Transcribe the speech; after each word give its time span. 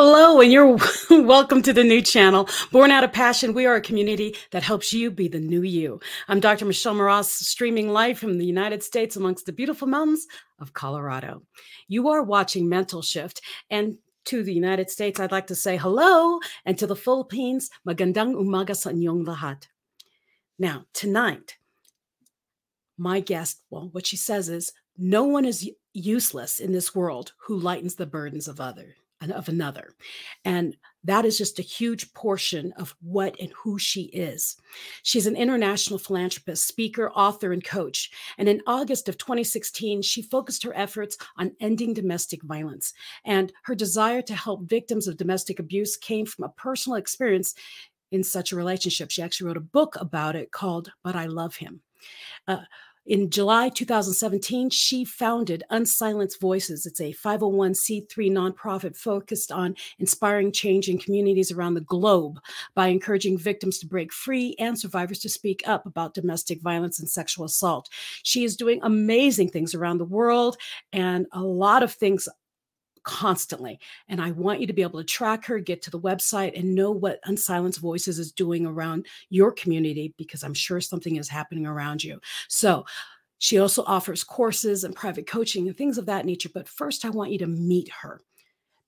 Hello, 0.00 0.40
and 0.40 0.52
you're 0.52 0.78
welcome 1.10 1.60
to 1.60 1.72
the 1.72 1.82
new 1.82 2.00
channel. 2.00 2.48
Born 2.70 2.92
Out 2.92 3.02
of 3.02 3.12
Passion, 3.12 3.52
we 3.52 3.66
are 3.66 3.74
a 3.74 3.80
community 3.80 4.36
that 4.52 4.62
helps 4.62 4.92
you 4.92 5.10
be 5.10 5.26
the 5.26 5.40
new 5.40 5.62
you. 5.62 5.98
I'm 6.28 6.38
Dr. 6.38 6.66
Michelle 6.66 6.94
Moras, 6.94 7.24
streaming 7.24 7.88
live 7.88 8.16
from 8.16 8.38
the 8.38 8.46
United 8.46 8.84
States 8.84 9.16
amongst 9.16 9.46
the 9.46 9.52
beautiful 9.52 9.88
mountains 9.88 10.28
of 10.60 10.72
Colorado. 10.72 11.42
You 11.88 12.10
are 12.10 12.22
watching 12.22 12.68
Mental 12.68 13.02
Shift, 13.02 13.40
and 13.70 13.98
to 14.26 14.44
the 14.44 14.54
United 14.54 14.88
States, 14.88 15.18
I'd 15.18 15.32
like 15.32 15.48
to 15.48 15.56
say 15.56 15.76
hello, 15.76 16.38
and 16.64 16.78
to 16.78 16.86
the 16.86 16.94
Philippines, 16.94 17.68
magandang 17.84 18.36
umaga 18.36 18.76
sa 18.76 18.90
inyong 18.90 19.26
lahat. 19.26 19.66
Now, 20.60 20.84
tonight, 20.94 21.58
my 22.96 23.18
guest, 23.18 23.62
well, 23.68 23.88
what 23.90 24.06
she 24.06 24.16
says 24.16 24.48
is, 24.48 24.70
no 24.96 25.24
one 25.24 25.44
is 25.44 25.68
useless 25.92 26.60
in 26.60 26.70
this 26.70 26.94
world 26.94 27.32
who 27.48 27.58
lightens 27.58 27.96
the 27.96 28.06
burdens 28.06 28.46
of 28.46 28.60
others 28.60 28.94
of 29.20 29.48
another. 29.48 29.94
And 30.44 30.76
that 31.04 31.24
is 31.24 31.38
just 31.38 31.58
a 31.58 31.62
huge 31.62 32.12
portion 32.12 32.72
of 32.76 32.94
what 33.00 33.34
and 33.40 33.52
who 33.52 33.78
she 33.78 34.02
is. 34.02 34.56
She's 35.02 35.26
an 35.26 35.36
international 35.36 35.98
philanthropist, 35.98 36.66
speaker, 36.66 37.10
author, 37.10 37.52
and 37.52 37.64
coach. 37.64 38.10
And 38.36 38.48
in 38.48 38.62
August 38.66 39.08
of 39.08 39.18
2016, 39.18 40.02
she 40.02 40.22
focused 40.22 40.62
her 40.64 40.76
efforts 40.76 41.16
on 41.36 41.56
ending 41.60 41.94
domestic 41.94 42.42
violence. 42.42 42.92
And 43.24 43.52
her 43.64 43.74
desire 43.74 44.22
to 44.22 44.34
help 44.34 44.68
victims 44.68 45.08
of 45.08 45.16
domestic 45.16 45.58
abuse 45.58 45.96
came 45.96 46.26
from 46.26 46.44
a 46.44 46.50
personal 46.50 46.96
experience 46.96 47.54
in 48.10 48.24
such 48.24 48.52
a 48.52 48.56
relationship. 48.56 49.10
She 49.10 49.22
actually 49.22 49.48
wrote 49.48 49.56
a 49.56 49.60
book 49.60 49.96
about 50.00 50.36
it 50.36 50.50
called 50.50 50.92
But 51.02 51.16
I 51.16 51.26
Love 51.26 51.56
Him. 51.56 51.80
Uh, 52.46 52.58
in 53.08 53.30
July 53.30 53.70
2017, 53.70 54.68
she 54.68 55.02
founded 55.02 55.64
Unsilenced 55.70 56.38
Voices. 56.42 56.84
It's 56.84 57.00
a 57.00 57.14
501c3 57.14 58.06
nonprofit 58.30 58.94
focused 58.94 59.50
on 59.50 59.76
inspiring 59.98 60.52
change 60.52 60.90
in 60.90 60.98
communities 60.98 61.50
around 61.50 61.72
the 61.72 61.80
globe 61.80 62.38
by 62.74 62.88
encouraging 62.88 63.38
victims 63.38 63.78
to 63.78 63.86
break 63.86 64.12
free 64.12 64.54
and 64.58 64.78
survivors 64.78 65.20
to 65.20 65.30
speak 65.30 65.62
up 65.66 65.86
about 65.86 66.12
domestic 66.12 66.60
violence 66.60 67.00
and 67.00 67.08
sexual 67.08 67.46
assault. 67.46 67.88
She 68.24 68.44
is 68.44 68.56
doing 68.56 68.78
amazing 68.82 69.48
things 69.48 69.74
around 69.74 69.96
the 69.96 70.04
world 70.04 70.58
and 70.92 71.26
a 71.32 71.40
lot 71.40 71.82
of 71.82 71.94
things 71.94 72.28
constantly. 73.08 73.80
And 74.08 74.20
I 74.20 74.32
want 74.32 74.60
you 74.60 74.66
to 74.66 74.72
be 74.74 74.82
able 74.82 75.00
to 75.00 75.04
track 75.04 75.46
her, 75.46 75.58
get 75.58 75.80
to 75.82 75.90
the 75.90 75.98
website, 75.98 76.56
and 76.56 76.74
know 76.74 76.90
what 76.90 77.20
Unsilenced 77.24 77.80
Voices 77.80 78.18
is 78.18 78.30
doing 78.30 78.66
around 78.66 79.06
your 79.30 79.50
community 79.50 80.14
because 80.18 80.44
I'm 80.44 80.54
sure 80.54 80.80
something 80.80 81.16
is 81.16 81.28
happening 81.28 81.66
around 81.66 82.04
you. 82.04 82.20
So, 82.48 82.84
she 83.40 83.58
also 83.58 83.84
offers 83.84 84.24
courses 84.24 84.82
and 84.82 84.96
private 84.96 85.28
coaching 85.28 85.68
and 85.68 85.76
things 85.76 85.96
of 85.96 86.06
that 86.06 86.26
nature. 86.26 86.50
But 86.52 86.68
first, 86.68 87.04
I 87.04 87.10
want 87.10 87.30
you 87.30 87.38
to 87.38 87.46
meet 87.46 87.88
her 88.02 88.20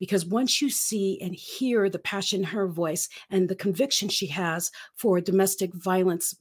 because 0.01 0.27
once 0.27 0.61
you 0.61 0.69
see 0.71 1.21
and 1.23 1.33
hear 1.33 1.89
the 1.89 2.01
passion 2.01 2.41
in 2.41 2.47
her 2.47 2.67
voice 2.67 3.09
and 3.31 3.49
the 3.49 3.55
conviction 3.55 4.09
she 4.09 4.27
has 4.27 4.73
for 4.97 5.21
domestic 5.21 5.73
violence 5.73 6.35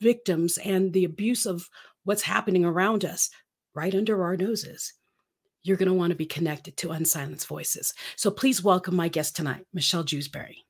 victims 0.00 0.58
and 0.58 0.92
the 0.92 1.04
abuse 1.04 1.44
of 1.44 1.68
what's 2.04 2.22
happening 2.22 2.64
around 2.64 3.04
us 3.04 3.30
right 3.74 3.96
under 3.96 4.22
our 4.22 4.36
noses, 4.36 4.92
you're 5.62 5.76
going 5.76 5.88
to 5.88 5.94
want 5.94 6.10
to 6.10 6.16
be 6.16 6.26
connected 6.26 6.76
to 6.78 6.92
Unsilenced 6.92 7.46
Voices. 7.46 7.94
So 8.16 8.30
please 8.30 8.62
welcome 8.62 8.96
my 8.96 9.08
guest 9.08 9.36
tonight, 9.36 9.66
Michelle 9.72 10.04
Jewsbury. 10.04 10.64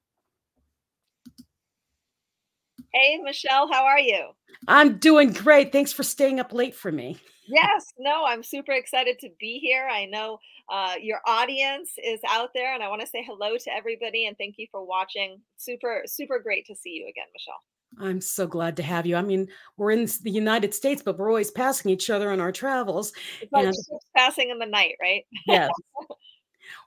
Hey, 2.92 3.18
Michelle, 3.22 3.72
how 3.72 3.84
are 3.84 4.00
you? 4.00 4.30
I'm 4.66 4.98
doing 4.98 5.32
great. 5.32 5.70
Thanks 5.70 5.92
for 5.92 6.02
staying 6.02 6.40
up 6.40 6.52
late 6.52 6.74
for 6.74 6.90
me. 6.90 7.18
Yes, 7.46 7.86
no, 7.98 8.24
I'm 8.26 8.42
super 8.42 8.72
excited 8.72 9.18
to 9.20 9.28
be 9.38 9.58
here. 9.58 9.88
I 9.90 10.06
know 10.06 10.38
uh, 10.72 10.94
your 11.00 11.20
audience 11.26 11.90
is 12.02 12.20
out 12.28 12.50
there, 12.54 12.74
and 12.74 12.82
I 12.82 12.88
want 12.88 13.00
to 13.00 13.06
say 13.06 13.24
hello 13.26 13.56
to 13.56 13.74
everybody 13.74 14.26
and 14.26 14.36
thank 14.38 14.56
you 14.58 14.66
for 14.70 14.84
watching. 14.84 15.40
Super, 15.56 16.02
super 16.06 16.38
great 16.38 16.66
to 16.66 16.76
see 16.76 16.90
you 16.90 17.08
again, 17.08 17.26
Michelle. 17.32 17.60
I'm 17.98 18.20
so 18.20 18.46
glad 18.46 18.76
to 18.76 18.82
have 18.82 19.06
you. 19.06 19.16
I 19.16 19.22
mean, 19.22 19.48
we're 19.76 19.90
in 19.90 20.08
the 20.22 20.30
United 20.30 20.74
States, 20.74 21.02
but 21.02 21.18
we're 21.18 21.28
always 21.28 21.50
passing 21.50 21.90
each 21.90 22.08
other 22.08 22.30
on 22.30 22.40
our 22.40 22.52
travels. 22.52 23.12
It's 23.40 23.52
like 23.52 23.66
and, 23.66 23.74
passing 24.16 24.50
in 24.50 24.58
the 24.58 24.66
night, 24.66 24.96
right? 25.00 25.24
yes. 25.46 25.70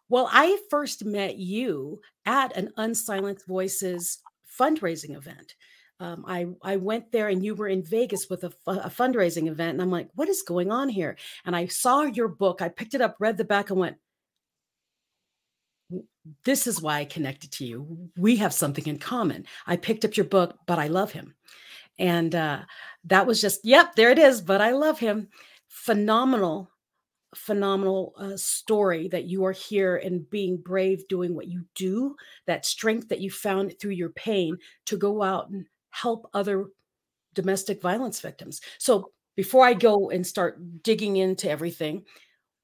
Well, 0.10 0.30
I 0.32 0.60
first 0.70 1.06
met 1.06 1.38
you 1.38 2.00
at 2.26 2.56
an 2.56 2.72
Unsilenced 2.78 3.48
Voices 3.48 4.20
fundraising 4.60 5.16
event. 5.16 5.56
Um, 6.00 6.26
I 6.28 6.46
I 6.62 6.76
went 6.76 7.12
there 7.12 7.30
and 7.30 7.44
you 7.44 7.56
were 7.56 7.68
in 7.68 7.84
Vegas 7.84 8.30
with 8.30 8.44
a, 8.44 8.54
a 8.68 8.90
fundraising 8.90 9.48
event, 9.48 9.72
and 9.72 9.82
I'm 9.82 9.90
like, 9.90 10.10
what 10.14 10.30
is 10.30 10.44
going 10.44 10.72
on 10.72 10.90
here? 10.90 11.18
And 11.46 11.56
I 11.56 11.68
saw 11.68 12.04
your 12.04 12.28
book. 12.28 12.62
I 12.62 12.70
picked 12.70 12.94
it 12.94 13.02
up, 13.02 13.16
read 13.20 13.38
the 13.38 13.46
back, 13.46 13.70
and 13.70 13.80
went, 13.80 13.98
this 16.46 16.68
is 16.68 16.82
why 16.82 17.00
I 17.00 17.06
connected 17.06 17.52
to 17.54 17.66
you. 17.66 18.10
We 18.18 18.36
have 18.38 18.54
something 18.54 18.86
in 18.88 18.98
common. 18.98 19.46
I 19.68 19.76
picked 19.76 20.06
up 20.06 20.16
your 20.16 20.26
book, 20.26 20.58
but 20.66 20.80
I 20.80 20.88
love 20.88 21.12
him. 21.12 21.36
And 22.00 22.34
uh, 22.34 22.62
that 23.06 23.28
was 23.28 23.42
just, 23.42 23.64
yep, 23.64 23.96
there 23.96 24.10
it 24.10 24.20
is, 24.20 24.42
but 24.42 24.62
I 24.62 24.72
love 24.72 25.00
him. 25.00 25.30
Phenomenal 25.68 26.70
phenomenal 27.36 28.14
uh, 28.18 28.38
story 28.38 29.08
that 29.08 29.26
you 29.26 29.46
are 29.46 29.52
here 29.52 29.98
and 29.98 30.30
being 30.30 30.58
brave, 30.58 31.08
doing 31.08 31.36
what 31.36 31.48
you 31.48 31.66
do, 31.76 32.16
that 32.46 32.66
strength 32.66 33.10
that 33.10 33.22
you 33.22 33.32
found 33.32 33.78
through 33.80 33.92
your 33.92 34.10
pain 34.12 34.58
to 34.86 34.98
go 34.98 35.22
out 35.22 35.50
and 35.50 35.66
help 35.90 36.30
other 36.34 36.68
domestic 37.34 37.82
violence 37.82 38.20
victims. 38.20 38.62
So, 38.78 39.12
before 39.36 39.66
I 39.66 39.74
go 39.74 40.12
and 40.12 40.26
start 40.26 40.84
digging 40.84 41.18
into 41.18 41.50
everything, 41.50 42.04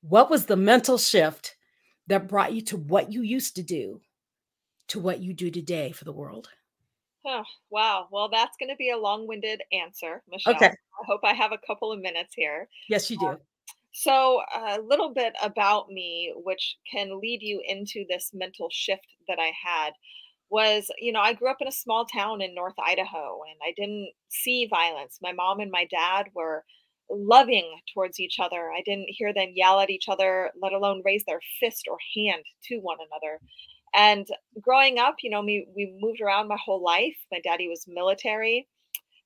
what 0.02 0.30
was 0.30 0.46
the 0.46 0.56
mental 0.56 1.00
shift 1.00 1.56
that 2.10 2.28
brought 2.28 2.54
you 2.54 2.62
to 2.62 2.78
what 2.78 3.12
you 3.12 3.22
used 3.22 3.56
to 3.56 3.64
do 3.64 4.02
to 4.90 5.00
what 5.00 5.20
you 5.20 5.34
do 5.34 5.50
today 5.50 5.92
for 5.92 6.04
the 6.04 6.12
world? 6.12 6.50
Oh, 7.26 7.44
wow. 7.70 8.08
Well, 8.12 8.30
that's 8.30 8.58
going 8.60 8.70
to 8.70 8.76
be 8.76 8.90
a 8.90 8.98
long 8.98 9.28
winded 9.28 9.62
answer, 9.72 10.24
Michelle. 10.30 10.56
Okay. 10.56 10.68
I 10.68 11.06
hope 11.06 11.22
I 11.24 11.34
have 11.34 11.52
a 11.52 11.60
couple 11.68 11.92
of 11.92 12.00
minutes 12.00 12.34
here. 12.36 12.68
Yes, 12.90 13.10
you 13.10 13.18
do. 13.18 13.28
Um, 13.28 13.38
so, 13.92 14.42
a 14.56 14.80
little 14.80 15.14
bit 15.14 15.34
about 15.42 15.90
me, 15.90 16.34
which 16.36 16.78
can 16.92 17.20
lead 17.20 17.42
you 17.42 17.62
into 17.66 18.06
this 18.10 18.32
mental 18.34 18.70
shift 18.72 19.08
that 19.28 19.40
I 19.40 19.52
had, 19.64 19.92
was 20.50 20.90
you 20.98 21.12
know, 21.12 21.22
I 21.22 21.34
grew 21.34 21.50
up 21.50 21.62
in 21.62 21.68
a 21.68 21.72
small 21.72 22.06
town 22.06 22.42
in 22.42 22.56
North 22.56 22.76
Idaho 22.80 23.42
and 23.48 23.60
I 23.64 23.74
didn't 23.76 24.12
see 24.30 24.68
violence. 24.68 25.20
My 25.22 25.32
mom 25.32 25.60
and 25.60 25.72
my 25.72 25.86
dad 25.86 26.28
were 26.34 26.66
loving 27.10 27.80
towards 27.94 28.20
each 28.20 28.38
other. 28.40 28.72
I 28.72 28.82
didn't 28.86 29.08
hear 29.10 29.34
them 29.34 29.54
yell 29.56 29.80
at 29.80 29.90
each 29.90 30.08
other, 30.08 30.52
let 30.62 30.74
alone 30.74 31.02
raise 31.06 31.24
their 31.26 31.42
fist 31.60 31.88
or 31.90 31.98
hand 32.16 32.44
to 32.66 32.78
one 32.78 32.98
another. 33.00 33.40
And 33.94 34.28
growing 34.62 35.00
up, 35.00 35.16
you 35.24 35.30
know, 35.30 35.42
me, 35.42 35.66
we 35.76 35.98
moved 36.00 36.22
around 36.22 36.48
my 36.48 36.58
whole 36.64 36.84
life. 36.84 37.18
My 37.32 37.40
daddy 37.44 37.68
was 37.68 37.86
military. 37.88 38.68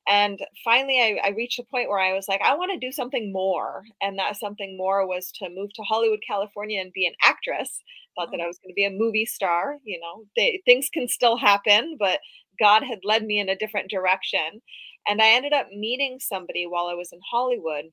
And 0.08 0.40
finally, 0.64 1.00
I, 1.00 1.28
I 1.28 1.30
reached 1.30 1.60
a 1.60 1.64
point 1.64 1.90
where 1.90 2.00
I 2.00 2.14
was 2.14 2.28
like, 2.28 2.42
I 2.42 2.56
want 2.56 2.72
to 2.74 2.86
do 2.86 2.92
something 2.92 3.32
more. 3.32 3.84
And 4.02 4.20
that 4.20 4.38
something 4.38 4.78
more 4.78 5.08
was 5.08 5.32
to 5.40 5.50
move 5.50 5.72
to 5.76 5.84
Hollywood, 5.84 6.20
California 6.28 6.82
and 6.82 6.92
be 6.94 7.06
an 7.06 7.14
actress. 7.24 7.82
Thought 8.16 8.32
that 8.32 8.42
I 8.42 8.44
oh. 8.44 8.48
was 8.48 8.60
going 8.60 8.72
to 8.72 8.76
be 8.76 8.86
a 8.86 8.92
movie 8.92 9.26
star. 9.26 9.78
You 9.86 10.00
know, 10.00 10.26
they, 10.36 10.62
things 10.66 10.90
can 10.94 11.08
still 11.08 11.38
happen, 11.38 11.96
but 11.98 12.20
God 12.60 12.84
had 12.84 13.00
led 13.04 13.24
me 13.24 13.40
in 13.40 13.50
a 13.50 13.56
different 13.56 13.90
direction. 13.90 14.62
And 15.08 15.22
I 15.22 15.30
ended 15.32 15.54
up 15.54 15.68
meeting 15.72 16.20
somebody 16.20 16.66
while 16.66 16.88
I 16.88 16.94
was 16.94 17.12
in 17.12 17.20
Hollywood 17.30 17.86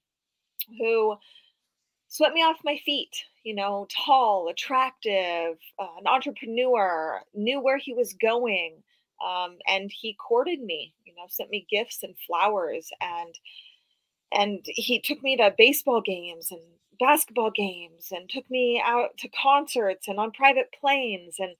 who 0.78 1.16
swept 2.08 2.34
me 2.34 2.42
off 2.42 2.58
my 2.64 2.78
feet 2.84 3.14
you 3.44 3.54
know, 3.54 3.86
tall, 4.04 4.48
attractive, 4.48 5.56
uh, 5.78 5.86
an 5.98 6.06
entrepreneur, 6.06 7.20
knew 7.34 7.60
where 7.60 7.78
he 7.78 7.92
was 7.92 8.12
going. 8.14 8.82
Um, 9.26 9.58
and 9.68 9.90
he 9.92 10.14
courted 10.14 10.60
me, 10.60 10.94
you 11.04 11.14
know, 11.14 11.24
sent 11.28 11.50
me 11.50 11.66
gifts 11.70 12.02
and 12.02 12.14
flowers 12.26 12.88
and 13.00 13.34
and 14.32 14.60
he 14.64 15.00
took 15.00 15.22
me 15.24 15.36
to 15.36 15.52
baseball 15.58 16.00
games 16.00 16.52
and 16.52 16.60
basketball 17.00 17.50
games 17.50 18.08
and 18.12 18.30
took 18.30 18.48
me 18.48 18.80
out 18.84 19.10
to 19.18 19.28
concerts 19.28 20.06
and 20.06 20.18
on 20.18 20.30
private 20.30 20.72
planes 20.80 21.36
and 21.38 21.54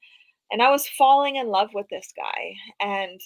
and 0.51 0.63
I 0.63 0.71
was 0.71 0.89
falling 0.89 1.37
in 1.37 1.49
love 1.49 1.71
with 1.75 1.89
this 1.91 2.13
guy. 2.17 2.55
And 2.81 3.21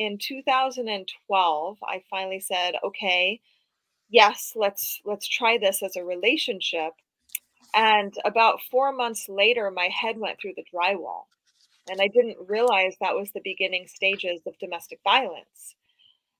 in 0.00 0.16
2012, 0.16 1.78
I 1.82 2.02
finally 2.08 2.40
said, 2.40 2.74
"Okay, 2.82 3.42
yes, 4.08 4.54
let's 4.56 5.00
let's 5.04 5.28
try 5.28 5.58
this 5.58 5.82
as 5.82 5.94
a 5.94 6.04
relationship." 6.04 6.94
And 7.74 8.14
about 8.24 8.62
four 8.62 8.92
months 8.92 9.28
later, 9.28 9.70
my 9.70 9.88
head 9.88 10.18
went 10.18 10.40
through 10.40 10.54
the 10.56 10.64
drywall. 10.74 11.24
And 11.90 12.00
I 12.00 12.08
didn't 12.08 12.48
realize 12.48 12.96
that 13.00 13.14
was 13.14 13.32
the 13.32 13.42
beginning 13.44 13.88
stages 13.88 14.40
of 14.46 14.58
domestic 14.58 15.00
violence. 15.04 15.76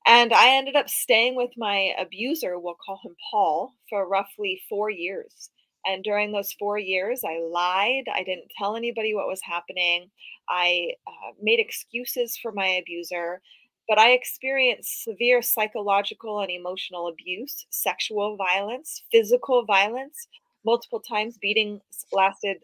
And 0.07 0.33
I 0.33 0.57
ended 0.57 0.77
up 0.77 0.89
staying 0.89 1.37
with 1.37 1.51
my 1.59 1.95
abuser, 1.99 2.59
we'll 2.59 2.75
call 2.87 3.01
him 3.05 3.17
Paul, 3.31 3.75
for 3.91 4.09
roughly 4.09 4.63
four 4.71 4.89
years. 4.91 5.51
And 5.87 6.05
during 6.05 6.33
those 6.33 6.53
four 6.53 6.79
years, 6.79 7.23
I 7.25 7.41
lied. 7.41 8.05
I 8.15 8.23
didn't 8.23 8.53
tell 8.59 8.77
anybody 8.77 9.15
what 9.15 9.29
was 9.29 9.41
happening. 9.43 10.11
I 10.49 10.91
uh, 11.07 11.33
made 11.41 11.61
excuses 11.61 12.37
for 12.37 12.53
my 12.53 12.67
abuser. 12.67 13.41
But 13.89 13.99
I 13.99 14.11
experienced 14.11 15.03
severe 15.03 15.43
psychological 15.43 16.41
and 16.41 16.51
emotional 16.51 17.09
abuse, 17.09 17.67
sexual 17.71 18.37
violence, 18.37 19.03
physical 19.11 19.65
violence, 19.65 20.29
multiple 20.65 21.01
times. 21.01 21.39
Beatings 21.39 21.83
lasted 22.13 22.59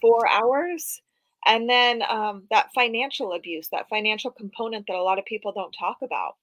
four 0.00 0.28
hours. 0.28 1.00
And 1.46 1.68
then 1.68 2.02
um, 2.08 2.44
that 2.50 2.68
financial 2.74 3.32
abuse, 3.32 3.68
that 3.72 3.88
financial 3.88 4.30
component 4.30 4.86
that 4.86 4.96
a 4.96 5.02
lot 5.02 5.18
of 5.18 5.24
people 5.24 5.52
don't 5.52 5.72
talk 5.72 5.96
about. 6.02 6.36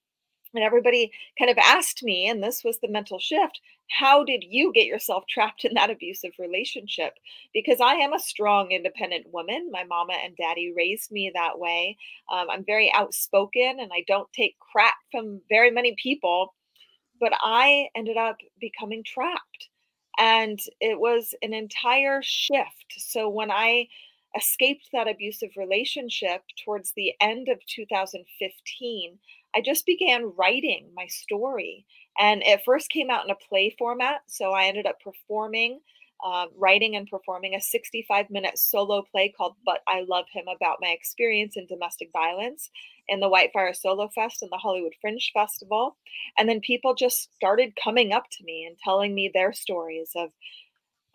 And 0.57 0.65
everybody 0.65 1.11
kind 1.37 1.51
of 1.51 1.57
asked 1.59 2.01
me, 2.01 2.27
and 2.27 2.43
this 2.43 2.63
was 2.63 2.79
the 2.79 2.87
mental 2.87 3.19
shift 3.19 3.61
how 3.89 4.23
did 4.23 4.43
you 4.43 4.71
get 4.73 4.85
yourself 4.85 5.25
trapped 5.27 5.63
in 5.63 5.73
that 5.75 5.89
abusive 5.89 6.31
relationship? 6.39 7.13
Because 7.53 7.79
I 7.79 7.93
am 7.93 8.13
a 8.13 8.19
strong, 8.19 8.71
independent 8.71 9.31
woman. 9.31 9.69
My 9.71 9.83
mama 9.85 10.13
and 10.23 10.35
daddy 10.35 10.73
raised 10.75 11.11
me 11.11 11.31
that 11.33 11.57
way. 11.57 11.97
Um, 12.31 12.47
I'm 12.49 12.65
very 12.65 12.91
outspoken 12.93 13.77
and 13.79 13.91
I 13.93 14.03
don't 14.07 14.31
take 14.33 14.57
crap 14.59 14.95
from 15.11 15.41
very 15.49 15.71
many 15.71 15.95
people. 16.01 16.53
But 17.19 17.33
I 17.41 17.87
ended 17.95 18.17
up 18.17 18.37
becoming 18.59 19.03
trapped 19.03 19.69
and 20.19 20.59
it 20.79 20.99
was 20.99 21.33
an 21.41 21.53
entire 21.53 22.21
shift. 22.21 22.93
So 22.97 23.29
when 23.29 23.49
I 23.49 23.87
escaped 24.35 24.89
that 24.91 25.07
abusive 25.07 25.49
relationship 25.55 26.43
towards 26.63 26.91
the 26.91 27.13
end 27.21 27.47
of 27.47 27.59
2015, 27.65 29.17
I 29.55 29.61
just 29.61 29.85
began 29.85 30.33
writing 30.37 30.89
my 30.95 31.07
story. 31.07 31.85
And 32.19 32.43
it 32.43 32.61
first 32.65 32.89
came 32.89 33.09
out 33.09 33.25
in 33.25 33.31
a 33.31 33.35
play 33.35 33.75
format. 33.77 34.21
So 34.27 34.51
I 34.51 34.65
ended 34.65 34.85
up 34.85 34.99
performing 35.01 35.79
uh, 36.25 36.45
writing 36.55 36.95
and 36.95 37.07
performing 37.07 37.55
a 37.55 37.61
65 37.61 38.29
minute 38.29 38.57
solo 38.57 39.03
play 39.03 39.33
called 39.35 39.55
But 39.65 39.81
I 39.87 40.03
Love 40.07 40.25
Him 40.31 40.45
about 40.47 40.77
my 40.81 40.89
experience 40.89 41.55
in 41.55 41.67
domestic 41.67 42.09
violence 42.11 42.69
in 43.07 43.19
the 43.19 43.29
Whitefire 43.29 43.75
Solo 43.75 44.09
Fest 44.09 44.41
and 44.41 44.51
the 44.51 44.57
Hollywood 44.57 44.93
Fringe 44.99 45.31
Festival. 45.33 45.95
And 46.37 46.49
then 46.49 46.59
people 46.59 46.95
just 46.95 47.33
started 47.35 47.77
coming 47.81 48.11
up 48.11 48.25
to 48.31 48.43
me 48.43 48.65
and 48.65 48.77
telling 48.77 49.13
me 49.13 49.29
their 49.33 49.53
stories 49.53 50.11
of, 50.15 50.29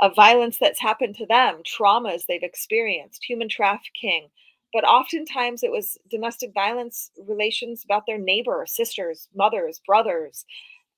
of 0.01 0.15
violence 0.15 0.59
that's 0.59 0.81
happened 0.81 1.17
to 1.17 1.27
them, 1.27 1.63
traumas 1.65 2.23
they've 2.27 2.43
experienced, 2.43 3.25
human 3.25 3.49
trafficking. 3.49 4.29
But 4.73 4.85
oftentimes 4.85 5.63
it 5.63 5.71
was 5.71 5.99
domestic 6.11 6.53
violence 6.55 7.11
relations 7.27 7.85
about 7.85 8.07
their 8.07 8.19
neighbor, 8.19 8.65
sisters, 8.67 9.29
mothers, 9.35 9.81
brothers. 9.87 10.47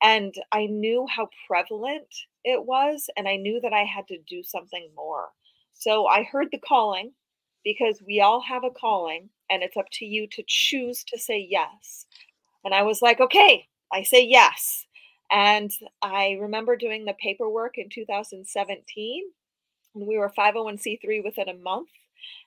And 0.02 0.34
I 0.52 0.66
knew 0.66 1.06
how 1.08 1.28
prevalent 1.46 2.06
it 2.44 2.64
was, 2.64 3.08
and 3.16 3.26
I 3.26 3.36
knew 3.36 3.60
that 3.60 3.72
I 3.72 3.84
had 3.84 4.06
to 4.08 4.18
do 4.28 4.42
something 4.42 4.90
more. 4.94 5.30
So 5.72 6.06
I 6.06 6.22
heard 6.22 6.48
the 6.52 6.58
calling 6.58 7.12
because 7.64 8.02
we 8.06 8.20
all 8.20 8.42
have 8.42 8.64
a 8.64 8.70
calling, 8.70 9.30
and 9.50 9.62
it's 9.62 9.76
up 9.76 9.86
to 9.92 10.04
you 10.04 10.26
to 10.28 10.44
choose 10.46 11.02
to 11.04 11.18
say 11.18 11.46
yes. 11.48 12.06
And 12.64 12.74
I 12.74 12.82
was 12.82 13.02
like, 13.02 13.20
okay, 13.20 13.66
I 13.92 14.02
say 14.02 14.24
yes. 14.24 14.86
And 15.30 15.70
I 16.02 16.36
remember 16.40 16.76
doing 16.76 17.04
the 17.04 17.14
paperwork 17.14 17.78
in 17.78 17.88
2017, 17.88 19.24
and 19.94 20.06
we 20.06 20.18
were 20.18 20.30
501c3 20.36 21.24
within 21.24 21.48
a 21.48 21.54
month. 21.54 21.88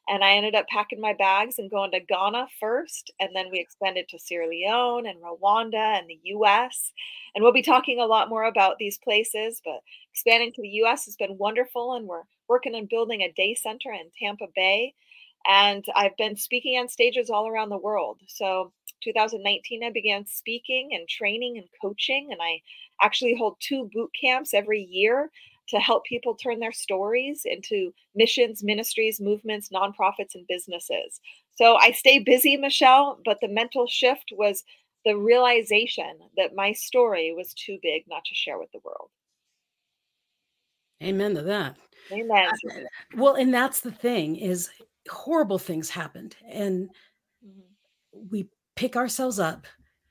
And 0.09 0.23
I 0.23 0.31
ended 0.33 0.55
up 0.55 0.67
packing 0.67 1.01
my 1.01 1.13
bags 1.13 1.59
and 1.59 1.69
going 1.69 1.91
to 1.91 1.99
Ghana 1.99 2.47
first. 2.59 3.11
And 3.19 3.29
then 3.35 3.47
we 3.51 3.59
expanded 3.59 4.07
to 4.09 4.19
Sierra 4.19 4.47
Leone 4.47 5.05
and 5.05 5.19
Rwanda 5.21 5.99
and 5.99 6.07
the 6.07 6.19
US. 6.23 6.93
And 7.35 7.43
we'll 7.43 7.53
be 7.53 7.61
talking 7.61 7.99
a 7.99 8.05
lot 8.05 8.29
more 8.29 8.45
about 8.45 8.77
these 8.77 8.97
places, 8.97 9.61
but 9.63 9.81
expanding 10.13 10.53
to 10.53 10.61
the 10.61 10.81
US 10.83 11.05
has 11.05 11.15
been 11.17 11.37
wonderful. 11.37 11.95
And 11.95 12.07
we're 12.07 12.23
working 12.47 12.73
on 12.75 12.87
building 12.89 13.21
a 13.21 13.33
day 13.33 13.53
center 13.53 13.91
in 13.91 14.09
Tampa 14.17 14.47
Bay. 14.55 14.93
And 15.45 15.83
I've 15.95 16.15
been 16.17 16.35
speaking 16.37 16.79
on 16.79 16.89
stages 16.89 17.29
all 17.29 17.47
around 17.47 17.69
the 17.69 17.77
world. 17.77 18.19
So 18.27 18.71
2019, 19.03 19.83
I 19.83 19.91
began 19.91 20.25
speaking 20.25 20.89
and 20.93 21.07
training 21.07 21.57
and 21.57 21.67
coaching. 21.81 22.29
And 22.31 22.39
I 22.41 22.61
actually 23.01 23.35
hold 23.35 23.57
two 23.59 23.89
boot 23.93 24.11
camps 24.19 24.53
every 24.53 24.81
year 24.81 25.29
to 25.69 25.79
help 25.79 26.05
people 26.05 26.35
turn 26.35 26.59
their 26.59 26.71
stories 26.71 27.41
into 27.45 27.93
missions, 28.15 28.63
ministries, 28.63 29.19
movements, 29.19 29.69
nonprofits, 29.69 30.35
and 30.35 30.47
businesses. 30.47 31.19
So 31.55 31.75
I 31.75 31.91
stay 31.91 32.19
busy, 32.19 32.57
Michelle, 32.57 33.19
but 33.25 33.39
the 33.41 33.47
mental 33.47 33.87
shift 33.87 34.31
was 34.31 34.63
the 35.05 35.17
realization 35.17 36.17
that 36.35 36.55
my 36.55 36.73
story 36.73 37.33
was 37.35 37.53
too 37.53 37.77
big 37.81 38.03
not 38.07 38.23
to 38.25 38.35
share 38.35 38.59
with 38.59 38.71
the 38.71 38.79
world. 38.83 39.09
Amen 41.03 41.35
to 41.35 41.41
that. 41.43 41.77
Amen. 42.11 42.47
Uh, 42.47 42.79
well, 43.15 43.35
and 43.35 43.53
that's 43.53 43.81
the 43.81 43.91
thing 43.91 44.35
is 44.35 44.69
horrible 45.09 45.59
things 45.59 45.89
happened 45.89 46.35
and 46.49 46.89
mm-hmm. 47.45 48.27
we 48.29 48.49
pick 48.75 48.95
ourselves 48.95 49.39
up 49.39 49.65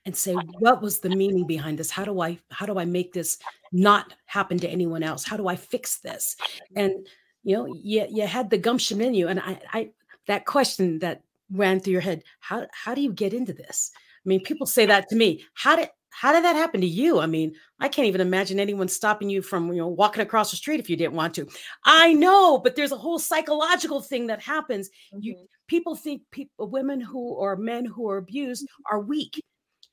and 0.06 0.16
say 0.16 0.34
what 0.60 0.80
was 0.80 1.00
the 1.00 1.10
meaning 1.10 1.46
behind 1.46 1.78
this 1.78 1.90
how 1.90 2.04
do 2.04 2.20
i 2.20 2.38
how 2.50 2.64
do 2.64 2.78
i 2.78 2.84
make 2.84 3.12
this 3.12 3.38
not 3.72 4.14
happen 4.24 4.58
to 4.58 4.68
anyone 4.68 5.02
else 5.02 5.24
how 5.24 5.36
do 5.36 5.48
i 5.48 5.56
fix 5.56 5.98
this 5.98 6.36
and 6.76 7.06
you 7.42 7.56
know 7.56 7.66
you, 7.66 8.06
you 8.08 8.26
had 8.26 8.48
the 8.48 8.58
gumption 8.58 9.00
in 9.00 9.12
you 9.12 9.28
and 9.28 9.40
I, 9.40 9.60
I 9.72 9.90
that 10.26 10.46
question 10.46 11.00
that 11.00 11.22
ran 11.52 11.80
through 11.80 11.92
your 11.92 12.00
head 12.00 12.22
how 12.40 12.66
how 12.72 12.94
do 12.94 13.02
you 13.02 13.12
get 13.12 13.34
into 13.34 13.52
this 13.52 13.90
i 13.94 14.28
mean 14.28 14.42
people 14.42 14.66
say 14.66 14.86
that 14.86 15.08
to 15.10 15.16
me 15.16 15.44
how 15.54 15.76
did 15.76 15.90
how 16.16 16.32
did 16.32 16.44
that 16.44 16.56
happen 16.56 16.80
to 16.80 16.86
you? 16.86 17.20
I 17.20 17.26
mean, 17.26 17.54
I 17.78 17.88
can't 17.88 18.08
even 18.08 18.22
imagine 18.22 18.58
anyone 18.58 18.88
stopping 18.88 19.28
you 19.28 19.42
from, 19.42 19.68
you 19.68 19.80
know, 19.80 19.88
walking 19.88 20.22
across 20.22 20.50
the 20.50 20.56
street 20.56 20.80
if 20.80 20.88
you 20.88 20.96
didn't 20.96 21.12
want 21.12 21.34
to. 21.34 21.46
I 21.84 22.14
know, 22.14 22.56
but 22.56 22.74
there's 22.74 22.92
a 22.92 22.96
whole 22.96 23.18
psychological 23.18 24.00
thing 24.00 24.28
that 24.28 24.40
happens. 24.40 24.88
Mm-hmm. 24.88 25.18
You 25.20 25.46
people 25.66 25.94
think 25.94 26.22
people 26.30 26.70
women 26.70 27.02
who 27.02 27.34
or 27.34 27.56
men 27.56 27.84
who 27.84 28.08
are 28.08 28.16
abused 28.16 28.66
are 28.90 28.98
weak. 28.98 29.44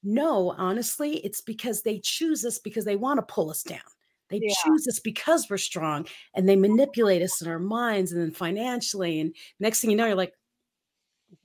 No, 0.03 0.53
honestly, 0.57 1.17
it's 1.17 1.41
because 1.41 1.81
they 1.81 1.99
choose 1.99 2.43
us 2.43 2.59
because 2.59 2.85
they 2.85 2.95
want 2.95 3.19
to 3.19 3.33
pull 3.33 3.49
us 3.49 3.63
down. 3.63 3.79
They 4.29 4.39
yeah. 4.41 4.53
choose 4.63 4.87
us 4.87 4.99
because 4.99 5.47
we're 5.49 5.57
strong 5.57 6.07
and 6.33 6.47
they 6.47 6.55
manipulate 6.55 7.21
us 7.21 7.41
in 7.41 7.47
our 7.47 7.59
minds 7.59 8.11
and 8.11 8.21
then 8.21 8.31
financially. 8.31 9.19
And 9.19 9.35
next 9.59 9.79
thing 9.79 9.91
you 9.91 9.95
know, 9.95 10.07
you're 10.07 10.15
like, 10.15 10.33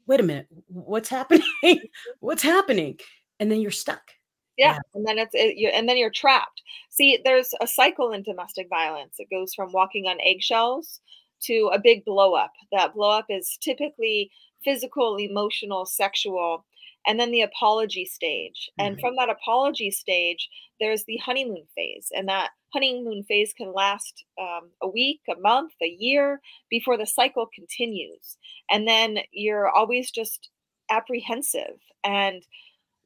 wait 0.06 0.20
a 0.20 0.22
minute, 0.22 0.46
what's 0.68 1.08
happening? 1.08 1.46
what's 2.20 2.42
happening? 2.42 2.98
And 3.38 3.50
then 3.52 3.60
you're 3.60 3.70
stuck. 3.70 4.10
Yeah. 4.56 4.72
yeah. 4.72 4.78
And 4.94 5.06
then 5.06 5.18
it's, 5.18 5.34
it, 5.34 5.56
you, 5.56 5.68
and 5.68 5.88
then 5.88 5.98
you're 5.98 6.10
trapped. 6.10 6.62
See, 6.90 7.18
there's 7.24 7.52
a 7.60 7.66
cycle 7.66 8.12
in 8.12 8.22
domestic 8.22 8.68
violence. 8.68 9.16
It 9.18 9.28
goes 9.30 9.54
from 9.54 9.72
walking 9.72 10.06
on 10.06 10.18
eggshells 10.20 11.00
to 11.42 11.70
a 11.72 11.78
big 11.78 12.04
blow 12.04 12.34
up. 12.34 12.52
That 12.72 12.94
blow 12.94 13.10
up 13.10 13.26
is 13.28 13.58
typically 13.60 14.30
physical, 14.64 15.16
emotional, 15.16 15.86
sexual 15.86 16.64
and 17.08 17.18
then 17.18 17.30
the 17.30 17.40
apology 17.40 18.04
stage. 18.04 18.70
And 18.78 18.94
mm-hmm. 18.94 19.00
from 19.00 19.16
that 19.16 19.30
apology 19.30 19.90
stage, 19.90 20.48
there's 20.78 21.04
the 21.04 21.16
honeymoon 21.16 21.64
phase. 21.74 22.12
And 22.14 22.28
that 22.28 22.50
honeymoon 22.74 23.24
phase 23.24 23.54
can 23.54 23.72
last 23.72 24.24
um, 24.38 24.70
a 24.82 24.88
week, 24.88 25.20
a 25.28 25.40
month, 25.40 25.72
a 25.82 25.96
year 25.98 26.40
before 26.68 26.98
the 26.98 27.06
cycle 27.06 27.48
continues. 27.52 28.36
And 28.70 28.86
then 28.86 29.20
you're 29.32 29.70
always 29.70 30.10
just 30.10 30.50
apprehensive 30.90 31.80
and 32.04 32.46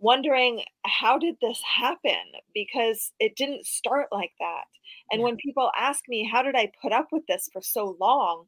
wondering, 0.00 0.64
how 0.84 1.16
did 1.16 1.36
this 1.40 1.62
happen? 1.62 2.18
Because 2.52 3.12
it 3.20 3.36
didn't 3.36 3.66
start 3.66 4.08
like 4.10 4.32
that. 4.40 4.64
And 5.12 5.20
yeah. 5.20 5.26
when 5.26 5.36
people 5.36 5.70
ask 5.78 6.02
me, 6.08 6.28
how 6.30 6.42
did 6.42 6.56
I 6.56 6.72
put 6.82 6.92
up 6.92 7.08
with 7.12 7.24
this 7.28 7.48
for 7.52 7.62
so 7.62 7.96
long? 8.00 8.46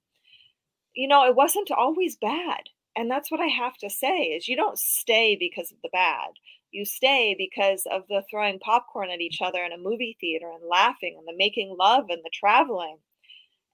You 0.95 1.07
know, 1.07 1.25
it 1.25 1.37
wasn't 1.37 1.71
always 1.71 2.17
bad 2.17 2.63
and 2.97 3.11
that's 3.11 3.31
what 3.31 3.41
I 3.41 3.47
have 3.47 3.77
to 3.79 3.91
say 3.91 4.25
is 4.25 4.49
you 4.49 4.57
don't 4.57 4.79
stay 4.79 5.37
because 5.39 5.73
of 5.73 5.79
the 5.83 5.89
bad. 5.93 6.31
You 6.71 6.85
stay 6.85 7.35
because 7.37 7.87
of 7.91 8.03
the 8.09 8.23
throwing 8.31 8.59
popcorn 8.59 9.11
at 9.11 9.21
each 9.21 9.41
other 9.41 9.63
in 9.65 9.73
a 9.73 9.79
movie 9.79 10.17
theater 10.21 10.51
and 10.51 10.69
laughing 10.69 11.17
and 11.19 11.27
the 11.27 11.37
making 11.37 11.77
love 11.79 12.07
and 12.09 12.21
the 12.25 12.31
traveling. 12.33 12.99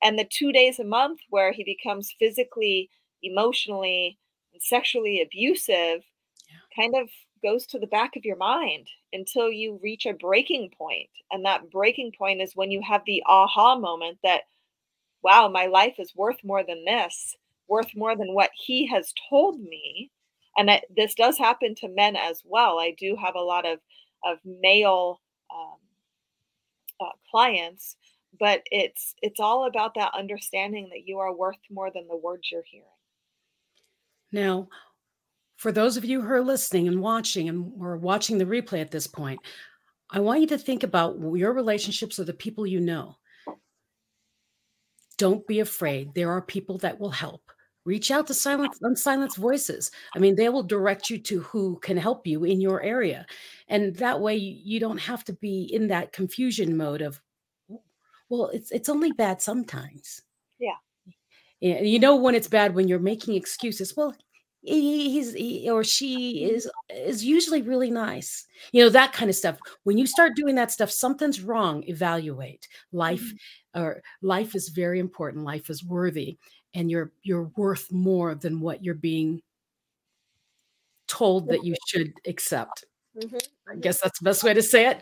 And 0.02 0.18
the 0.18 0.28
two 0.30 0.52
days 0.52 0.78
a 0.78 0.84
month 0.84 1.20
where 1.28 1.52
he 1.52 1.64
becomes 1.64 2.14
physically, 2.18 2.90
emotionally, 3.22 4.18
and 4.52 4.62
sexually 4.62 5.20
abusive 5.20 6.02
yeah. 6.48 6.82
kind 6.82 6.94
of 6.94 7.08
goes 7.42 7.66
to 7.66 7.78
the 7.78 7.86
back 7.86 8.16
of 8.16 8.24
your 8.24 8.36
mind 8.36 8.88
until 9.12 9.50
you 9.50 9.78
reach 9.82 10.06
a 10.06 10.14
breaking 10.14 10.70
point. 10.76 11.10
And 11.30 11.44
that 11.44 11.70
breaking 11.70 12.12
point 12.16 12.40
is 12.40 12.56
when 12.56 12.70
you 12.70 12.82
have 12.82 13.02
the 13.06 13.22
aha 13.26 13.78
moment 13.78 14.18
that, 14.22 14.42
wow, 15.22 15.48
my 15.48 15.66
life 15.66 15.94
is 15.98 16.16
worth 16.16 16.42
more 16.42 16.62
than 16.62 16.84
this 16.84 17.36
worth 17.70 17.94
more 17.94 18.16
than 18.16 18.34
what 18.34 18.50
he 18.54 18.86
has 18.88 19.14
told 19.30 19.60
me. 19.60 20.10
And 20.56 20.68
that 20.68 20.84
this 20.94 21.14
does 21.14 21.38
happen 21.38 21.74
to 21.76 21.88
men 21.88 22.16
as 22.16 22.42
well. 22.44 22.78
I 22.78 22.94
do 22.98 23.16
have 23.16 23.36
a 23.36 23.40
lot 23.40 23.66
of 23.66 23.78
of 24.24 24.38
male 24.44 25.20
um, 25.54 25.78
uh, 27.00 27.12
clients 27.30 27.96
but 28.38 28.62
it's 28.70 29.14
it's 29.22 29.40
all 29.40 29.66
about 29.66 29.94
that 29.94 30.12
understanding 30.14 30.88
that 30.90 31.06
you 31.06 31.18
are 31.18 31.34
worth 31.34 31.56
more 31.70 31.90
than 31.90 32.06
the 32.06 32.16
words 32.16 32.48
you're 32.50 32.62
hearing. 32.70 32.86
Now 34.32 34.68
for 35.56 35.72
those 35.72 35.96
of 35.96 36.04
you 36.04 36.22
who 36.22 36.32
are 36.32 36.42
listening 36.42 36.88
and 36.88 37.00
watching 37.00 37.48
and 37.48 37.72
or 37.78 37.96
watching 37.96 38.38
the 38.38 38.46
replay 38.46 38.80
at 38.80 38.90
this 38.90 39.06
point 39.06 39.38
i 40.10 40.18
want 40.18 40.40
you 40.40 40.46
to 40.46 40.56
think 40.56 40.82
about 40.82 41.18
your 41.34 41.52
relationships 41.52 42.16
with 42.18 42.26
the 42.26 42.32
people 42.32 42.66
you 42.66 42.80
know. 42.80 43.16
Don't 45.18 45.46
be 45.46 45.60
afraid. 45.60 46.14
There 46.14 46.30
are 46.30 46.40
people 46.40 46.78
that 46.78 46.98
will 46.98 47.10
help 47.10 47.42
reach 47.84 48.10
out 48.10 48.26
to 48.26 48.34
silent 48.34 48.76
unsilenced 48.82 49.36
voices. 49.36 49.90
I 50.14 50.18
mean 50.18 50.34
they 50.34 50.48
will 50.48 50.62
direct 50.62 51.10
you 51.10 51.18
to 51.18 51.40
who 51.40 51.78
can 51.80 51.96
help 51.96 52.26
you 52.26 52.44
in 52.44 52.60
your 52.60 52.82
area. 52.82 53.26
And 53.68 53.94
that 53.96 54.20
way 54.20 54.36
you 54.36 54.80
don't 54.80 54.98
have 54.98 55.24
to 55.24 55.32
be 55.34 55.62
in 55.72 55.88
that 55.88 56.12
confusion 56.12 56.76
mode 56.76 57.02
of 57.02 57.20
well 58.28 58.48
it's 58.48 58.70
it's 58.70 58.88
only 58.88 59.12
bad 59.12 59.40
sometimes. 59.40 60.22
Yeah. 60.58 60.76
And 61.62 61.88
you 61.88 61.98
know 61.98 62.16
when 62.16 62.34
it's 62.34 62.48
bad 62.48 62.74
when 62.74 62.88
you're 62.88 62.98
making 62.98 63.34
excuses 63.34 63.96
well 63.96 64.14
he's 64.62 65.32
he 65.32 65.70
or 65.70 65.82
she 65.82 66.44
is 66.44 66.70
is 66.90 67.24
usually 67.24 67.62
really 67.62 67.90
nice. 67.90 68.46
You 68.72 68.84
know 68.84 68.90
that 68.90 69.14
kind 69.14 69.30
of 69.30 69.36
stuff. 69.36 69.58
When 69.84 69.96
you 69.96 70.06
start 70.06 70.36
doing 70.36 70.54
that 70.56 70.70
stuff 70.70 70.90
something's 70.90 71.40
wrong 71.40 71.82
evaluate. 71.86 72.68
Life 72.92 73.22
mm-hmm. 73.22 73.80
or 73.80 74.02
life 74.20 74.54
is 74.54 74.68
very 74.68 75.00
important. 75.00 75.44
Life 75.44 75.70
is 75.70 75.82
worthy 75.82 76.36
and 76.74 76.90
you're 76.90 77.12
you're 77.22 77.50
worth 77.56 77.90
more 77.92 78.34
than 78.34 78.60
what 78.60 78.84
you're 78.84 78.94
being 78.94 79.40
told 81.08 81.48
that 81.48 81.64
you 81.64 81.74
should 81.88 82.12
accept. 82.26 82.84
Mm-hmm. 83.16 83.36
I 83.68 83.76
guess 83.76 84.00
that's 84.00 84.18
the 84.20 84.24
best 84.24 84.44
way 84.44 84.54
to 84.54 84.62
say 84.62 84.86
it. 84.86 85.00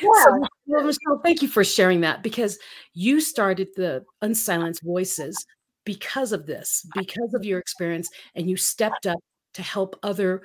Yeah. 0.00 0.08
So, 0.24 0.46
Michelle, 0.66 1.20
thank 1.22 1.42
you 1.42 1.48
for 1.48 1.62
sharing 1.62 2.00
that 2.00 2.22
because 2.22 2.58
you 2.94 3.20
started 3.20 3.68
the 3.76 4.04
Unsilenced 4.22 4.82
Voices 4.82 5.36
because 5.84 6.32
of 6.32 6.46
this, 6.46 6.86
because 6.94 7.34
of 7.34 7.44
your 7.44 7.58
experience, 7.58 8.08
and 8.34 8.48
you 8.48 8.56
stepped 8.56 9.06
up 9.06 9.18
to 9.54 9.62
help 9.62 9.98
other 10.02 10.42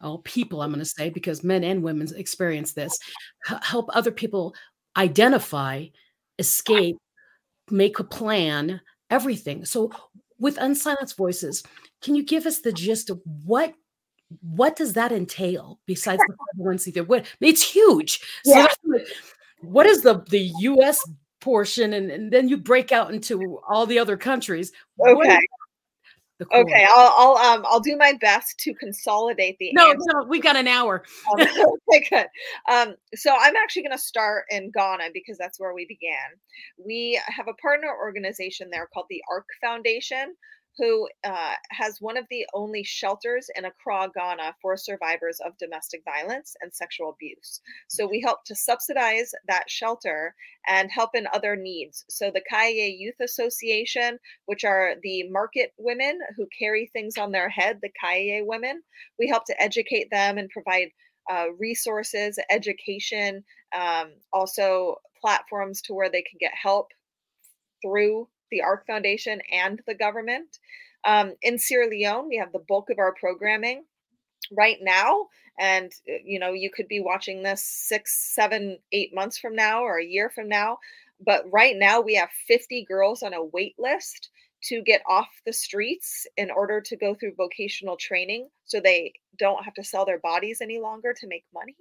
oh, 0.00 0.18
people, 0.18 0.60
I'm 0.60 0.70
going 0.70 0.80
to 0.80 0.84
say, 0.84 1.08
because 1.08 1.42
men 1.42 1.64
and 1.64 1.82
women 1.82 2.06
experience 2.14 2.72
this, 2.72 2.96
help 3.62 3.88
other 3.94 4.10
people 4.10 4.54
identify, 4.96 5.86
escape, 6.38 6.96
make 7.70 7.98
a 7.98 8.04
plan, 8.04 8.80
everything. 9.14 9.64
So 9.64 9.92
with 10.38 10.58
unsilenced 10.58 11.16
voices, 11.16 11.62
can 12.02 12.14
you 12.14 12.24
give 12.24 12.46
us 12.46 12.58
the 12.60 12.72
gist 12.72 13.10
of 13.10 13.20
what 13.44 13.74
what 14.40 14.74
does 14.74 14.94
that 14.94 15.12
entail 15.12 15.78
besides 15.86 16.20
the 16.26 16.34
501c3? 16.58 17.06
What 17.06 17.26
it's 17.40 17.62
huge. 17.62 18.20
Yeah. 18.44 18.66
So 18.68 19.04
what 19.60 19.86
is 19.86 20.02
the 20.02 20.24
the 20.28 20.50
US 20.70 20.98
portion 21.40 21.92
and, 21.92 22.10
and 22.10 22.32
then 22.32 22.48
you 22.48 22.56
break 22.56 22.90
out 22.90 23.12
into 23.12 23.60
all 23.68 23.86
the 23.86 23.98
other 23.98 24.16
countries? 24.16 24.72
Okay 25.06 25.38
okay, 26.42 26.86
I'll 26.88 27.14
I'll 27.16 27.36
um 27.36 27.64
I'll 27.68 27.80
do 27.80 27.96
my 27.96 28.14
best 28.20 28.58
to 28.60 28.74
consolidate 28.74 29.56
the. 29.58 29.70
No, 29.72 29.90
answer. 29.90 30.04
no, 30.12 30.24
we 30.28 30.40
got 30.40 30.56
an 30.56 30.66
hour. 30.66 31.04
um, 31.32 31.40
okay, 31.92 32.06
good. 32.10 32.26
Um, 32.68 32.94
so 33.14 33.34
I'm 33.38 33.56
actually 33.56 33.82
going 33.82 33.96
to 33.96 33.98
start 33.98 34.44
in 34.50 34.70
Ghana 34.72 35.10
because 35.12 35.38
that's 35.38 35.60
where 35.60 35.74
we 35.74 35.86
began. 35.86 36.16
We 36.84 37.20
have 37.26 37.48
a 37.48 37.54
partner 37.54 37.88
organization 37.88 38.68
there 38.70 38.88
called 38.92 39.06
the 39.10 39.22
Ark 39.30 39.46
Foundation, 39.60 40.34
who 40.78 41.08
uh, 41.24 41.54
has 41.70 41.98
one 42.00 42.16
of 42.16 42.26
the 42.30 42.46
only 42.52 42.82
shelters 42.82 43.48
in 43.56 43.64
Accra, 43.64 44.10
Ghana 44.14 44.56
for 44.60 44.76
survivors 44.76 45.38
of 45.44 45.56
domestic 45.58 46.02
violence 46.04 46.56
and 46.60 46.74
sexual 46.74 47.10
abuse. 47.10 47.60
So 47.88 48.06
we 48.06 48.20
help 48.20 48.44
to 48.46 48.56
subsidize 48.56 49.32
that 49.46 49.70
shelter 49.70 50.34
and 50.66 50.90
help 50.90 51.10
in 51.14 51.26
other 51.32 51.54
needs. 51.56 52.04
So 52.08 52.30
the 52.30 52.42
Kaya 52.48 52.88
Youth 52.88 53.20
Association, 53.20 54.18
which 54.46 54.64
are 54.64 54.94
the 55.02 55.28
market 55.30 55.72
women 55.78 56.18
who 56.36 56.46
carry 56.58 56.90
things 56.92 57.18
on 57.18 57.32
their 57.32 57.48
head, 57.48 57.78
the 57.80 57.90
Kaya 58.00 58.44
women, 58.44 58.82
we 59.18 59.28
help 59.28 59.44
to 59.46 59.62
educate 59.62 60.10
them 60.10 60.38
and 60.38 60.50
provide 60.50 60.88
uh, 61.30 61.46
resources, 61.58 62.38
education, 62.50 63.44
um, 63.74 64.12
also 64.32 64.96
platforms 65.20 65.80
to 65.82 65.94
where 65.94 66.10
they 66.10 66.22
can 66.22 66.38
get 66.38 66.52
help 66.54 66.88
through 67.82 68.28
the 68.50 68.62
Ark 68.62 68.86
Foundation 68.86 69.40
and 69.52 69.80
the 69.86 69.94
government. 69.94 70.58
Um, 71.04 71.34
in 71.42 71.58
Sierra 71.58 71.88
Leone, 71.88 72.28
we 72.28 72.36
have 72.36 72.52
the 72.52 72.64
bulk 72.66 72.90
of 72.90 72.98
our 72.98 73.14
programming 73.14 73.84
right 74.52 74.78
now. 74.80 75.26
And, 75.58 75.92
uh, 76.08 76.18
you 76.24 76.38
know, 76.38 76.52
you 76.52 76.70
could 76.70 76.88
be 76.88 77.00
watching 77.00 77.42
this 77.42 77.64
six, 77.64 78.34
seven, 78.34 78.78
eight 78.92 79.14
months 79.14 79.38
from 79.38 79.54
now 79.54 79.82
or 79.82 79.98
a 79.98 80.04
year 80.04 80.30
from 80.30 80.48
now. 80.48 80.78
But 81.24 81.44
right 81.52 81.76
now, 81.76 82.00
we 82.00 82.14
have 82.16 82.30
50 82.48 82.84
girls 82.86 83.22
on 83.22 83.34
a 83.34 83.44
wait 83.44 83.74
list 83.78 84.30
to 84.64 84.82
get 84.82 85.02
off 85.06 85.28
the 85.44 85.52
streets 85.52 86.26
in 86.36 86.50
order 86.50 86.80
to 86.80 86.96
go 86.96 87.14
through 87.14 87.34
vocational 87.36 87.96
training 87.96 88.48
so 88.64 88.80
they 88.80 89.12
don't 89.38 89.64
have 89.64 89.74
to 89.74 89.84
sell 89.84 90.04
their 90.04 90.18
bodies 90.20 90.60
any 90.60 90.78
longer 90.80 91.12
to 91.12 91.26
make 91.26 91.44
money. 91.52 91.76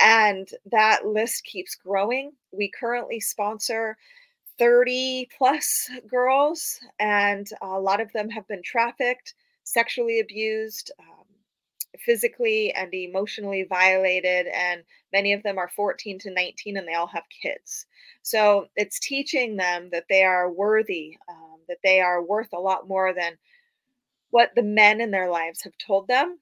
And 0.00 0.48
that 0.70 1.06
list 1.06 1.44
keeps 1.44 1.74
growing. 1.74 2.32
We 2.52 2.70
currently 2.70 3.20
sponsor 3.20 3.96
30 4.58 5.28
plus 5.36 5.90
girls, 6.08 6.78
and 6.98 7.48
a 7.60 7.80
lot 7.80 8.00
of 8.00 8.12
them 8.12 8.28
have 8.30 8.46
been 8.48 8.62
trafficked, 8.62 9.34
sexually 9.64 10.20
abused, 10.20 10.90
um, 10.98 11.26
physically 11.98 12.72
and 12.72 12.92
emotionally 12.94 13.64
violated, 13.64 14.46
and 14.48 14.82
many 15.12 15.32
of 15.32 15.42
them 15.42 15.58
are 15.58 15.70
14 15.74 16.18
to 16.20 16.30
19 16.30 16.76
and 16.76 16.88
they 16.88 16.94
all 16.94 17.06
have 17.06 17.24
kids. 17.42 17.86
So 18.22 18.66
it's 18.76 18.98
teaching 18.98 19.56
them 19.56 19.90
that 19.92 20.06
they 20.08 20.22
are 20.22 20.50
worthy, 20.50 21.16
um, 21.28 21.58
that 21.68 21.78
they 21.82 22.00
are 22.00 22.22
worth 22.22 22.52
a 22.52 22.60
lot 22.60 22.88
more 22.88 23.12
than 23.12 23.36
what 24.30 24.50
the 24.54 24.62
men 24.62 25.00
in 25.00 25.10
their 25.10 25.30
lives 25.30 25.62
have 25.62 25.76
told 25.78 26.08
them. 26.08 26.38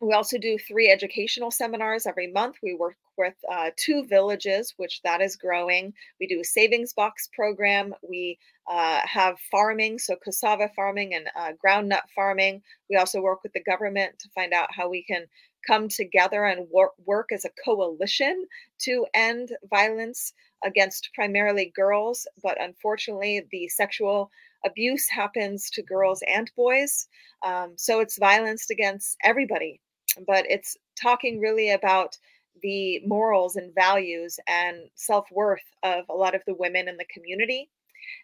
We 0.00 0.12
also 0.12 0.36
do 0.36 0.58
three 0.58 0.90
educational 0.90 1.50
seminars 1.50 2.06
every 2.06 2.30
month. 2.30 2.56
We 2.62 2.74
work 2.74 2.96
with 3.16 3.34
uh, 3.50 3.70
two 3.76 4.04
villages, 4.04 4.74
which 4.76 5.00
that 5.02 5.22
is 5.22 5.36
growing. 5.36 5.94
We 6.20 6.26
do 6.26 6.40
a 6.40 6.44
savings 6.44 6.92
box 6.92 7.30
program. 7.34 7.94
We 8.06 8.38
uh, 8.70 9.00
have 9.04 9.38
farming, 9.50 9.98
so 9.98 10.16
cassava 10.22 10.70
farming 10.76 11.14
and 11.14 11.28
uh, 11.34 11.52
groundnut 11.64 12.02
farming. 12.14 12.62
We 12.90 12.96
also 12.96 13.22
work 13.22 13.42
with 13.42 13.54
the 13.54 13.62
government 13.62 14.18
to 14.18 14.28
find 14.34 14.52
out 14.52 14.68
how 14.70 14.90
we 14.90 15.02
can 15.02 15.26
come 15.66 15.88
together 15.88 16.44
and 16.44 16.68
work, 16.70 16.92
work 17.06 17.30
as 17.32 17.46
a 17.46 17.50
coalition 17.64 18.46
to 18.80 19.06
end 19.14 19.56
violence 19.70 20.34
against 20.62 21.08
primarily 21.14 21.72
girls. 21.74 22.26
But 22.42 22.60
unfortunately, 22.60 23.46
the 23.50 23.68
sexual 23.68 24.30
abuse 24.64 25.08
happens 25.08 25.70
to 25.70 25.82
girls 25.82 26.22
and 26.28 26.50
boys. 26.54 27.08
Um, 27.42 27.72
so 27.76 28.00
it's 28.00 28.18
violence 28.18 28.68
against 28.68 29.16
everybody 29.24 29.80
but 30.26 30.44
it's 30.48 30.76
talking 31.00 31.40
really 31.40 31.70
about 31.70 32.16
the 32.62 33.00
morals 33.06 33.56
and 33.56 33.74
values 33.74 34.38
and 34.48 34.88
self 34.94 35.26
worth 35.30 35.64
of 35.82 36.04
a 36.08 36.14
lot 36.14 36.34
of 36.34 36.42
the 36.46 36.54
women 36.54 36.88
in 36.88 36.96
the 36.96 37.06
community. 37.12 37.68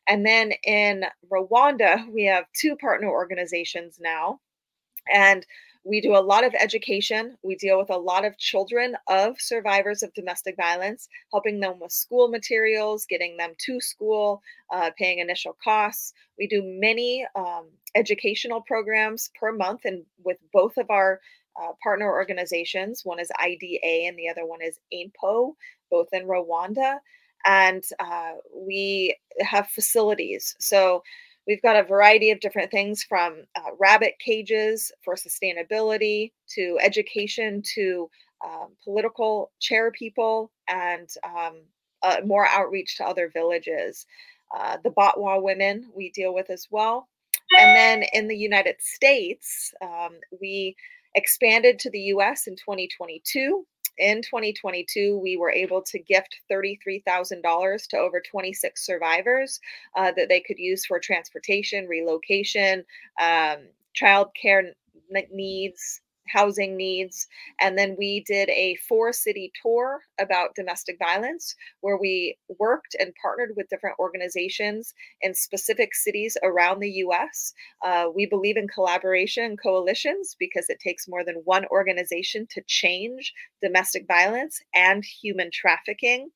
And 0.09 0.25
then 0.25 0.53
in 0.65 1.05
Rwanda, 1.31 2.11
we 2.13 2.25
have 2.25 2.45
two 2.55 2.77
partner 2.77 3.09
organizations 3.09 3.99
now. 4.01 4.41
And 5.13 5.45
we 5.85 6.01
do 6.01 6.15
a 6.15 6.23
lot 6.23 6.45
of 6.45 6.55
education. 6.55 7.37
We 7.43 7.57
deal 7.57 7.79
with 7.79 7.91
a 7.91 7.97
lot 7.97 8.25
of 8.25 8.39
children 8.39 8.97
of 9.09 9.41
survivors 9.41 10.03
of 10.03 10.15
domestic 10.15 10.57
violence, 10.57 11.09
helping 11.33 11.59
them 11.59 11.81
with 11.81 11.91
school 11.91 12.29
materials, 12.29 13.05
getting 13.07 13.37
them 13.37 13.55
to 13.67 13.81
school, 13.81 14.43
uh, 14.73 14.91
paying 14.97 15.19
initial 15.19 15.57
costs. 15.63 16.13
We 16.39 16.47
do 16.47 16.63
many 16.63 17.27
um, 17.35 17.69
educational 17.97 18.61
programs 18.61 19.31
per 19.39 19.51
month, 19.51 19.81
and 19.85 20.05
with 20.25 20.39
both 20.53 20.77
of 20.77 20.89
our 20.89 21.21
uh, 21.61 21.73
partner 21.83 22.11
organizations. 22.11 23.03
One 23.05 23.21
is 23.21 23.31
IDA 23.41 24.07
and 24.07 24.19
the 24.19 24.29
other 24.29 24.47
one 24.47 24.61
is 24.63 24.79
AIMPO, 24.93 25.55
both 25.91 26.09
in 26.13 26.27
Rwanda. 26.27 26.99
And 27.45 27.83
uh, 27.99 28.33
we 28.55 29.17
have 29.41 29.69
facilities. 29.69 30.55
So 30.61 31.03
we've 31.47 31.63
got 31.63 31.77
a 31.77 31.83
variety 31.83 32.31
of 32.31 32.41
different 32.41 32.71
things 32.71 33.03
from 33.03 33.45
uh, 33.57 33.71
rabbit 33.79 34.15
cages 34.25 34.93
for 35.05 35.17
sustainability 35.17 36.33
to 36.55 36.79
education 36.81 37.63
to 37.75 38.09
um, 38.45 38.69
political 38.85 39.51
chair 39.61 39.91
people 39.91 40.51
and 40.69 41.09
um, 41.25 41.63
uh, 42.03 42.17
more 42.25 42.47
outreach 42.47 42.97
to 42.97 43.05
other 43.05 43.31
villages. 43.33 44.07
Uh, 44.57 44.77
the 44.85 44.91
Batwa 44.91 45.43
women 45.43 45.91
we 45.95 46.11
deal 46.11 46.35
with 46.35 46.51
as 46.51 46.69
well. 46.71 47.09
And 47.59 47.77
then 47.77 48.05
in 48.13 48.29
the 48.29 48.37
United 48.37 48.77
States, 48.81 49.75
um, 49.83 50.19
we 50.41 50.75
expanded 51.15 51.79
to 51.81 51.91
the 51.91 52.01
US 52.01 52.47
in 52.47 52.57
2022. 52.57 53.67
In 53.99 54.23
2022, 54.23 55.19
we 55.19 55.37
were 55.37 55.51
able 55.51 55.83
to 55.83 55.99
gift 55.99 56.41
$33,000 56.51 57.89
to 57.89 57.99
over 57.99 58.21
26 58.21 58.87
survivors 58.87 59.61
uh, 59.97 60.13
that 60.17 60.29
they 60.29 60.41
could 60.41 60.59
use 60.59 60.87
for 60.87 60.99
transportation, 60.99 61.87
relocation, 61.87 62.85
um, 63.21 63.59
child 63.93 64.29
care 64.41 64.73
needs, 65.31 66.01
housing 66.27 66.77
needs. 66.77 67.27
And 67.61 67.77
then 67.77 67.95
we 67.99 68.21
did 68.21 68.49
a 68.49 68.77
four 68.89 69.13
city 69.13 69.53
tour 69.61 70.01
about 70.23 70.55
domestic 70.55 70.97
violence 70.99 71.55
where 71.81 71.99
we 71.99 72.37
worked 72.59 72.97
and 72.99 73.13
partnered 73.21 73.53
with 73.57 73.69
different 73.69 73.99
organizations 73.99 74.95
in 75.21 75.35
specific 75.35 75.95
cities 75.95 76.37
around 76.43 76.81
the 76.81 76.91
US. 77.07 77.53
Uh, 77.85 78.07
we 78.15 78.27
believe 78.27 78.57
in 78.57 78.69
collaboration 78.69 79.45
and 79.45 79.61
coalitions 79.61 80.37
because 80.39 80.67
it 80.69 80.81
takes 80.81 81.09
more 81.09 81.25
than 81.25 81.43
one 81.45 81.67
organization 81.67 82.47
to 82.51 82.63
change 82.67 83.33
domestic 83.61 84.07
violence 84.07 84.61
and 84.75 85.05
human 85.05 85.51
trafficking. 85.53 86.31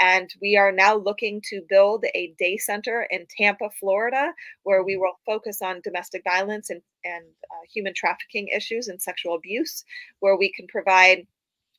And 0.00 0.32
we 0.40 0.56
are 0.56 0.70
now 0.70 0.96
looking 0.96 1.42
to 1.50 1.62
build 1.68 2.04
a 2.14 2.34
day 2.38 2.56
center 2.56 3.06
in 3.10 3.26
Tampa, 3.36 3.68
Florida, 3.80 4.32
where 4.62 4.84
we 4.84 4.94
mm-hmm. 4.94 5.02
will 5.02 5.18
focus 5.26 5.60
on 5.60 5.80
domestic 5.82 6.22
violence 6.24 6.70
and, 6.70 6.80
and 7.04 7.24
uh, 7.24 7.64
human 7.72 7.94
trafficking 7.94 8.48
issues 8.48 8.88
and 8.88 9.02
sexual 9.02 9.34
abuse, 9.34 9.84
where 10.20 10.36
we 10.36 10.52
can 10.52 10.66
provide 10.68 11.26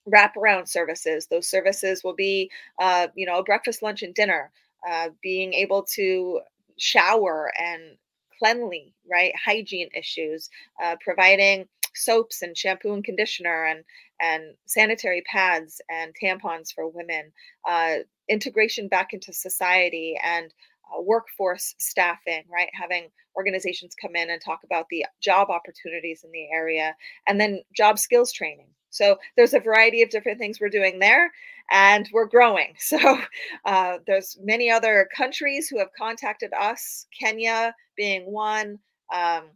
wraparound 0.08 0.68
services. 0.68 1.28
Those 1.28 1.48
services 1.48 2.04
will 2.04 2.16
be, 2.16 2.52
uh, 2.80 3.08
you 3.16 3.26
know, 3.26 3.44
breakfast, 3.44 3.82
lunch, 3.82 4.02
and 4.04 4.14
dinner, 4.14 4.52
uh, 4.88 5.10
being 5.22 5.54
able 5.54 5.84
to 5.96 6.42
shower 6.78 7.52
and 7.58 7.98
cleanly, 8.40 8.94
right? 9.10 9.34
Hygiene 9.36 9.90
issues, 9.96 10.50
uh, 10.82 10.96
providing 11.02 11.68
soaps 11.96 12.42
and 12.42 12.58
shampoo 12.58 12.94
and 12.94 13.04
conditioner 13.04 13.66
and 13.66 13.84
and 14.22 14.56
sanitary 14.66 15.24
pads 15.32 15.82
and 15.90 16.14
tampons 16.22 16.74
for 16.74 16.88
women, 16.88 17.32
uh, 17.68 17.96
integration 18.28 18.88
back 18.88 19.14
into 19.14 19.32
society 19.32 20.18
and 20.24 20.54
uh, 20.94 21.02
workforce 21.02 21.74
staffing, 21.78 22.44
right? 22.52 22.70
Having 22.74 23.10
organizations 23.38 23.96
come 24.00 24.16
in 24.16 24.30
and 24.30 24.42
talk 24.42 24.60
about 24.66 24.88
the 24.90 25.06
job 25.22 25.50
opportunities 25.50 26.24
in 26.24 26.32
the 26.32 26.48
area, 26.54 26.96
and 27.28 27.40
then 27.40 27.62
job 27.76 27.98
skills 27.98 28.34
training. 28.34 28.68
So 28.90 29.18
there's 29.36 29.54
a 29.54 29.60
variety 29.60 30.02
of 30.02 30.10
different 30.10 30.40
things 30.40 30.60
we're 30.60 30.70
doing 30.70 31.00
there, 31.00 31.32
and 31.72 32.10
we're 32.14 32.28
growing. 32.28 32.76
So 32.90 33.20
uh, 33.66 33.98
there's 34.08 34.38
many 34.42 34.72
other 34.72 35.08
countries 35.16 35.70
who 35.70 35.78
have 35.80 35.90
contacted 35.98 36.52
us, 36.54 37.06
Kenya 37.18 37.76
being 37.96 38.32
one. 38.32 38.80
Um, 39.14 39.52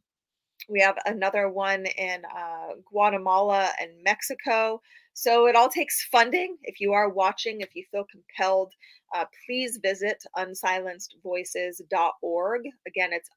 we 0.70 0.80
have 0.82 0.98
another 1.06 1.50
one 1.50 1.86
in 1.86 2.24
uh, 2.26 2.76
Guatemala 2.90 3.70
and 3.82 3.92
Mexico. 4.04 4.82
So 5.14 5.48
it 5.48 5.56
all 5.56 5.70
takes 5.70 6.06
funding. 6.06 6.58
If 6.64 6.80
you 6.80 6.94
are 6.94 7.10
watching, 7.10 7.62
if 7.62 7.76
you 7.76 7.84
feel 7.92 8.06
compelled, 8.10 8.74
uh, 9.16 9.26
please 9.46 9.78
visit 9.82 10.24
unsilencedvoices.org. 10.38 12.62
Again, 12.88 13.10
it's 13.14 13.30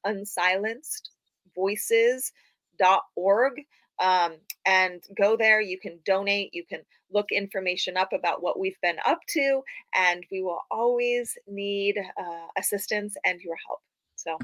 unsilencedvoices.org. 1.55 3.53
Um, 3.99 4.35
and 4.65 5.01
go 5.17 5.37
there. 5.37 5.61
You 5.61 5.79
can 5.79 5.99
donate. 6.05 6.53
You 6.53 6.65
can 6.65 6.81
look 7.11 7.31
information 7.31 7.97
up 7.97 8.13
about 8.13 8.43
what 8.43 8.59
we've 8.59 8.79
been 8.81 8.97
up 9.05 9.19
to, 9.29 9.61
and 9.95 10.23
we 10.31 10.41
will 10.41 10.61
always 10.69 11.37
need 11.47 11.97
uh, 11.97 12.47
assistance 12.57 13.15
and 13.25 13.41
your 13.41 13.55
help. 13.65 13.79
So 14.15 14.37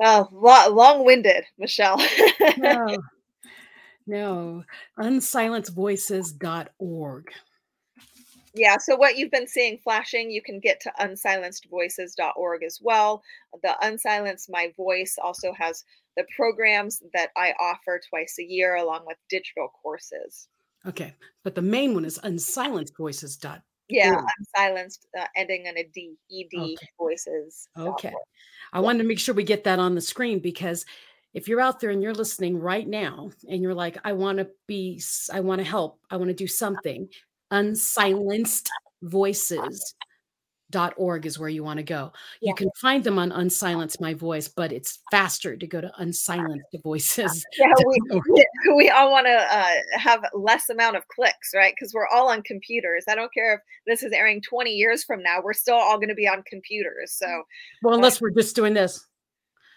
Oh, 0.00 0.28
long-winded, 0.32 1.44
Michelle. 1.56 2.02
no, 2.56 2.96
no. 4.06 4.64
Unsilencedvoices.org. 4.98 7.30
Yeah, 8.56 8.78
so 8.78 8.94
what 8.96 9.16
you've 9.16 9.32
been 9.32 9.48
seeing 9.48 9.78
flashing, 9.78 10.30
you 10.30 10.42
can 10.42 10.60
get 10.60 10.78
to 10.80 10.92
unsilencedvoices.org 11.00 12.62
as 12.62 12.78
well. 12.82 13.22
The 13.62 13.76
Unsilence 13.82 14.48
My 14.48 14.72
Voice 14.76 15.18
also 15.22 15.52
has 15.52 15.84
the 16.16 16.24
programs 16.36 17.02
that 17.12 17.30
I 17.36 17.54
offer 17.60 18.00
twice 18.08 18.36
a 18.38 18.44
year 18.44 18.76
along 18.76 19.04
with 19.06 19.16
digital 19.28 19.68
courses. 19.82 20.48
Okay, 20.86 21.14
but 21.42 21.54
the 21.54 21.62
main 21.62 21.94
one 21.94 22.04
is 22.04 22.18
unsilencedvoices.org. 22.18 23.62
Yeah, 23.88 24.20
unsilenced, 24.38 25.06
uh, 25.18 25.26
ending 25.36 25.66
in 25.66 25.76
a 25.76 25.84
D, 25.84 26.16
ED 26.32 26.58
okay. 26.58 26.76
voices. 26.98 27.68
Okay. 27.78 28.12
I 28.72 28.80
wanted 28.80 29.02
to 29.02 29.08
make 29.08 29.18
sure 29.18 29.34
we 29.34 29.44
get 29.44 29.64
that 29.64 29.78
on 29.78 29.94
the 29.94 30.00
screen 30.00 30.38
because 30.38 30.86
if 31.34 31.48
you're 31.48 31.60
out 31.60 31.80
there 31.80 31.90
and 31.90 32.02
you're 32.02 32.14
listening 32.14 32.58
right 32.58 32.88
now 32.88 33.30
and 33.48 33.62
you're 33.62 33.74
like, 33.74 33.98
I 34.04 34.12
want 34.12 34.38
to 34.38 34.48
be, 34.66 35.02
I 35.32 35.40
want 35.40 35.60
to 35.60 35.66
help, 35.66 36.00
I 36.10 36.16
want 36.16 36.28
to 36.28 36.34
do 36.34 36.46
something, 36.46 37.08
unsilenced 37.50 38.70
voices 39.02 39.94
org 40.96 41.26
is 41.26 41.38
where 41.38 41.48
you 41.48 41.64
want 41.64 41.78
to 41.78 41.82
go. 41.82 42.12
Yeah. 42.40 42.50
You 42.50 42.54
can 42.54 42.70
find 42.80 43.04
them 43.04 43.18
on 43.18 43.30
Unsilence 43.30 44.00
My 44.00 44.14
Voice, 44.14 44.48
but 44.48 44.72
it's 44.72 45.00
faster 45.10 45.56
to 45.56 45.66
go 45.66 45.80
to 45.80 45.92
Unsilence 46.00 46.62
the 46.72 46.78
Voices. 46.78 47.44
Yeah, 47.58 47.72
we, 47.86 48.46
we 48.76 48.90
all 48.90 49.10
want 49.10 49.26
to 49.26 49.32
uh, 49.32 49.98
have 49.98 50.24
less 50.32 50.68
amount 50.68 50.96
of 50.96 51.06
clicks, 51.08 51.52
right? 51.54 51.74
Because 51.74 51.94
we're 51.94 52.08
all 52.08 52.28
on 52.28 52.42
computers. 52.42 53.04
I 53.08 53.14
don't 53.14 53.32
care 53.32 53.54
if 53.54 53.60
this 53.86 54.02
is 54.02 54.12
airing 54.12 54.42
20 54.42 54.70
years 54.70 55.04
from 55.04 55.22
now, 55.22 55.40
we're 55.42 55.52
still 55.52 55.76
all 55.76 55.96
going 55.96 56.08
to 56.08 56.14
be 56.14 56.28
on 56.28 56.42
computers. 56.44 57.12
So, 57.12 57.42
well, 57.82 57.94
unless 57.94 58.16
uh, 58.16 58.20
we're 58.22 58.30
just 58.30 58.56
doing 58.56 58.74
this. 58.74 59.06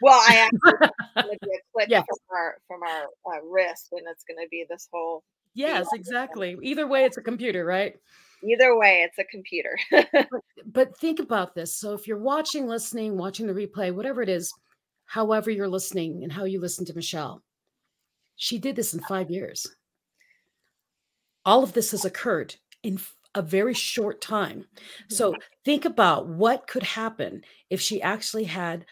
Well, 0.02 0.22
I 0.28 0.36
actually 0.36 0.90
a 1.16 1.60
click 1.74 1.90
yeah. 1.90 2.02
from 2.02 2.38
our 2.38 2.58
from 2.68 2.84
our 2.84 3.38
uh, 3.38 3.42
wrist, 3.44 3.90
and 3.92 4.02
it's 4.10 4.24
going 4.24 4.38
to 4.44 4.50
be 4.50 4.66
this 4.70 4.88
whole. 4.92 5.24
Yes, 5.54 5.88
exactly. 5.94 6.56
Either 6.62 6.88
way, 6.88 7.06
it's 7.06 7.18
a 7.18 7.22
computer, 7.22 7.66
right? 7.66 7.96
Either 8.44 8.78
way, 8.78 9.02
it's 9.02 9.18
a 9.18 9.24
computer. 9.24 9.78
but, 9.92 10.28
but 10.66 10.98
think 10.98 11.20
about 11.20 11.56
this. 11.56 11.76
So 11.76 11.94
if 11.94 12.08
you're 12.08 12.18
watching, 12.18 12.68
listening, 12.68 13.18
watching 13.18 13.48
the 13.48 13.54
replay, 13.54 13.94
whatever 13.94 14.22
it 14.22 14.30
is, 14.30 14.54
however 15.06 15.50
you're 15.50 15.68
listening 15.68 16.24
and 16.24 16.32
how 16.32 16.44
you 16.44 16.60
listen 16.60 16.86
to 16.86 16.94
Michelle, 16.94 17.42
she 18.36 18.60
did 18.60 18.76
this 18.76 18.94
in 18.94 19.00
five 19.02 19.32
years. 19.32 19.68
All 21.46 21.64
of 21.64 21.74
this 21.74 21.92
has 21.92 22.06
occurred 22.06 22.56
in 22.84 23.00
a 23.34 23.42
very 23.42 23.74
short 23.74 24.22
time. 24.22 24.66
So 25.10 25.32
mm-hmm. 25.32 25.42
think 25.66 25.86
about 25.86 26.28
what 26.28 26.68
could 26.68 26.84
happen 26.84 27.44
if 27.70 27.82
she 27.82 28.02
actually 28.02 28.44
had 28.46 28.86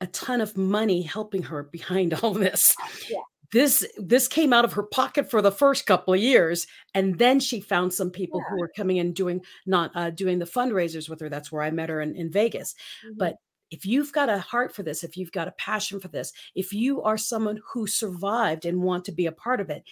a 0.00 0.06
ton 0.08 0.40
of 0.40 0.56
money 0.56 1.02
helping 1.02 1.42
her 1.42 1.64
behind 1.64 2.14
all 2.22 2.32
this. 2.32 2.74
Yeah. 3.10 3.18
This 3.52 3.86
this 3.96 4.28
came 4.28 4.52
out 4.52 4.64
of 4.64 4.72
her 4.74 4.82
pocket 4.82 5.30
for 5.30 5.40
the 5.40 5.50
first 5.52 5.86
couple 5.86 6.12
of 6.14 6.20
years 6.20 6.66
and 6.94 7.18
then 7.18 7.40
she 7.40 7.60
found 7.60 7.92
some 7.92 8.10
people 8.10 8.40
Yeah. 8.40 8.50
who 8.50 8.60
were 8.60 8.72
coming 8.76 8.98
in 8.98 9.12
doing 9.12 9.40
not 9.66 9.90
uh, 9.94 10.10
doing 10.10 10.38
the 10.38 10.44
fundraisers 10.44 11.08
with 11.08 11.20
her 11.20 11.28
that's 11.28 11.50
where 11.50 11.62
i 11.62 11.70
met 11.70 11.88
her 11.88 12.00
in, 12.02 12.14
in 12.14 12.30
vegas 12.30 12.74
Mhm. 13.06 13.16
but 13.18 13.36
if 13.70 13.84
you've 13.86 14.12
got 14.12 14.28
a 14.28 14.38
heart 14.38 14.74
for 14.74 14.82
this 14.82 15.02
if 15.04 15.16
you've 15.16 15.32
got 15.32 15.48
a 15.48 15.52
passion 15.52 15.98
for 16.00 16.08
this 16.08 16.32
if 16.54 16.72
you 16.72 17.02
are 17.02 17.16
someone 17.18 17.60
who 17.72 17.86
survived 17.86 18.66
and 18.66 18.82
want 18.82 19.04
to 19.06 19.12
be 19.12 19.26
a 19.26 19.32
part 19.32 19.60
of 19.60 19.70
it 19.70 19.82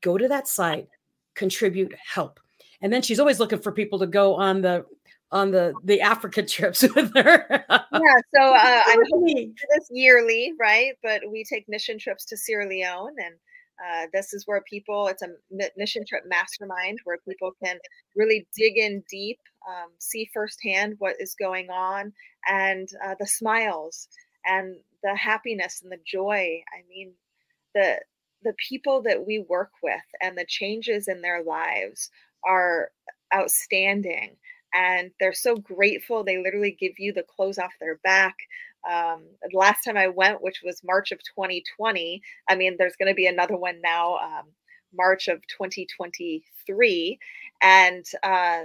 go 0.00 0.18
to 0.18 0.26
that 0.28 0.48
site 0.48 0.88
contribute 1.34 1.92
help 1.94 2.40
and 2.80 2.92
then 2.92 3.02
she's 3.02 3.20
always 3.20 3.38
looking 3.40 3.60
for 3.60 3.72
people 3.72 3.98
to 3.98 4.06
go 4.06 4.34
on 4.34 4.60
the 4.60 4.84
on 5.34 5.50
the 5.50 5.74
the 5.84 6.00
africa 6.00 6.42
trips 6.54 6.82
with 6.94 7.14
her 7.14 7.64
yeah, 8.04 8.20
so 8.34 8.54
uh, 8.54 8.82
I'm 8.86 9.02
hoping 9.10 9.54
do 9.54 9.66
this 9.74 9.88
yearly, 9.90 10.52
right? 10.58 10.94
But 11.02 11.22
we 11.30 11.44
take 11.44 11.68
mission 11.68 11.98
trips 11.98 12.24
to 12.26 12.36
Sierra 12.36 12.68
Leone, 12.68 13.14
and 13.18 13.34
uh, 13.84 14.06
this 14.12 14.32
is 14.32 14.46
where 14.46 14.62
people. 14.68 15.08
It's 15.08 15.22
a 15.22 15.28
mission 15.76 16.04
trip 16.06 16.24
mastermind 16.26 16.98
where 17.04 17.18
people 17.28 17.52
can 17.62 17.78
really 18.16 18.46
dig 18.56 18.76
in 18.76 19.02
deep, 19.08 19.38
um, 19.68 19.90
see 19.98 20.30
firsthand 20.32 20.96
what 20.98 21.16
is 21.20 21.34
going 21.34 21.70
on, 21.70 22.12
and 22.48 22.88
uh, 23.04 23.14
the 23.18 23.26
smiles 23.26 24.08
and 24.46 24.76
the 25.02 25.14
happiness 25.14 25.80
and 25.82 25.92
the 25.92 26.00
joy. 26.06 26.62
I 26.72 26.82
mean, 26.88 27.12
the 27.74 28.00
the 28.42 28.54
people 28.68 29.02
that 29.02 29.26
we 29.26 29.44
work 29.48 29.70
with 29.82 30.02
and 30.22 30.36
the 30.36 30.46
changes 30.46 31.08
in 31.08 31.22
their 31.22 31.42
lives 31.42 32.10
are 32.46 32.90
outstanding 33.34 34.36
and 34.74 35.10
they're 35.20 35.32
so 35.32 35.56
grateful 35.56 36.24
they 36.24 36.38
literally 36.42 36.72
give 36.78 36.92
you 36.98 37.12
the 37.12 37.24
clothes 37.24 37.58
off 37.58 37.72
their 37.80 37.98
back 38.04 38.34
um, 38.90 39.22
the 39.50 39.56
last 39.56 39.82
time 39.84 39.96
i 39.96 40.08
went 40.08 40.42
which 40.42 40.60
was 40.64 40.82
march 40.84 41.12
of 41.12 41.18
2020 41.18 42.20
i 42.48 42.54
mean 42.54 42.76
there's 42.78 42.96
going 42.96 43.10
to 43.10 43.14
be 43.14 43.26
another 43.26 43.56
one 43.56 43.80
now 43.82 44.16
um, 44.16 44.46
march 44.94 45.28
of 45.28 45.40
2023 45.48 47.18
and 47.62 48.04
uh, 48.22 48.62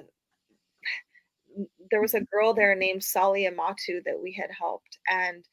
there 1.92 2.02
was 2.02 2.14
a 2.14 2.22
girl 2.22 2.54
there 2.54 2.76
named 2.76 3.04
sali 3.04 3.48
amatu 3.48 4.04
that 4.06 4.20
we 4.22 4.32
had 4.32 4.50
helped 4.58 4.98
and 5.10 5.46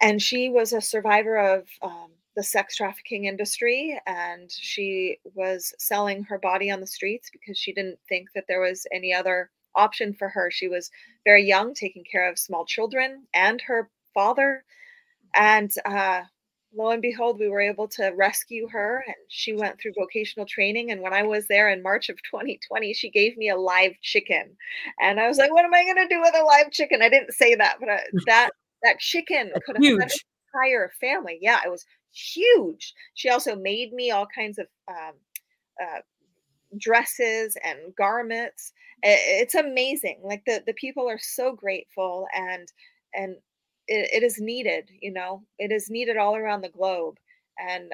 and 0.00 0.20
she 0.20 0.48
was 0.48 0.72
a 0.72 0.80
survivor 0.80 1.36
of 1.38 1.66
um, 1.82 2.10
the 2.36 2.42
sex 2.42 2.76
trafficking 2.76 3.26
industry 3.26 4.00
and 4.06 4.50
she 4.50 5.18
was 5.34 5.74
selling 5.78 6.22
her 6.24 6.38
body 6.38 6.70
on 6.70 6.80
the 6.80 6.86
streets 6.86 7.30
because 7.30 7.58
she 7.58 7.72
didn't 7.72 7.98
think 8.08 8.28
that 8.34 8.44
there 8.48 8.60
was 8.60 8.86
any 8.92 9.12
other 9.12 9.50
option 9.74 10.14
for 10.14 10.28
her. 10.28 10.50
She 10.50 10.68
was 10.68 10.90
very 11.24 11.44
young 11.44 11.74
taking 11.74 12.04
care 12.10 12.28
of 12.30 12.38
small 12.38 12.64
children 12.64 13.24
and 13.34 13.60
her 13.60 13.90
father 14.14 14.64
and 15.34 15.72
uh, 15.84 16.22
lo 16.74 16.90
and 16.90 17.02
behold 17.02 17.38
we 17.38 17.48
were 17.48 17.60
able 17.60 17.88
to 17.88 18.12
rescue 18.16 18.66
her 18.68 19.04
and 19.06 19.16
she 19.28 19.54
went 19.54 19.78
through 19.78 19.92
vocational 19.98 20.46
training 20.46 20.90
and 20.90 21.00
when 21.00 21.12
i 21.12 21.22
was 21.22 21.46
there 21.48 21.70
in 21.70 21.82
march 21.82 22.08
of 22.08 22.16
2020 22.30 22.92
she 22.94 23.10
gave 23.10 23.36
me 23.36 23.50
a 23.50 23.56
live 23.56 23.92
chicken 24.02 24.56
and 25.00 25.20
i 25.20 25.28
was 25.28 25.38
like 25.38 25.52
what 25.52 25.64
am 25.64 25.74
i 25.74 25.84
going 25.84 25.96
to 25.96 26.14
do 26.14 26.20
with 26.20 26.34
a 26.34 26.44
live 26.44 26.70
chicken? 26.70 27.02
I 27.02 27.08
didn't 27.08 27.32
say 27.32 27.54
that 27.54 27.76
but 27.78 27.88
uh, 27.88 27.98
that 28.26 28.50
that 28.82 28.98
chicken 28.98 29.50
That's 29.54 29.66
could 29.66 29.76
have 29.76 29.84
fed 29.84 30.10
an 30.10 30.18
entire 30.54 30.90
family. 31.00 31.38
Yeah, 31.40 31.60
it 31.64 31.70
was 31.70 31.84
huge. 32.12 32.94
She 33.14 33.28
also 33.28 33.56
made 33.56 33.92
me 33.92 34.10
all 34.10 34.26
kinds 34.26 34.58
of 34.58 34.66
um, 34.88 35.14
uh, 35.82 36.00
dresses 36.78 37.56
and 37.64 37.94
garments. 37.96 38.72
It's 39.02 39.54
amazing. 39.54 40.20
Like 40.22 40.44
the 40.46 40.62
the 40.66 40.74
people 40.74 41.08
are 41.08 41.18
so 41.18 41.54
grateful, 41.54 42.26
and 42.34 42.68
and 43.14 43.36
it, 43.88 44.10
it 44.12 44.22
is 44.22 44.38
needed. 44.40 44.88
You 45.00 45.12
know, 45.12 45.42
it 45.58 45.72
is 45.72 45.90
needed 45.90 46.16
all 46.16 46.36
around 46.36 46.62
the 46.62 46.68
globe. 46.68 47.16
And 47.58 47.92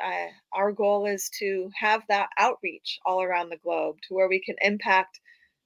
our 0.53 0.73
goal 0.73 1.05
is 1.05 1.29
to 1.41 1.69
have 1.75 2.03
that 2.09 2.31
outreach 2.39 3.01
all 3.05 3.23
around 3.23 3.51
the 3.51 3.57
globe 3.59 3.97
to 4.07 4.15
where 4.15 4.29
we 4.29 4.41
can 4.41 4.55
impact 4.63 5.21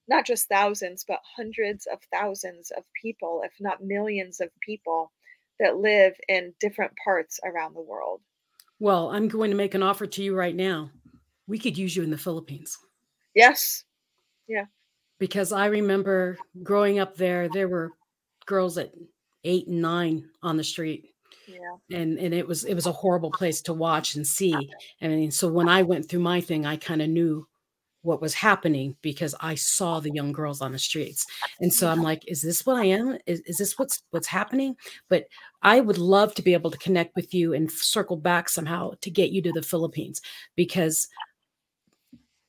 not 0.09 0.27
just 0.27 0.49
thousands, 0.49 1.05
but 1.07 1.21
hundreds 1.37 1.87
of 1.87 1.99
thousands 2.13 2.71
of 2.77 2.85
people, 3.01 3.43
if 3.45 3.53
not 3.61 3.83
millions 3.83 4.41
of 4.41 4.51
people 4.61 5.13
that 5.61 5.77
live 5.77 6.15
in 6.29 6.55
different 6.59 6.93
parts 7.05 7.39
around 7.45 7.75
the 7.75 7.81
world. 7.81 8.21
Well 8.83 9.11
i'm 9.11 9.29
going 9.29 9.51
to 9.51 9.57
make 9.57 9.75
an 9.75 9.83
offer 9.83 10.07
to 10.07 10.23
you 10.23 10.35
right 10.35 10.57
now 10.57 10.91
we 11.47 11.59
could 11.59 11.79
use 11.79 11.95
you 11.97 12.03
in 12.03 12.11
the 12.11 12.19
philippines 12.19 12.77
Yes. 13.35 13.85
Yeah. 14.49 14.67
Because 15.19 15.53
I 15.53 15.67
remember 15.67 16.37
growing 16.63 16.99
up 16.99 17.17
there, 17.17 17.49
there 17.49 17.69
were 17.69 17.93
girls 18.47 18.77
at 18.79 18.93
eight 19.45 19.69
and 19.69 19.81
nine 19.81 20.29
on 20.43 20.57
the 20.57 20.65
street. 20.65 21.11
Yeah. 21.47 21.99
And 21.99 22.19
and 22.19 22.35
it 22.35 22.47
was 22.47 22.65
it 22.65 22.75
was 22.75 22.87
a 22.87 22.93
horrible 22.93 23.31
place 23.31 23.63
to 23.63 23.73
watch 23.73 24.17
and 24.17 24.27
see. 24.27 24.55
I 25.01 25.09
mean, 25.09 25.31
so 25.31 25.49
when 25.49 25.69
I 25.69 25.83
went 25.83 26.09
through 26.09 26.21
my 26.21 26.41
thing, 26.41 26.67
I 26.67 26.77
kind 26.77 27.03
of 27.03 27.09
knew 27.09 27.47
what 28.03 28.21
was 28.21 28.35
happening 28.35 28.97
because 29.01 29.35
I 29.41 29.55
saw 29.55 30.01
the 30.01 30.13
young 30.13 30.33
girls 30.33 30.61
on 30.61 30.73
the 30.73 30.79
streets. 30.79 31.27
And 31.61 31.73
so 31.73 31.89
I'm 31.89 32.03
like, 32.03 32.23
is 32.27 32.43
this 32.43 32.67
what 32.67 32.77
I 32.77 32.87
am? 32.87 33.19
Is, 33.27 33.41
is 33.47 33.59
this 33.59 33.79
what's 33.79 34.03
what's 34.11 34.27
happening? 34.27 34.77
But 35.09 35.27
I 35.63 35.81
would 35.81 35.99
love 35.99 36.35
to 36.35 36.43
be 36.43 36.53
able 36.53 36.71
to 36.71 36.79
connect 36.79 37.17
with 37.17 37.33
you 37.33 37.55
and 37.55 37.71
circle 37.71 38.17
back 38.17 38.49
somehow 38.49 38.93
to 39.01 39.11
get 39.11 39.31
you 39.31 39.41
to 39.43 39.53
the 39.53 39.63
Philippines 39.63 40.21
because 40.57 41.09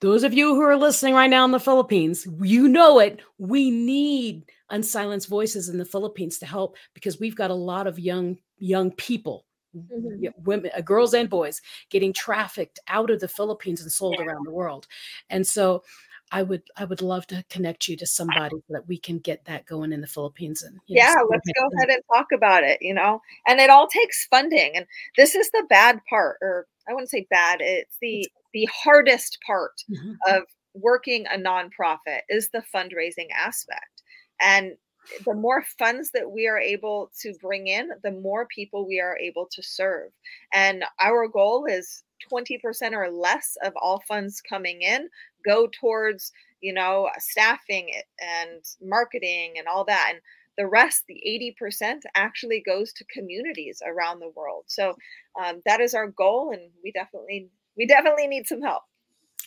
those 0.04 0.24
of 0.24 0.34
you 0.34 0.54
who 0.54 0.62
are 0.62 0.76
listening 0.76 1.14
right 1.14 1.30
now 1.30 1.46
in 1.46 1.52
the 1.52 1.60
Philippines, 1.62 2.28
you 2.42 2.68
know 2.68 3.00
it. 3.00 3.22
We 3.38 3.72
need 3.72 4.44
unsilenced 4.70 5.30
voices 5.30 5.70
in 5.70 5.78
the 5.78 5.86
Philippines 5.86 6.40
to 6.40 6.46
help 6.46 6.76
because 6.94 7.22
we've 7.22 7.38
got 7.38 7.52
a 7.52 7.56
lot 7.56 7.88
of 7.88 7.98
young 8.00 8.38
young 8.58 8.92
people, 8.92 9.46
Mhm. 9.74 10.34
women, 10.38 10.72
uh, 10.76 10.82
girls 10.82 11.14
and 11.14 11.30
boys, 11.30 11.62
getting 11.90 12.14
trafficked 12.14 12.80
out 12.88 13.10
of 13.12 13.20
the 13.22 13.28
Philippines 13.28 13.82
and 13.82 13.92
sold 13.92 14.20
Yeah. 14.20 14.26
around 14.26 14.46
the 14.46 14.52
world. 14.52 14.88
And 15.30 15.46
so, 15.48 15.84
I 16.32 16.44
would 16.44 16.64
I 16.78 16.86
would 16.86 17.02
love 17.02 17.28
to 17.28 17.44
connect 17.50 17.88
you 17.88 17.96
to 17.98 18.06
somebody 18.08 18.58
so 18.68 18.74
that 18.74 18.88
we 18.88 18.98
can 19.00 19.20
get 19.20 19.46
that 19.46 19.66
going 19.68 19.94
in 19.94 20.02
the 20.02 20.08
Philippines. 20.08 20.64
And 20.64 20.80
know, 20.90 21.00
Yeah, 21.00 21.16
so 21.20 21.20
let's 21.30 21.50
go 21.58 21.70
ahead 21.78 21.90
and 21.90 22.02
talk 22.14 22.28
about 22.32 22.64
it, 22.64 22.82
you 22.82 22.94
know. 22.94 23.22
And 23.48 23.60
it 23.60 23.70
all 23.70 23.88
takes 23.88 24.26
funding. 24.28 24.76
And 24.76 24.86
this 25.18 25.34
is 25.36 25.50
the 25.52 25.66
bad 25.70 26.00
part, 26.10 26.38
or 26.42 26.68
I 26.88 26.94
wouldn't 26.94 27.10
say 27.10 27.26
bad, 27.30 27.60
it's 27.62 27.98
the 28.02 28.30
the 28.54 28.68
hardest 28.72 29.40
part 29.46 29.72
Mhm. 29.88 30.22
of 30.28 30.44
working 30.76 31.26
a 31.28 31.38
nonprofit 31.38 32.22
is 32.30 32.50
the 32.52 32.64
fundraising 32.74 33.28
aspect. 33.36 34.04
And 34.42 34.74
the 35.26 35.34
more 35.34 35.64
funds 35.78 36.12
that 36.12 36.32
we 36.32 36.48
are 36.48 36.60
able 36.60 37.12
to 37.22 37.34
bring 37.42 37.68
in, 37.68 37.90
the 38.04 38.12
more 38.12 38.48
people 38.48 38.88
we 38.88 39.00
are 39.00 39.18
able 39.18 39.48
to 39.52 39.62
serve. 39.62 40.12
And 40.54 40.84
our 41.00 41.28
goal 41.28 41.66
is 41.66 42.04
20% 42.32 42.60
or 42.94 43.10
less 43.10 43.58
of 43.64 43.74
all 43.76 44.02
funds 44.08 44.42
coming 44.42 44.82
in 44.82 45.10
go 45.46 45.68
towards, 45.80 46.32
you 46.62 46.74
know, 46.74 47.10
staffing 47.20 47.92
and 48.22 48.64
marketing 48.82 49.56
and 49.58 49.68
all 49.68 49.86
that. 49.86 50.12
And 50.12 50.22
the 50.58 50.68
rest, 50.68 51.04
the 51.08 51.22
80%, 51.62 52.02
actually 52.16 52.64
goes 52.66 52.94
to 52.94 53.06
communities 53.06 53.82
around 53.86 54.20
the 54.20 54.32
world. 54.36 54.66
So 54.68 54.96
um, 55.42 55.62
that 55.66 55.82
is 55.82 55.94
our 55.94 56.08
goal, 56.08 56.52
and 56.52 56.72
we 56.84 56.92
definitely 56.92 57.50
we 57.76 57.88
definitely 57.88 58.28
need 58.28 58.48
some 58.48 58.62
help. 58.62 58.84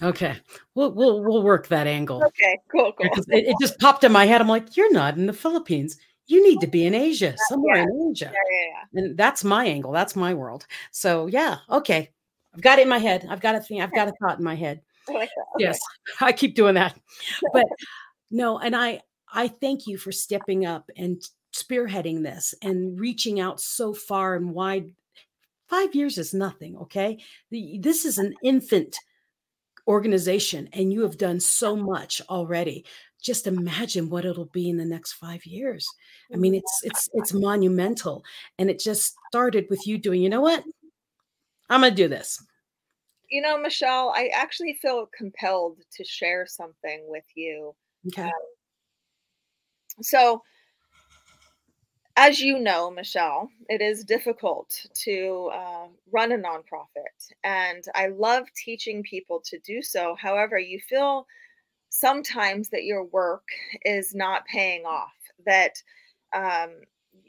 Okay, 0.03 0.37
we'll 0.75 0.93
we'll 0.93 1.23
we'll 1.23 1.43
work 1.43 1.69
that 1.69 1.87
angle. 1.87 2.23
Okay, 2.23 2.59
cool, 2.71 2.93
cool. 2.93 3.09
It, 3.29 3.47
it 3.47 3.57
just 3.61 3.79
popped 3.79 4.05
in 4.05 4.13
my 4.13 4.27
head. 4.27 4.43
I'm 4.43 4.49
like, 4.49 4.77
you're 4.77 4.93
not 4.93 5.17
in 5.17 5.27
the 5.27 5.33
Philippines. 5.33 5.97
You 6.27 6.47
need 6.47 6.61
to 6.61 6.67
be 6.67 6.85
in 6.85 6.95
Asia, 6.95 7.35
somewhere 7.49 7.77
in 7.77 8.11
Asia. 8.11 8.31
Yeah, 8.33 8.41
yeah, 8.51 8.83
yeah. 8.93 9.01
And 9.01 9.17
that's 9.17 9.43
my 9.43 9.65
angle. 9.65 9.93
That's 9.93 10.15
my 10.15 10.35
world. 10.35 10.67
So 10.91 11.29
yeah, 11.29 11.59
okay. 11.71 12.11
I've 12.55 12.61
got 12.61 12.79
it 12.79 12.83
in 12.83 12.89
my 12.89 12.99
head. 12.99 13.27
I've 13.29 13.41
got 13.41 13.55
a 13.55 13.61
thing. 13.61 13.81
I've 13.81 13.95
got 13.95 14.09
a 14.09 14.13
thought 14.21 14.39
in 14.39 14.45
my 14.45 14.55
head. 14.55 14.83
I 15.09 15.13
like. 15.15 15.31
Okay. 15.55 15.65
Yes, 15.65 15.79
I 16.21 16.33
keep 16.33 16.55
doing 16.55 16.75
that. 16.75 16.99
But 17.55 17.67
no, 18.31 18.59
and 18.59 18.77
I 18.77 19.01
I 19.33 19.49
thank 19.49 19.87
you 19.87 19.97
for 19.97 20.13
stepping 20.13 20.67
up 20.67 20.91
and 20.97 21.23
spearheading 21.55 22.23
this 22.23 22.55
and 22.61 23.01
reaching 23.01 23.41
out 23.41 23.63
so 23.63 23.95
far 23.95 24.37
and 24.37 24.53
wide. 24.53 24.93
Five 25.69 25.95
years 25.95 26.19
is 26.19 26.35
nothing. 26.35 26.77
Okay, 26.77 27.19
this 27.51 28.05
is 28.05 28.19
an 28.19 28.35
infant 28.43 28.97
organization, 29.87 30.69
and 30.73 30.93
you 30.93 31.03
have 31.03 31.19
done 31.19 31.41
so 31.41 31.77
much 31.77 32.21
already. 32.29 32.85
Just 33.23 33.47
imagine 33.47 34.11
what 34.11 34.25
it'll 34.25 34.47
be 34.47 34.69
in 34.69 34.77
the 34.77 34.85
next 34.85 35.15
five 35.15 35.45
years. 35.47 35.89
I 36.33 36.37
mean, 36.37 36.55
it's 36.55 36.81
it's 36.85 37.09
it's 37.15 37.33
monumental, 37.33 38.25
and 38.59 38.71
it 38.71 38.79
just 38.79 39.17
started 39.29 39.67
with 39.71 39.87
you 39.87 39.99
doing. 39.99 40.23
You 40.23 40.29
know 40.29 40.41
what? 40.41 40.63
I'm 41.69 41.81
gonna 41.81 41.95
do 41.95 42.09
this. 42.09 42.43
You 43.29 43.43
know, 43.43 43.59
Michelle, 43.59 44.13
I 44.15 44.31
actually 44.33 44.79
feel 44.81 45.09
compelled 45.17 45.79
to 45.95 46.05
share 46.05 46.47
something 46.47 47.03
with 47.09 47.25
you. 47.35 47.75
Okay. 48.09 48.23
Um, 48.23 48.31
so, 50.03 50.43
as 52.17 52.41
you 52.41 52.59
know, 52.59 52.91
Michelle, 52.91 53.51
it 53.69 53.81
is 53.83 54.05
difficult 54.05 54.87
to 55.05 55.51
uh, 55.55 55.87
run 56.11 56.33
a 56.33 56.39
nonprofit, 56.39 57.33
and 57.45 57.85
I 57.95 58.09
love 58.09 58.47
teaching 58.57 59.03
people 59.03 59.41
to 59.47 59.59
do 59.61 59.83
so. 59.83 60.17
However, 60.21 60.59
you 60.59 60.81
feel 60.81 61.27
sometimes 61.91 62.69
that 62.71 62.85
your 62.85 63.05
work 63.05 63.45
is 63.85 64.15
not 64.15 64.47
paying 64.47 64.85
off, 64.85 65.13
that 65.47 65.83
um, 66.35 66.71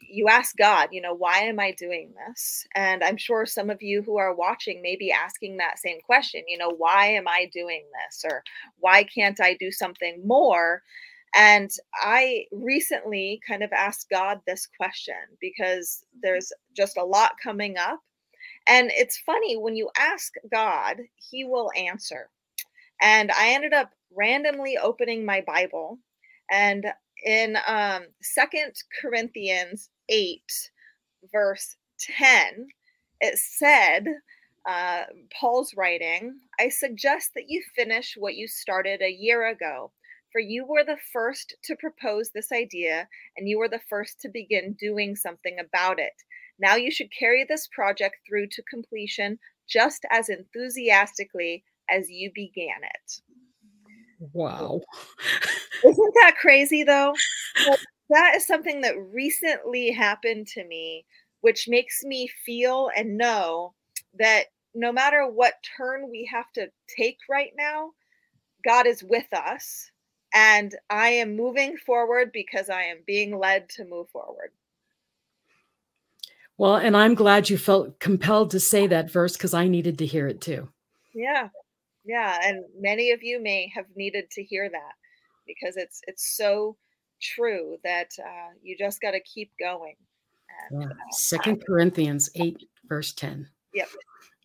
you 0.10 0.28
ask 0.30 0.56
God, 0.58 0.90
you 0.92 1.02
know, 1.02 1.14
why 1.14 1.40
am 1.40 1.60
I 1.60 1.72
doing 1.74 2.14
this? 2.28 2.66
And 2.76 3.04
I'm 3.04 3.18
sure 3.18 3.46
some 3.46 3.70
of 3.70 3.82
you 3.82 4.02
who 4.02 4.18
are 4.18 4.34
watching 4.36 4.82
may 4.82 4.96
be 4.96 5.12
asking 5.12 5.58
that 5.58 5.80
same 5.80 6.00
question, 6.02 6.44
you 6.48 6.58
know, 6.58 6.72
why 6.72 7.08
am 7.08 7.28
I 7.28 7.50
doing 7.54 7.84
this? 8.08 8.24
Or 8.26 8.44
why 8.80 9.04
can't 9.04 9.40
I 9.42 9.56
do 9.56 9.72
something 9.72 10.22
more? 10.26 10.82
And 11.36 11.70
I 11.96 12.46
recently 12.52 13.42
kind 13.48 13.64
of 13.64 13.72
asked 13.74 14.10
God 14.10 14.42
this 14.48 14.68
question 14.80 15.16
because 15.40 16.04
there's 16.22 16.52
just 16.76 16.98
a 16.98 17.04
lot 17.06 17.34
coming 17.42 17.78
up. 17.78 18.00
And 18.68 18.92
it's 18.94 19.18
funny 19.20 19.58
when 19.58 19.76
you 19.76 19.90
ask 19.98 20.34
God, 20.52 20.98
He 21.32 21.44
will 21.46 21.72
answer. 21.78 22.30
And 23.02 23.32
I 23.32 23.50
ended 23.50 23.74
up 23.74 23.92
randomly 24.16 24.78
opening 24.78 25.26
my 25.26 25.42
Bible 25.42 26.00
and 26.52 26.86
in 27.26 27.58
um 27.68 28.04
second 28.22 28.74
corinthians 29.02 29.90
8 30.10 30.44
verse 31.34 31.76
10 32.00 32.68
it 33.22 33.38
said 33.38 34.06
uh, 34.70 35.04
paul's 35.40 35.74
writing 35.76 36.40
i 36.60 36.70
suggest 36.70 37.32
that 37.36 37.46
you 37.50 37.64
finish 37.76 38.16
what 38.18 38.36
you 38.36 38.48
started 38.48 39.02
a 39.02 39.12
year 39.12 39.48
ago 39.48 39.92
for 40.32 40.40
you 40.40 40.66
were 40.66 40.84
the 40.84 40.98
first 41.12 41.56
to 41.64 41.76
propose 41.76 42.30
this 42.30 42.52
idea 42.52 43.08
and 43.38 43.48
you 43.48 43.58
were 43.58 43.70
the 43.70 43.82
first 43.90 44.20
to 44.22 44.30
begin 44.30 44.76
doing 44.80 45.16
something 45.16 45.58
about 45.60 46.00
it 46.00 46.14
now 46.60 46.76
you 46.76 46.92
should 46.92 47.10
carry 47.18 47.46
this 47.48 47.68
project 47.74 48.16
through 48.28 48.48
to 48.48 48.62
completion 48.64 49.38
just 49.68 50.06
as 50.12 50.30
enthusiastically 50.30 51.64
as 51.90 52.10
you 52.10 52.32
began 52.34 52.84
it 52.84 53.22
Wow. 54.34 54.82
Isn't 55.86 56.14
that 56.22 56.38
crazy 56.40 56.84
though? 56.84 57.14
that 58.10 58.36
is 58.36 58.48
something 58.48 58.82
that 58.82 58.96
recently 59.14 59.92
happened 59.92 60.48
to 60.48 60.66
me, 60.66 61.06
which 61.42 61.68
makes 61.68 62.04
me 62.04 62.28
feel 62.46 62.90
and 62.96 63.18
know 63.18 63.74
that 64.18 64.46
no 64.74 64.92
matter 64.92 65.28
what 65.28 65.54
turn 65.78 66.10
we 66.10 66.28
have 66.32 66.52
to 66.54 66.68
take 66.96 67.18
right 67.30 67.52
now, 67.58 67.92
God 68.66 68.88
is 68.88 69.04
with 69.04 69.32
us. 69.34 69.92
And 70.38 70.76
I 70.92 71.08
am 71.10 71.36
moving 71.36 71.78
forward 71.78 72.32
because 72.32 72.70
I 72.70 72.84
am 72.84 72.98
being 73.08 73.40
led 73.40 73.70
to 73.70 73.86
move 73.86 74.08
forward. 74.10 74.52
Well, 76.60 76.76
and 76.76 76.96
I'm 76.96 77.16
glad 77.16 77.50
you 77.50 77.58
felt 77.58 78.00
compelled 78.00 78.52
to 78.52 78.60
say 78.60 78.86
that 78.86 79.10
verse 79.10 79.34
because 79.34 79.56
I 79.56 79.68
needed 79.68 79.98
to 79.98 80.06
hear 80.06 80.28
it 80.28 80.40
too. 80.40 80.70
Yeah. 81.16 81.50
Yeah, 82.06 82.38
and 82.42 82.64
many 82.80 83.12
of 83.12 83.24
you 83.24 83.42
may 83.42 83.72
have 83.76 83.86
needed 83.96 84.30
to 84.32 84.44
hear 84.44 84.70
that 84.70 84.94
because 85.48 85.76
it's 85.76 86.02
it's 86.08 86.38
so 86.38 86.78
true 87.22 87.78
that 87.84 88.12
uh, 88.24 88.54
you 88.62 88.78
just 88.78 89.02
got 89.02 89.12
to 89.12 89.20
keep 89.22 89.52
going. 89.60 89.96
And, 90.70 90.84
yeah. 90.84 90.88
uh, 90.88 91.12
Second 91.12 91.66
Corinthians 91.66 92.30
eight 92.36 92.64
verse 92.88 93.12
ten. 93.12 93.50
Yep. 93.74 93.90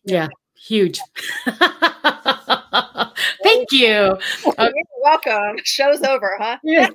Yeah, 0.03 0.27
huge. 0.57 0.99
Thank 3.43 3.71
you. 3.71 4.17
Uh, 4.57 4.69
You're 4.75 4.85
welcome. 5.01 5.57
Show's 5.63 6.03
over, 6.03 6.37
huh? 6.39 6.57
yeah, 6.63 6.89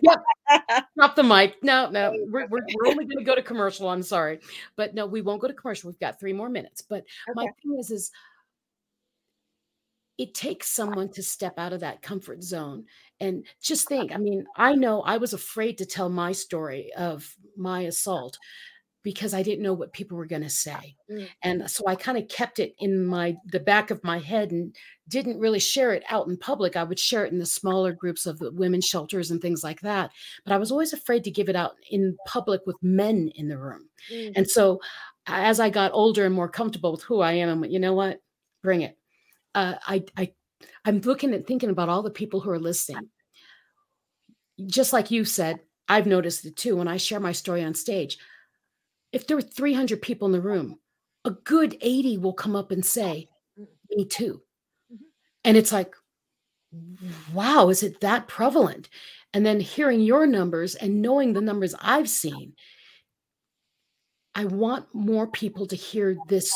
Drop 0.97 1.17
the 1.17 1.23
mic. 1.23 1.57
No, 1.63 1.91
no, 1.91 2.13
we're, 2.31 2.47
we're, 2.47 2.61
we're 2.61 2.91
only 2.91 3.05
going 3.05 3.19
to 3.19 3.25
go 3.25 3.35
to 3.35 3.43
commercial. 3.43 3.89
I'm 3.89 4.03
sorry, 4.03 4.39
but 4.77 4.95
no, 4.95 5.07
we 5.07 5.21
won't 5.21 5.41
go 5.41 5.49
to 5.49 5.55
commercial. 5.55 5.91
We've 5.91 5.99
got 5.99 6.21
three 6.21 6.33
more 6.33 6.49
minutes. 6.49 6.83
But 6.83 7.05
okay. 7.29 7.35
my 7.35 7.47
thing 7.63 7.79
is, 7.79 7.91
is 7.91 8.11
it 10.19 10.35
takes 10.35 10.71
someone 10.71 11.09
to 11.11 11.23
step 11.23 11.59
out 11.59 11.73
of 11.73 11.81
that 11.81 12.03
comfort 12.03 12.43
zone 12.43 12.85
and 13.21 13.45
just 13.63 13.89
think 13.89 14.13
i 14.13 14.17
mean 14.19 14.45
i 14.57 14.75
know 14.75 15.01
i 15.03 15.17
was 15.17 15.33
afraid 15.33 15.79
to 15.79 15.87
tell 15.87 16.09
my 16.09 16.33
story 16.33 16.93
of 16.97 17.35
my 17.57 17.83
assault 17.83 18.37
because 19.03 19.35
i 19.35 19.43
didn't 19.43 19.63
know 19.63 19.73
what 19.73 19.93
people 19.93 20.17
were 20.17 20.27
going 20.27 20.43
to 20.43 20.51
say 20.51 20.97
mm. 21.11 21.29
and 21.43 21.71
so 21.71 21.85
i 21.87 21.95
kind 21.95 22.19
of 22.19 22.29
kept 22.29 22.59
it 22.59 22.75
in 22.79 23.05
my 23.05 23.37
the 23.47 23.61
back 23.61 23.91
of 23.91 24.03
my 24.05 24.19
head 24.19 24.51
and 24.51 24.75
didn't 25.09 25.39
really 25.39 25.59
share 25.59 25.93
it 25.93 26.03
out 26.11 26.27
in 26.29 26.37
public 26.37 26.77
i 26.77 26.85
would 26.85 26.99
share 26.99 27.25
it 27.25 27.33
in 27.33 27.39
the 27.39 27.47
smaller 27.47 27.93
groups 27.93 28.27
of 28.27 28.39
the 28.39 28.51
women's 28.53 28.85
shelters 28.85 29.31
and 29.31 29.41
things 29.41 29.63
like 29.63 29.81
that 29.81 30.11
but 30.45 30.53
i 30.53 30.59
was 30.59 30.71
always 30.71 30.93
afraid 30.93 31.25
to 31.25 31.31
give 31.31 31.49
it 31.49 31.57
out 31.57 31.73
in 31.91 32.17
public 32.27 32.61
with 32.67 32.77
men 32.83 33.31
in 33.35 33.49
the 33.49 33.59
room 33.59 33.89
mm. 34.13 34.33
and 34.37 34.49
so 34.49 34.81
as 35.27 35.61
i 35.61 35.71
got 35.71 35.93
older 35.93 36.25
and 36.25 36.35
more 36.35 36.49
comfortable 36.49 36.93
with 36.93 37.03
who 37.03 37.21
i 37.21 37.33
am 37.33 37.49
i'm 37.49 37.61
like 37.61 37.71
you 37.71 37.79
know 37.79 37.95
what 37.95 38.21
bring 38.63 38.83
it 38.83 38.99
uh, 39.55 39.75
I, 39.87 40.05
I 40.17 40.33
I'm 40.85 41.01
looking 41.01 41.35
at 41.35 41.47
thinking 41.47 41.71
about 41.71 41.89
all 41.89 42.03
the 42.03 42.11
people 42.11 42.41
who 42.41 42.51
are 42.51 42.59
listening. 42.59 43.09
Just 44.67 44.93
like 44.93 45.11
you 45.11 45.25
said, 45.25 45.61
I've 45.89 46.07
noticed 46.07 46.45
it 46.45 46.57
too 46.57 46.77
when 46.77 46.89
I 46.89 46.97
share 46.97 47.21
my 47.21 47.33
story 47.33 47.63
on 47.63 47.75
stage. 47.75 48.19
If 49.13 49.27
there 49.27 49.37
were 49.37 49.43
300 49.43 50.03
people 50.03 50.27
in 50.27 50.33
the 50.33 50.41
room, 50.41 50.79
a 51.25 51.31
good 51.31 51.77
80 51.81 52.19
will 52.19 52.33
come 52.33 52.57
up 52.57 52.71
and 52.71 52.85
say, 52.85 53.29
Me 53.91 54.05
too. 54.05 54.43
Mm-hmm. 54.93 55.05
And 55.45 55.57
it's 55.57 55.73
like, 55.73 55.95
wow, 57.33 57.69
is 57.69 57.83
it 57.83 58.01
that 58.01 58.29
prevalent? 58.29 58.89
And 59.33 59.45
then 59.45 59.61
hearing 59.61 60.01
your 60.01 60.27
numbers 60.27 60.75
and 60.75 61.03
knowing 61.03 61.33
the 61.33 61.41
numbers 61.41 61.75
I've 61.81 62.09
seen, 62.09 62.55
I 64.35 64.45
want 64.45 64.87
more 64.95 65.27
people 65.27 65.67
to 65.67 65.77
hear 65.77 66.17
this 66.29 66.53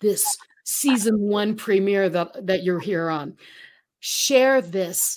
this 0.00 0.24
season 0.64 1.20
one 1.20 1.54
premiere 1.54 2.08
that, 2.08 2.46
that 2.46 2.64
you're 2.64 2.80
here 2.80 3.08
on. 3.08 3.36
Share 4.00 4.60
this 4.60 5.16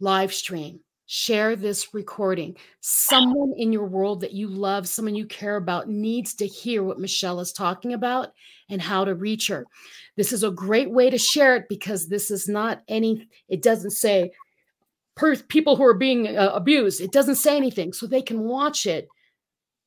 live 0.00 0.32
stream, 0.32 0.80
share 1.06 1.54
this 1.56 1.92
recording. 1.92 2.56
Someone 2.80 3.52
in 3.56 3.72
your 3.72 3.86
world 3.86 4.20
that 4.22 4.32
you 4.32 4.48
love, 4.48 4.88
someone 4.88 5.14
you 5.14 5.26
care 5.26 5.56
about, 5.56 5.88
needs 5.88 6.34
to 6.34 6.46
hear 6.46 6.82
what 6.82 6.98
Michelle 6.98 7.40
is 7.40 7.52
talking 7.52 7.92
about 7.92 8.32
and 8.70 8.80
how 8.80 9.04
to 9.04 9.14
reach 9.14 9.48
her. 9.48 9.66
This 10.16 10.32
is 10.32 10.42
a 10.42 10.50
great 10.50 10.90
way 10.90 11.10
to 11.10 11.18
share 11.18 11.56
it 11.56 11.66
because 11.68 12.08
this 12.08 12.30
is 12.30 12.48
not 12.48 12.82
any, 12.88 13.28
it 13.48 13.62
doesn't 13.62 13.90
say 13.90 14.30
per, 15.14 15.36
people 15.36 15.76
who 15.76 15.84
are 15.84 15.94
being 15.94 16.36
uh, 16.36 16.50
abused. 16.54 17.00
It 17.00 17.12
doesn't 17.12 17.36
say 17.36 17.56
anything. 17.56 17.92
So 17.92 18.06
they 18.06 18.22
can 18.22 18.40
watch 18.40 18.86
it 18.86 19.08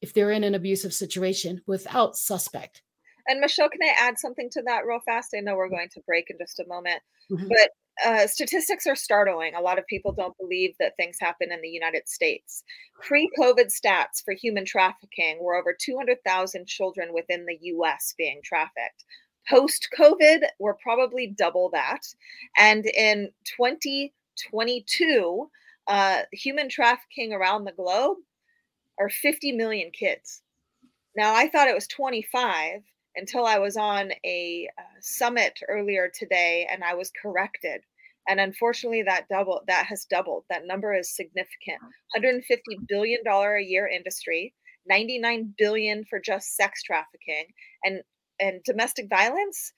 if 0.01 0.13
they're 0.13 0.31
in 0.31 0.43
an 0.43 0.55
abusive 0.55 0.93
situation 0.93 1.61
without 1.65 2.15
suspect. 2.15 2.83
And 3.27 3.41
Michelle, 3.41 3.69
can 3.69 3.81
I 3.83 3.93
add 3.97 4.19
something 4.19 4.49
to 4.51 4.61
that 4.67 4.85
real 4.85 5.01
fast? 5.05 5.33
I 5.35 5.41
know 5.41 5.55
we're 5.55 5.69
going 5.69 5.89
to 5.93 6.01
break 6.01 6.29
in 6.29 6.37
just 6.37 6.59
a 6.59 6.67
moment, 6.67 7.01
mm-hmm. 7.29 7.47
but 7.47 7.71
uh, 8.05 8.27
statistics 8.27 8.85
are 8.87 8.95
startling. 8.95 9.55
A 9.55 9.61
lot 9.61 9.79
of 9.79 9.87
people 9.87 10.11
don't 10.11 10.37
believe 10.37 10.75
that 10.79 10.95
things 10.97 11.17
happen 11.19 11.51
in 11.51 11.61
the 11.61 11.69
United 11.69 12.07
States. 12.07 12.63
Pre 13.01 13.29
COVID 13.39 13.67
stats 13.67 14.23
for 14.23 14.33
human 14.33 14.65
trafficking 14.65 15.39
were 15.41 15.55
over 15.55 15.75
200,000 15.77 16.67
children 16.67 17.13
within 17.13 17.45
the 17.45 17.57
US 17.61 18.13
being 18.17 18.41
trafficked. 18.43 19.03
Post 19.49 19.89
COVID, 19.97 20.43
we're 20.59 20.75
probably 20.75 21.27
double 21.37 21.69
that. 21.71 22.01
And 22.57 22.85
in 22.85 23.29
2022, 23.57 25.49
uh, 25.87 26.21
human 26.33 26.69
trafficking 26.69 27.33
around 27.33 27.63
the 27.63 27.71
globe 27.71 28.17
are 28.99 29.09
50 29.09 29.53
million 29.53 29.91
kids. 29.91 30.41
Now, 31.15 31.33
I 31.33 31.47
thought 31.47 31.67
it 31.67 31.75
was 31.75 31.87
25 31.87 32.81
until 33.17 33.45
I 33.45 33.57
was 33.57 33.75
on 33.75 34.11
a 34.23 34.69
uh, 34.77 34.81
summit 35.01 35.59
earlier 35.67 36.09
today 36.13 36.67
and 36.71 36.83
I 36.83 36.93
was 36.93 37.11
corrected. 37.21 37.81
And 38.29 38.39
unfortunately, 38.39 39.03
that 39.03 39.27
double 39.29 39.61
that 39.67 39.85
has 39.87 40.05
doubled. 40.05 40.43
That 40.49 40.65
number 40.65 40.93
is 40.93 41.15
significant. 41.15 41.79
150 42.13 42.61
billion 42.87 43.23
dollar 43.23 43.55
a 43.55 43.63
year 43.63 43.87
industry, 43.87 44.53
99 44.87 45.53
billion 45.57 46.03
for 46.09 46.19
just 46.19 46.55
sex 46.55 46.83
trafficking, 46.83 47.45
and 47.83 48.01
and 48.39 48.61
domestic 48.65 49.07
violence. 49.09 49.71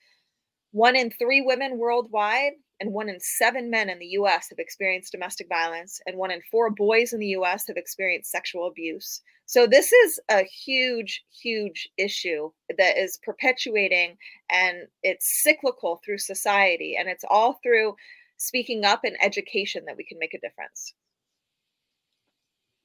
One 0.72 0.96
in 0.96 1.10
three 1.10 1.40
women 1.40 1.78
worldwide 1.78 2.52
and 2.80 2.92
one 2.92 3.08
in 3.08 3.20
seven 3.20 3.70
men 3.70 3.90
in 3.90 3.98
the 3.98 4.06
US 4.06 4.48
have 4.50 4.58
experienced 4.58 5.12
domestic 5.12 5.48
violence, 5.48 6.00
and 6.06 6.16
one 6.16 6.30
in 6.30 6.40
four 6.50 6.70
boys 6.70 7.12
in 7.12 7.20
the 7.20 7.34
US 7.38 7.66
have 7.66 7.76
experienced 7.76 8.30
sexual 8.30 8.66
abuse. 8.66 9.20
So, 9.46 9.66
this 9.66 9.92
is 9.92 10.20
a 10.28 10.44
huge, 10.44 11.24
huge 11.42 11.88
issue 11.96 12.50
that 12.78 12.96
is 12.96 13.18
perpetuating 13.22 14.16
and 14.48 14.86
it's 15.02 15.42
cyclical 15.42 16.00
through 16.04 16.18
society, 16.18 16.96
and 16.96 17.08
it's 17.08 17.24
all 17.28 17.58
through 17.62 17.96
speaking 18.36 18.84
up 18.84 19.04
and 19.04 19.16
education 19.22 19.84
that 19.86 19.96
we 19.96 20.04
can 20.04 20.18
make 20.18 20.34
a 20.34 20.40
difference. 20.40 20.94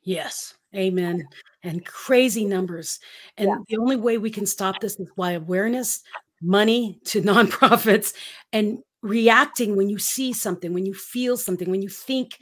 Yes, 0.04 0.54
amen. 0.76 1.28
And 1.64 1.84
crazy 1.86 2.46
numbers. 2.46 3.00
And 3.38 3.50
yeah. 3.50 3.58
the 3.70 3.78
only 3.78 3.96
way 3.96 4.18
we 4.18 4.30
can 4.30 4.46
stop 4.46 4.80
this 4.80 5.00
is 5.00 5.10
by 5.18 5.32
awareness, 5.32 6.04
money 6.42 7.00
to 7.06 7.22
nonprofits, 7.22 8.14
and 8.54 8.80
reacting 9.02 9.76
when 9.76 9.90
you 9.90 10.00
see 10.00 10.34
something, 10.34 10.74
when 10.74 10.86
you 10.86 10.94
feel 10.94 11.38
something, 11.38 11.70
when 11.70 11.82
you 11.82 11.90
think 11.90 12.40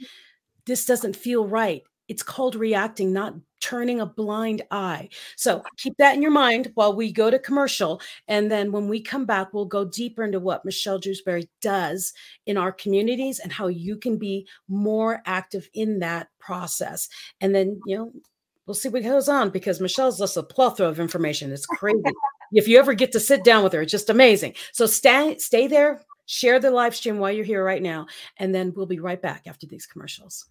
this 0.66 0.86
doesn't 0.86 1.16
feel 1.16 1.46
right. 1.46 1.82
It's 2.08 2.22
called 2.22 2.54
reacting, 2.54 3.12
not 3.12 3.34
turning 3.60 4.00
a 4.00 4.06
blind 4.06 4.62
eye. 4.70 5.08
So 5.36 5.62
keep 5.78 5.96
that 5.96 6.14
in 6.14 6.20
your 6.20 6.30
mind 6.30 6.70
while 6.74 6.94
we 6.94 7.10
go 7.10 7.30
to 7.30 7.38
commercial. 7.38 8.00
And 8.28 8.50
then 8.50 8.72
when 8.72 8.88
we 8.88 9.00
come 9.00 9.24
back, 9.24 9.54
we'll 9.54 9.64
go 9.64 9.86
deeper 9.86 10.22
into 10.22 10.38
what 10.38 10.66
Michelle 10.66 10.98
Jewsbury 10.98 11.48
does 11.62 12.12
in 12.44 12.58
our 12.58 12.72
communities 12.72 13.38
and 13.38 13.50
how 13.50 13.68
you 13.68 13.96
can 13.96 14.18
be 14.18 14.46
more 14.68 15.22
active 15.24 15.68
in 15.72 15.98
that 16.00 16.28
process. 16.38 17.08
And 17.40 17.54
then, 17.54 17.80
you 17.86 17.96
know, 17.96 18.12
we'll 18.66 18.74
see 18.74 18.90
what 18.90 19.02
goes 19.02 19.30
on 19.30 19.48
because 19.48 19.80
Michelle's 19.80 20.18
just 20.18 20.36
a 20.36 20.42
plethora 20.42 20.88
of 20.88 21.00
information. 21.00 21.50
It's 21.52 21.66
crazy. 21.66 22.02
If 22.52 22.68
you 22.68 22.78
ever 22.78 22.94
get 22.94 23.12
to 23.12 23.20
sit 23.20 23.44
down 23.44 23.64
with 23.64 23.72
her, 23.72 23.82
it's 23.82 23.92
just 23.92 24.10
amazing. 24.10 24.54
So 24.72 24.86
stay 24.86 25.36
stay 25.38 25.66
there, 25.66 26.02
share 26.26 26.60
the 26.60 26.70
live 26.70 26.94
stream 26.94 27.18
while 27.18 27.32
you're 27.32 27.44
here 27.44 27.64
right 27.64 27.82
now, 27.82 28.06
and 28.38 28.54
then 28.54 28.72
we'll 28.74 28.86
be 28.86 29.00
right 29.00 29.20
back 29.20 29.46
after 29.46 29.66
these 29.66 29.86
commercials. 29.86 30.46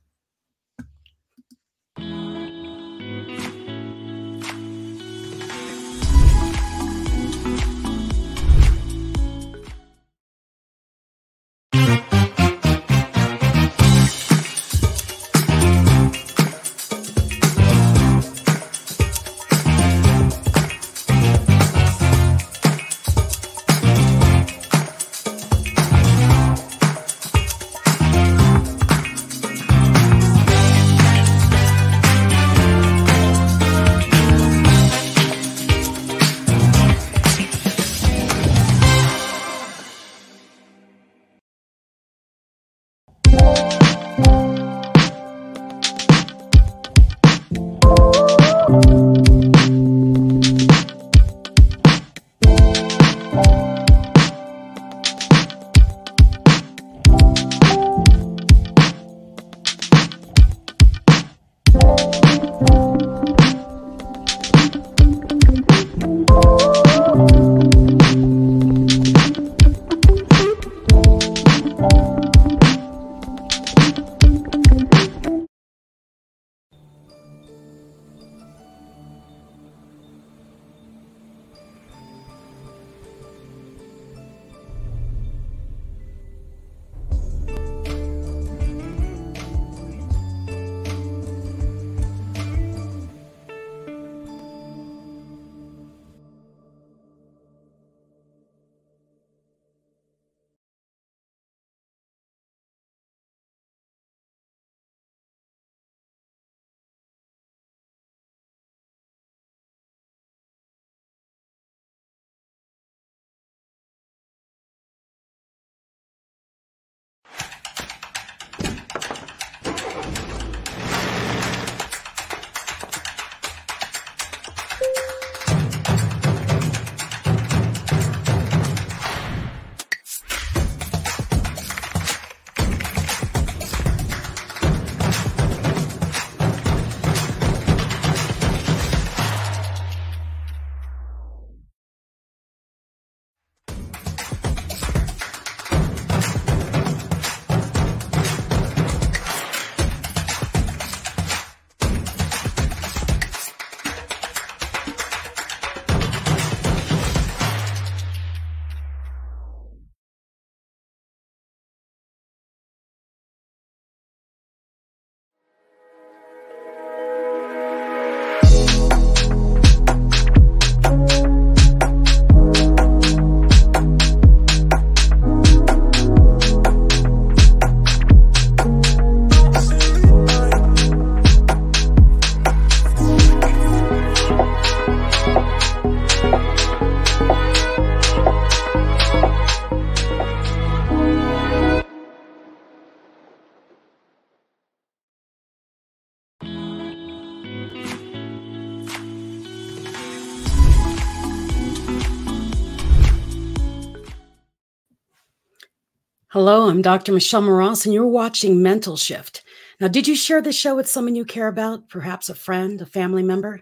Hello, 206.33 206.67
I'm 206.67 206.81
Dr. 206.81 207.13
Michelle 207.13 207.43
Maraas, 207.43 207.85
and 207.85 207.93
you're 207.93 208.07
watching 208.07 208.63
Mental 208.63 208.97
Shift. 208.97 209.43
Now, 209.79 209.87
did 209.87 210.07
you 210.07 210.15
share 210.15 210.41
this 210.41 210.55
show 210.55 210.75
with 210.75 210.89
someone 210.89 211.13
you 211.13 211.25
care 211.25 211.47
about, 211.47 211.89
perhaps 211.89 212.27
a 212.27 212.33
friend, 212.33 212.81
a 212.81 212.87
family 212.87 213.21
member? 213.21 213.61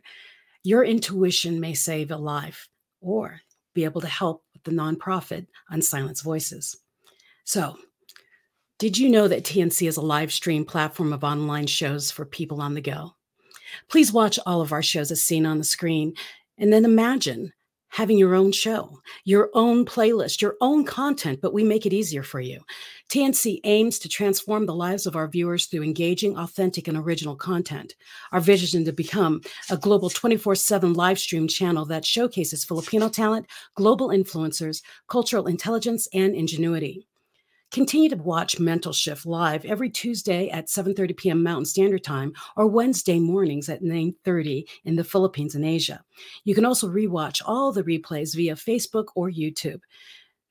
Your 0.63 0.86
intuition 0.86 1.60
may 1.60 1.73
save 1.73 2.12
a 2.12 2.15
life 2.15 2.69
or 3.01 3.41
be 3.73 3.84
able 3.84 3.99
to 3.99 4.07
help 4.07 4.45
with 4.53 4.63
the 4.63 4.71
nonprofit 4.71 5.47
Unsilenced 5.69 6.23
Voices. 6.23 6.77
So, 7.43 7.75
did 8.79 8.97
you 8.97 9.10
know 9.10 9.27
that 9.27 9.43
TNC 9.43 9.86
is 9.86 9.97
a 9.97 10.01
live 10.01 10.31
stream 10.31 10.63
platform 10.63 11.12
of 11.12 11.25
online 11.25 11.67
shows 11.67 12.10
for 12.10 12.23
people 12.23 12.62
on 12.62 12.73
the 12.73 12.79
go? 12.79 13.17
Please 13.89 14.13
watch 14.13 14.39
all 14.45 14.62
of 14.62 14.71
our 14.71 14.81
shows 14.81 15.12
as 15.12 15.21
seen 15.21 15.45
on 15.45 15.57
the 15.57 15.65
screen 15.65 16.13
and 16.57 16.71
then 16.71 16.86
imagine 16.86 17.51
having 17.91 18.17
your 18.17 18.34
own 18.34 18.51
show, 18.51 18.99
your 19.25 19.49
own 19.54 19.86
playlist, 19.86 20.41
your 20.41 20.56
own 20.62 20.84
content, 20.84 21.39
but 21.41 21.54
we 21.54 21.63
make 21.63 21.86
it 21.86 21.93
easier 21.93 22.23
for 22.23 22.39
you. 22.39 22.60
TNC 23.10 23.60
aims 23.65 23.99
to 23.99 24.10
transform 24.10 24.65
the 24.65 24.73
lives 24.73 25.06
of 25.06 25.15
our 25.15 25.27
viewers 25.27 25.65
through 25.65 25.84
engaging, 25.84 26.38
authentic, 26.38 26.88
and 26.88 26.97
original 26.97 27.36
content. 27.36 27.95
Our 28.32 28.39
vision 28.39 28.86
to 28.86 28.93
become 28.93 29.41
a 29.69 29.77
global 29.77 30.10
24 30.10 30.56
7 30.56 30.93
live 30.93 31.19
stream 31.19 31.47
channel 31.47 31.86
that 31.86 32.06
showcases 32.06 32.63
Filipino 32.63 33.10
talent, 33.10 33.47
global 33.75 34.08
influencers, 34.10 34.82
cultural 35.08 35.47
intelligence, 35.47 36.08
and 36.13 36.34
ingenuity. 36.34 37.08
Continue 37.71 38.10
to 38.10 38.17
watch 38.17 38.60
Mental 38.60 38.91
Shift 38.91 39.26
live 39.26 39.63
every 39.63 39.89
Tuesday 39.89 40.49
at 40.49 40.67
7:30 40.67 41.15
p.m. 41.15 41.41
Mountain 41.41 41.65
Standard 41.65 42.03
Time 42.03 42.34
or 42.57 42.67
Wednesday 42.67 43.17
mornings 43.17 43.69
at 43.69 43.82
9:30 43.82 44.65
in 44.84 44.97
the 44.97 45.05
Philippines 45.05 45.55
and 45.55 45.63
Asia. 45.63 46.03
You 46.43 46.53
can 46.53 46.65
also 46.65 46.89
rewatch 46.89 47.41
all 47.45 47.72
the 47.72 47.84
replays 47.84 48.36
via 48.36 48.55
Facebook 48.55 49.05
or 49.15 49.32
YouTube. 49.32 49.80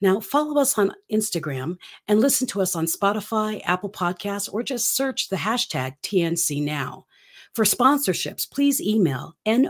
Now, 0.01 0.19
follow 0.21 0.59
us 0.59 0.79
on 0.79 0.95
Instagram 1.13 1.77
and 2.09 2.21
listen 2.21 2.47
to 2.49 2.63
us 2.63 2.75
on 2.75 2.87
Spotify, 2.87 3.61
Apple 3.67 3.91
Podcasts, 3.91 4.51
or 4.51 4.63
just 4.63 4.97
search 4.97 5.29
the 5.29 5.37
hashtag 5.37 5.97
TNC 6.03 6.65
Now. 6.65 7.05
For 7.55 7.67
sponsorships, 7.67 8.51
please 8.51 8.81
email 8.81 9.35
now 9.45 9.69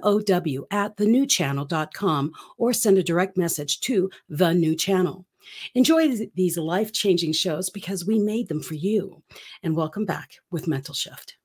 at 0.70 0.96
thenewchannel.com 0.98 2.32
or 2.58 2.72
send 2.72 2.98
a 2.98 3.02
direct 3.02 3.36
message 3.36 3.80
to 3.80 4.08
the 4.28 4.52
new 4.52 4.76
channel. 4.76 5.26
Enjoy 5.74 6.16
these 6.34 6.56
life 6.56 6.92
changing 6.92 7.32
shows 7.32 7.70
because 7.70 8.06
we 8.06 8.18
made 8.18 8.48
them 8.48 8.62
for 8.62 8.74
you. 8.74 9.22
And 9.62 9.76
welcome 9.76 10.04
back 10.04 10.32
with 10.50 10.68
Mental 10.68 10.94
Shift. 10.94 11.36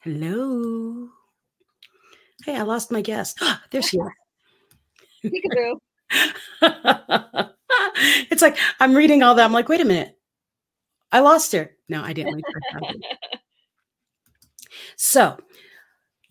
Hello. 0.00 1.08
Hey, 2.44 2.56
I 2.56 2.62
lost 2.62 2.90
my 2.90 3.00
guest. 3.00 3.40
there 3.70 3.82
she 3.82 3.98
is. 3.98 4.08
Peekaboo. 5.24 5.78
it's 8.30 8.42
like 8.42 8.58
I'm 8.80 8.94
reading 8.94 9.22
all 9.22 9.36
that. 9.36 9.44
I'm 9.44 9.52
like, 9.52 9.68
wait 9.68 9.80
a 9.80 9.84
minute. 9.84 10.18
I 11.12 11.20
lost 11.20 11.52
her. 11.52 11.70
No, 11.88 12.02
I 12.02 12.12
didn't. 12.12 12.42
so 14.96 15.38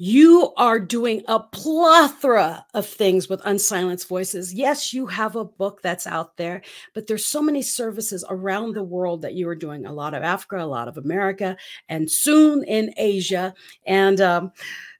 you 0.03 0.51
are 0.57 0.79
doing 0.79 1.21
a 1.27 1.39
plethora 1.39 2.65
of 2.73 2.87
things 2.87 3.29
with 3.29 3.39
unsilenced 3.45 4.07
voices. 4.07 4.51
Yes, 4.51 4.95
you 4.95 5.05
have 5.05 5.35
a 5.35 5.45
book 5.45 5.79
that's 5.83 6.07
out 6.07 6.37
there, 6.37 6.63
but 6.95 7.05
there's 7.05 7.23
so 7.23 7.39
many 7.39 7.61
services 7.61 8.25
around 8.27 8.73
the 8.73 8.83
world 8.83 9.21
that 9.21 9.35
you 9.35 9.47
are 9.47 9.53
doing. 9.53 9.85
A 9.85 9.93
lot 9.93 10.15
of 10.15 10.23
Africa, 10.23 10.59
a 10.59 10.65
lot 10.65 10.87
of 10.87 10.97
America, 10.97 11.55
and 11.87 12.09
soon 12.09 12.63
in 12.63 12.91
Asia. 12.97 13.53
And 13.85 14.19
um, 14.19 14.51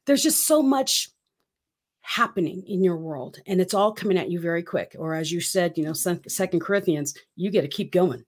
there's 0.05 0.21
just 0.21 0.45
so 0.45 0.61
much 0.61 1.09
happening 2.01 2.63
in 2.67 2.83
your 2.83 2.97
world 2.97 3.39
and 3.47 3.59
it's 3.61 3.73
all 3.73 3.93
coming 3.93 4.17
at 4.17 4.29
you 4.29 4.39
very 4.39 4.63
quick 4.63 4.95
or 4.97 5.13
as 5.13 5.31
you 5.31 5.39
said 5.39 5.77
you 5.77 5.83
know 5.83 5.93
second 5.93 6.59
corinthians 6.59 7.13
you 7.35 7.51
get 7.51 7.61
to 7.61 7.67
keep 7.67 7.91
going 7.91 8.25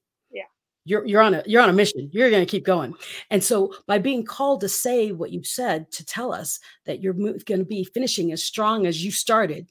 you're 0.85 1.05
you're 1.05 1.21
on 1.21 1.33
a 1.33 1.43
you're 1.45 1.61
on 1.61 1.69
a 1.69 1.73
mission. 1.73 2.09
You're 2.11 2.29
going 2.29 2.45
to 2.45 2.49
keep 2.49 2.65
going. 2.65 2.93
And 3.29 3.43
so 3.43 3.73
by 3.87 3.99
being 3.99 4.25
called 4.25 4.61
to 4.61 4.69
say 4.69 5.11
what 5.11 5.31
you 5.31 5.43
said 5.43 5.91
to 5.91 6.05
tell 6.05 6.33
us 6.33 6.59
that 6.85 7.01
you're 7.01 7.13
going 7.13 7.59
to 7.59 7.65
be 7.65 7.83
finishing 7.83 8.31
as 8.31 8.43
strong 8.43 8.85
as 8.85 9.03
you 9.03 9.11
started 9.11 9.69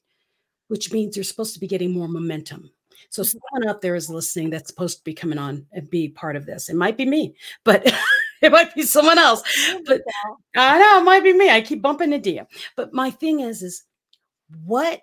which 0.72 0.90
means 0.90 1.14
you're 1.14 1.22
supposed 1.22 1.52
to 1.52 1.60
be 1.60 1.66
getting 1.66 1.92
more 1.92 2.08
momentum. 2.08 2.70
So 3.10 3.20
mm-hmm. 3.20 3.36
someone 3.52 3.68
out 3.68 3.82
there 3.82 3.94
is 3.94 4.08
listening 4.08 4.48
that's 4.48 4.70
supposed 4.70 4.96
to 4.96 5.04
be 5.04 5.12
coming 5.12 5.36
on 5.36 5.66
and 5.72 5.90
be 5.90 6.08
part 6.08 6.34
of 6.34 6.46
this. 6.46 6.70
It 6.70 6.76
might 6.76 6.96
be 6.96 7.04
me 7.04 7.34
but 7.62 7.84
it 8.42 8.50
might 8.50 8.74
be 8.74 8.80
someone 8.80 9.18
else. 9.18 9.42
But 9.84 10.00
i 10.56 10.78
know 10.78 11.00
it 11.00 11.04
might 11.04 11.22
be 11.24 11.34
me. 11.34 11.50
I 11.50 11.60
keep 11.60 11.82
bumping 11.82 12.14
into 12.14 12.30
you 12.30 12.46
but 12.74 12.94
my 12.94 13.10
thing 13.10 13.40
is 13.40 13.62
is 13.62 13.84
what 14.64 15.02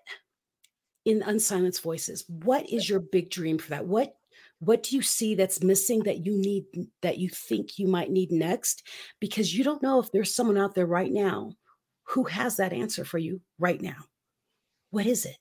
in 1.05 1.21
unsilenced 1.21 1.83
voices 1.83 2.25
what 2.27 2.67
is 2.69 2.89
your 2.89 2.99
big 2.99 3.29
dream 3.29 3.59
for 3.59 3.69
that? 3.69 3.85
What 3.85 4.15
what 4.59 4.83
do 4.83 4.95
you 4.95 5.01
see 5.01 5.35
that's 5.35 5.63
missing 5.63 6.03
that 6.03 6.25
you 6.25 6.37
need 6.37 6.65
that 7.01 7.17
you 7.17 7.29
think 7.29 7.79
you 7.79 7.87
might 7.87 8.11
need 8.11 8.31
next? 8.31 8.85
Because 9.19 9.57
you 9.57 9.63
don't 9.63 9.81
know 9.81 9.99
if 9.99 10.11
there's 10.11 10.35
someone 10.35 10.57
out 10.57 10.75
there 10.75 10.85
right 10.85 11.11
now 11.11 11.53
who 12.03 12.25
has 12.25 12.57
that 12.57 12.73
answer 12.73 13.05
for 13.05 13.17
you 13.17 13.41
right 13.57 13.81
now. 13.81 14.05
What 14.91 15.05
is 15.05 15.25
it? 15.25 15.37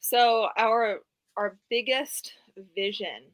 So 0.00 0.48
our 0.56 1.00
our 1.36 1.58
biggest 1.68 2.32
vision 2.76 3.32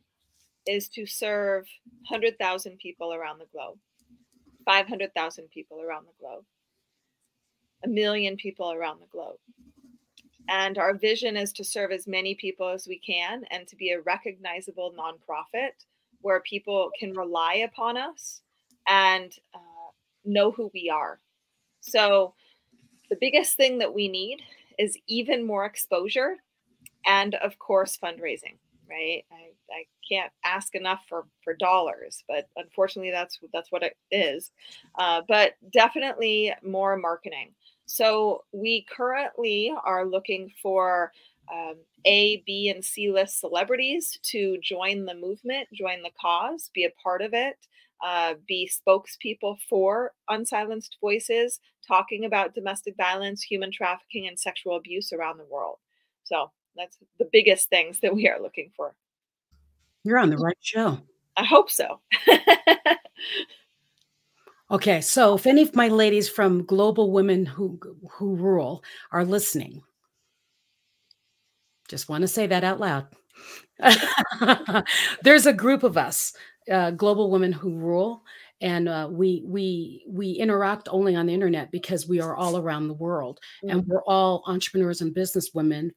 is 0.67 0.89
to 0.89 1.07
serve 1.07 1.67
100,000 2.09 2.79
people 2.79 3.13
around 3.13 3.39
the 3.39 3.47
globe 3.53 3.79
500,000 4.65 5.51
people 5.51 5.83
around 5.83 6.07
the 6.07 6.13
globe 6.19 6.45
a 7.85 7.89
million 7.89 8.37
people 8.37 8.73
around 8.73 9.01
the 9.01 9.07
globe 9.07 9.37
and 10.51 10.79
our 10.79 10.95
vision 10.95 11.37
is 11.37 11.53
to 11.55 11.65
serve 11.65 11.93
as 11.93 12.09
many 12.09 12.35
people 12.35 12.69
as 12.69 12.89
we 12.89 12.99
can 12.99 13.45
and 13.53 13.69
to 13.69 13.77
be 13.77 13.93
a 13.93 14.01
recognizable 14.01 14.93
nonprofit 14.99 15.71
where 16.23 16.41
people 16.41 16.91
can 16.99 17.15
rely 17.15 17.55
upon 17.55 17.97
us 17.97 18.43
and 18.89 19.33
uh, 19.55 19.59
know 20.25 20.51
who 20.51 20.69
we 20.75 20.91
are. 20.91 21.21
So, 21.81 22.35
the 23.11 23.17
biggest 23.21 23.57
thing 23.57 23.79
that 23.79 23.95
we 23.95 24.09
need 24.09 24.43
is 24.79 24.99
even 25.09 25.47
more 25.47 25.65
exposure 25.65 26.37
and, 27.07 27.35
of 27.37 27.59
course, 27.59 27.99
fundraising, 28.01 28.59
right? 28.89 29.25
I, 29.33 29.51
I 29.73 29.85
can't 30.09 30.33
ask 30.45 30.75
enough 30.75 31.01
for, 31.09 31.25
for 31.43 31.55
dollars, 31.55 32.23
but 32.29 32.49
unfortunately, 32.57 33.11
that's, 33.11 33.41
that's 33.53 33.73
what 33.73 33.83
it 33.83 33.97
is. 34.13 34.53
Uh, 34.97 35.23
but 35.27 35.55
definitely 35.73 36.53
more 36.63 36.97
marketing. 36.97 37.51
So 37.91 38.45
we 38.53 38.87
currently 38.89 39.75
are 39.85 40.07
looking 40.07 40.53
for 40.63 41.11
um, 41.53 41.75
A, 42.05 42.41
B, 42.47 42.69
and 42.69 42.85
C 42.85 43.11
list 43.11 43.41
celebrities 43.41 44.17
to 44.31 44.59
join 44.63 45.07
the 45.07 45.15
movement, 45.15 45.67
join 45.75 46.01
the 46.05 46.13
cause, 46.21 46.71
be 46.73 46.85
a 46.85 46.91
part 47.03 47.21
of 47.21 47.35
it, 47.35 47.57
uh, 48.01 48.35
be 48.47 48.71
spokespeople 48.71 49.57
for 49.69 50.13
unsilenced 50.29 50.99
voices, 51.01 51.59
talking 51.87 52.25
about 52.25 52.55
domestic 52.55 52.95
violence, 52.97 53.43
human 53.43 53.73
trafficking, 53.73 54.29
and 54.29 54.39
sexual 54.39 54.77
abuse 54.77 55.13
around 55.13 55.39
the 55.39 55.51
world. 55.51 55.79
So 56.23 56.53
that's 56.77 56.97
the 57.19 57.29
biggest 57.33 57.71
things 57.71 57.99
that 58.01 58.15
we 58.15 58.29
are 58.29 58.41
looking 58.41 58.71
for. 58.77 58.95
You're 60.05 60.19
on 60.19 60.31
the 60.31 60.37
right 60.37 60.57
show. 60.61 61.01
I 61.37 61.45
hope 61.45 61.71
so. 61.71 61.99
Okay, 64.71 65.01
so 65.01 65.35
if 65.35 65.47
any 65.47 65.63
of 65.63 65.75
my 65.75 65.89
ladies 65.89 66.29
from 66.29 66.65
Global 66.65 67.11
Women 67.11 67.45
Who 67.45 67.81
Who 68.09 68.37
Rule 68.37 68.85
are 69.11 69.25
listening, 69.25 69.83
just 71.89 72.09
want 72.09 72.23
to 72.23 72.29
say 72.29 72.47
that 72.47 72.63
out 72.63 72.79
loud. 72.79 73.09
There's 75.25 75.47
a 75.47 75.53
group 75.53 75.83
of 75.83 75.97
us, 75.97 76.35
uh, 76.71 76.93
Global 76.93 77.33
Women 77.33 77.51
Who 77.51 77.79
Rule, 77.79 78.23
and 78.61 78.89
uh, 78.89 79.09
we 79.11 79.43
we 79.45 80.05
we 80.09 80.33
interact 80.33 80.89
only 80.93 81.17
on 81.17 81.27
the 81.27 81.35
internet 81.35 81.73
because 81.73 82.07
we 82.07 82.21
are 82.21 82.37
all 82.37 82.57
around 82.57 82.87
the 82.87 82.95
world, 82.95 83.41
mm-hmm. 83.65 83.77
and 83.77 83.87
we're 83.89 84.05
all 84.05 84.45
entrepreneurs 84.47 85.01
and 85.01 85.13
business 85.13 85.51
women. 85.53 85.91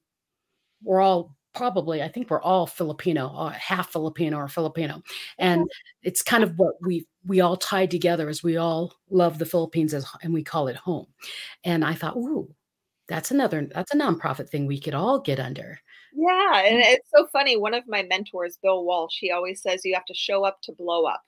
We're 0.81 1.01
all 1.01 1.35
probably 1.53 2.01
i 2.01 2.07
think 2.07 2.31
we're 2.31 2.41
all 2.41 2.65
filipino 2.65 3.27
or 3.27 3.51
half 3.51 3.91
filipino 3.91 4.37
or 4.37 4.47
filipino 4.47 5.03
and 5.37 5.69
it's 6.01 6.23
kind 6.23 6.43
of 6.43 6.57
what 6.57 6.73
we 6.81 7.05
we 7.25 7.41
all 7.41 7.57
tied 7.57 7.91
together 7.91 8.29
as 8.29 8.43
we 8.43 8.57
all 8.57 8.93
love 9.09 9.37
the 9.39 9.45
philippines 9.45 9.93
as, 9.93 10.05
and 10.21 10.33
we 10.33 10.43
call 10.43 10.67
it 10.67 10.75
home. 10.75 11.07
And 11.63 11.83
i 11.85 11.93
thought 11.93 12.17
ooh 12.17 12.53
that's 13.07 13.31
another 13.31 13.67
that's 13.73 13.93
a 13.93 13.97
nonprofit 13.97 14.49
thing 14.49 14.65
we 14.65 14.79
could 14.79 14.93
all 14.93 15.19
get 15.19 15.39
under. 15.39 15.79
Yeah 16.15 16.61
and 16.63 16.79
it's 16.79 17.09
so 17.15 17.27
funny 17.33 17.57
one 17.57 17.73
of 17.73 17.83
my 17.87 18.03
mentors 18.03 18.57
bill 18.61 18.85
walsh 18.85 19.17
he 19.19 19.31
always 19.31 19.61
says 19.61 19.81
you 19.83 19.93
have 19.93 20.05
to 20.05 20.13
show 20.13 20.45
up 20.45 20.59
to 20.63 20.71
blow 20.71 21.05
up. 21.05 21.21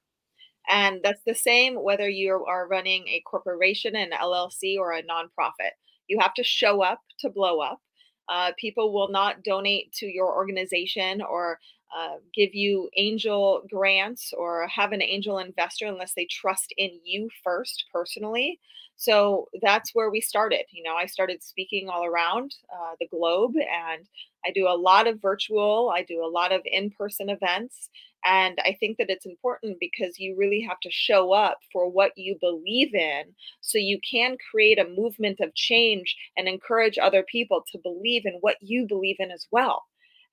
And 0.67 0.99
that's 1.03 1.21
the 1.25 1.35
same 1.35 1.75
whether 1.75 2.09
you 2.09 2.43
are 2.47 2.67
running 2.67 3.07
a 3.07 3.21
corporation 3.29 3.95
an 3.95 4.11
llc 4.11 4.77
or 4.77 4.93
a 4.93 5.03
nonprofit. 5.03 5.71
You 6.07 6.19
have 6.19 6.33
to 6.35 6.43
show 6.43 6.81
up 6.81 7.01
to 7.19 7.29
blow 7.29 7.59
up. 7.59 7.79
Uh, 8.27 8.51
people 8.57 8.91
will 8.91 9.09
not 9.09 9.43
donate 9.43 9.91
to 9.93 10.07
your 10.07 10.35
organization 10.35 11.21
or 11.21 11.59
uh, 11.95 12.15
give 12.33 12.53
you 12.53 12.89
angel 12.97 13.63
grants 13.69 14.33
or 14.37 14.67
have 14.67 14.91
an 14.91 15.01
angel 15.01 15.39
investor 15.39 15.85
unless 15.85 16.13
they 16.13 16.27
trust 16.29 16.73
in 16.77 16.99
you 17.03 17.29
first 17.43 17.85
personally. 17.93 18.59
So 18.97 19.49
that's 19.61 19.93
where 19.93 20.09
we 20.09 20.21
started. 20.21 20.65
You 20.71 20.83
know, 20.83 20.95
I 20.95 21.05
started 21.05 21.43
speaking 21.43 21.89
all 21.89 22.05
around 22.05 22.55
uh, 22.71 22.95
the 22.99 23.07
globe 23.07 23.53
and 23.55 24.07
I 24.45 24.51
do 24.53 24.67
a 24.67 24.77
lot 24.77 25.07
of 25.07 25.21
virtual, 25.21 25.91
I 25.93 26.03
do 26.03 26.23
a 26.23 26.29
lot 26.29 26.51
of 26.51 26.61
in 26.65 26.91
person 26.91 27.29
events. 27.29 27.89
And 28.25 28.57
I 28.63 28.75
think 28.79 28.97
that 28.97 29.09
it's 29.09 29.25
important 29.25 29.77
because 29.79 30.17
you 30.17 30.35
really 30.35 30.61
have 30.67 30.79
to 30.81 30.89
show 30.91 31.31
up 31.33 31.59
for 31.71 31.87
what 31.89 32.11
you 32.15 32.37
believe 32.41 32.95
in 32.95 33.35
so 33.61 33.77
you 33.77 33.99
can 34.09 34.37
create 34.49 34.79
a 34.79 34.89
movement 34.89 35.39
of 35.41 35.53
change 35.53 36.15
and 36.35 36.47
encourage 36.47 36.97
other 36.97 37.23
people 37.23 37.63
to 37.71 37.77
believe 37.77 38.25
in 38.25 38.37
what 38.41 38.57
you 38.61 38.87
believe 38.87 39.17
in 39.19 39.29
as 39.29 39.45
well. 39.51 39.83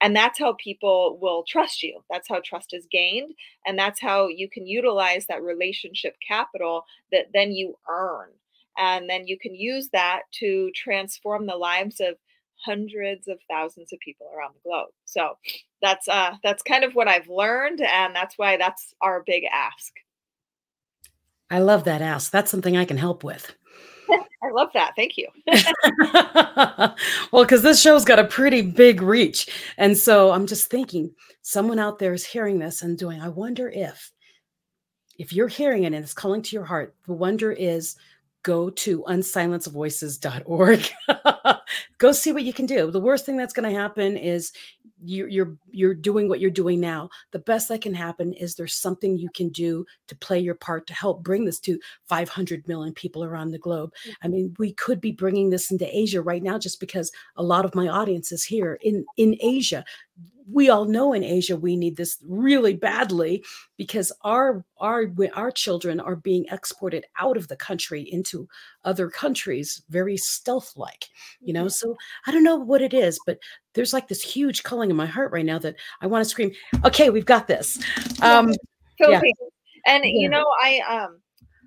And 0.03 0.16
that's 0.16 0.38
how 0.38 0.55
people 0.55 1.18
will 1.22 1.44
trust 1.46 1.82
you. 1.82 2.03
That's 2.11 2.28
how 2.28 2.40
trust 2.44 2.74
is 2.74 2.86
gained. 2.90 3.34
And 3.64 3.78
that's 3.78 4.00
how 4.00 4.26
you 4.26 4.50
can 4.50 4.66
utilize 4.66 5.26
that 5.26 5.42
relationship 5.42 6.16
capital 6.26 6.84
that 7.12 7.26
then 7.32 7.53
you 7.53 7.78
earn. 7.88 8.30
And 8.76 9.09
then 9.09 9.26
you 9.26 9.38
can 9.38 9.55
use 9.55 9.90
that 9.92 10.22
to 10.40 10.70
transform 10.74 11.46
the 11.46 11.57
lives 11.57 12.00
of 12.00 12.16
hundreds 12.64 13.28
of 13.28 13.38
thousands 13.48 13.92
of 13.92 14.00
people 14.00 14.26
around 14.36 14.55
the 14.55 14.68
globe. 14.68 14.90
So 15.05 15.36
that's 15.80 16.09
uh 16.09 16.34
that's 16.42 16.62
kind 16.62 16.84
of 16.84 16.94
what 16.94 17.09
I've 17.09 17.28
learned 17.28 17.80
and 17.80 18.14
that's 18.14 18.38
why 18.38 18.57
that's 18.57 18.94
our 19.00 19.22
big 19.26 19.44
ask. 19.53 19.92
I 21.50 21.59
love 21.59 21.84
that 21.84 22.00
ask. 22.00 22.30
That's 22.30 22.50
something 22.50 22.76
I 22.76 22.84
can 22.84 22.96
help 22.96 23.24
with. 23.24 23.55
I 24.11 24.50
love 24.53 24.70
that. 24.74 24.94
Thank 24.96 25.16
you. 25.16 25.28
well, 27.32 27.44
because 27.44 27.62
this 27.62 27.80
show's 27.80 28.05
got 28.05 28.18
a 28.18 28.24
pretty 28.24 28.62
big 28.62 29.03
reach. 29.03 29.48
And 29.76 29.96
so 29.96 30.32
I'm 30.32 30.46
just 30.46 30.70
thinking 30.70 31.14
someone 31.42 31.78
out 31.78 31.98
there 31.98 32.12
is 32.12 32.24
hearing 32.24 32.59
this 32.59 32.82
and 32.82 32.98
doing, 32.98 33.20
I 33.20 33.28
wonder 33.28 33.68
if, 33.68 34.12
if 35.18 35.32
you're 35.32 35.48
hearing 35.48 35.84
it 35.84 35.88
and 35.88 35.96
it's 35.96 36.14
calling 36.14 36.42
to 36.42 36.57
your 36.57 36.64
heart, 36.64 36.94
the 37.07 37.12
wonder 37.12 37.53
is 37.53 37.96
go 38.43 38.70
to 38.70 39.03
unsilencevoices.org 39.05 40.90
go 41.99 42.12
see 42.12 42.32
what 42.32 42.45
you 42.45 42.53
can 42.53 42.66
do. 42.66 42.90
The 42.90 43.01
worst 43.01 43.24
thing 43.24 43.36
that's 43.36 43.53
going 43.53 43.70
to 43.72 43.78
happen 43.78 44.16
is 44.16 44.53
you, 45.05 45.26
you're 45.26 45.57
you're 45.70 45.95
doing 45.95 46.28
what 46.28 46.40
you're 46.40 46.51
doing 46.51 46.80
now. 46.80 47.09
The 47.32 47.40
best 47.40 47.68
that 47.68 47.80
can 47.80 47.95
happen 47.95 48.32
is 48.34 48.55
there's 48.55 48.74
something 48.74 49.18
you 49.18 49.30
can 49.34 49.49
do 49.49 49.84
to 50.07 50.16
play 50.16 50.38
your 50.38 50.55
part 50.55 50.86
to 50.86 50.95
help 50.95 51.22
bring 51.22 51.45
this 51.45 51.59
to 51.61 51.78
500 52.07 52.66
million 52.68 52.95
people 52.95 53.24
around 53.24 53.51
the 53.51 53.59
globe. 53.59 53.93
Mm. 54.07 54.14
I 54.22 54.28
mean, 54.28 54.55
we 54.59 54.72
could 54.74 55.01
be 55.01 55.12
bringing 55.12 55.51
this 55.51 55.70
into 55.70 55.97
Asia 55.97 56.22
right 56.22 56.43
now 56.43 56.59
just 56.59 56.78
because 56.78 57.11
a 57.36 57.43
lot 57.43 57.64
of 57.64 57.74
my 57.74 57.88
audience 57.88 58.32
is 58.32 58.45
here 58.45 58.78
in 58.82 59.05
in 59.16 59.36
Asia 59.40 59.84
we 60.50 60.68
all 60.68 60.84
know 60.84 61.12
in 61.12 61.22
Asia 61.22 61.56
we 61.56 61.76
need 61.76 61.96
this 61.96 62.18
really 62.26 62.74
badly 62.74 63.44
because 63.76 64.12
our 64.22 64.64
our 64.78 65.06
our 65.34 65.50
children 65.50 66.00
are 66.00 66.16
being 66.16 66.44
exported 66.50 67.04
out 67.20 67.36
of 67.36 67.48
the 67.48 67.56
country 67.56 68.02
into 68.02 68.48
other 68.84 69.08
countries 69.08 69.82
very 69.88 70.16
stealth 70.16 70.72
like 70.76 71.08
you 71.40 71.52
know? 71.52 71.68
So 71.68 71.96
I 72.26 72.32
don't 72.32 72.44
know 72.44 72.56
what 72.56 72.82
it 72.82 72.92
is 72.92 73.18
but 73.24 73.38
there's 73.74 73.92
like 73.92 74.08
this 74.08 74.22
huge 74.22 74.62
calling 74.62 74.90
in 74.90 74.96
my 74.96 75.06
heart 75.06 75.32
right 75.32 75.46
now 75.46 75.58
that 75.60 75.76
I 76.00 76.06
want 76.06 76.24
to 76.24 76.28
scream 76.28 76.52
okay 76.84 77.10
we've 77.10 77.26
got 77.26 77.46
this. 77.46 77.78
Um 78.20 78.52
yeah. 79.00 79.20
and 79.86 80.04
you 80.04 80.28
know 80.28 80.44
I 80.62 80.80
um 80.88 81.20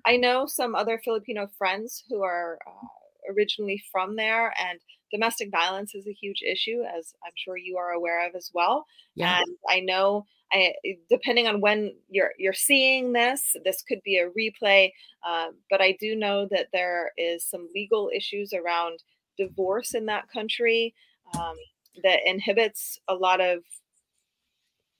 I 0.04 0.16
know 0.16 0.46
some 0.46 0.74
other 0.74 1.00
Filipino 1.04 1.48
friends 1.58 2.04
who 2.08 2.22
are 2.22 2.58
uh, 2.66 3.32
originally 3.34 3.82
from 3.90 4.14
there 4.14 4.54
and 4.58 4.78
domestic 5.10 5.50
violence 5.50 5.94
is 5.94 6.06
a 6.06 6.12
huge 6.12 6.42
issue, 6.42 6.82
as 6.82 7.14
I'm 7.24 7.32
sure 7.36 7.56
you 7.56 7.76
are 7.76 7.90
aware 7.90 8.26
of 8.26 8.34
as 8.34 8.50
well. 8.52 8.86
Yeah. 9.14 9.38
And 9.38 9.56
I 9.68 9.80
know, 9.80 10.26
I 10.52 10.74
eh, 10.84 10.94
depending 11.08 11.46
on 11.46 11.60
when 11.60 11.94
you're 12.08 12.32
you're 12.38 12.52
seeing 12.52 13.12
this, 13.12 13.56
this 13.64 13.82
could 13.82 14.00
be 14.04 14.18
a 14.18 14.30
replay. 14.30 14.92
Uh, 15.26 15.48
but 15.70 15.80
I 15.80 15.96
do 16.00 16.16
know 16.16 16.46
that 16.50 16.68
there 16.72 17.12
is 17.16 17.44
some 17.44 17.68
legal 17.74 18.10
issues 18.14 18.52
around 18.52 19.00
divorce 19.38 19.94
in 19.94 20.06
that 20.06 20.28
country 20.30 20.94
um, 21.38 21.56
that 22.02 22.20
inhibits 22.26 22.98
a 23.08 23.14
lot 23.14 23.40
of 23.40 23.60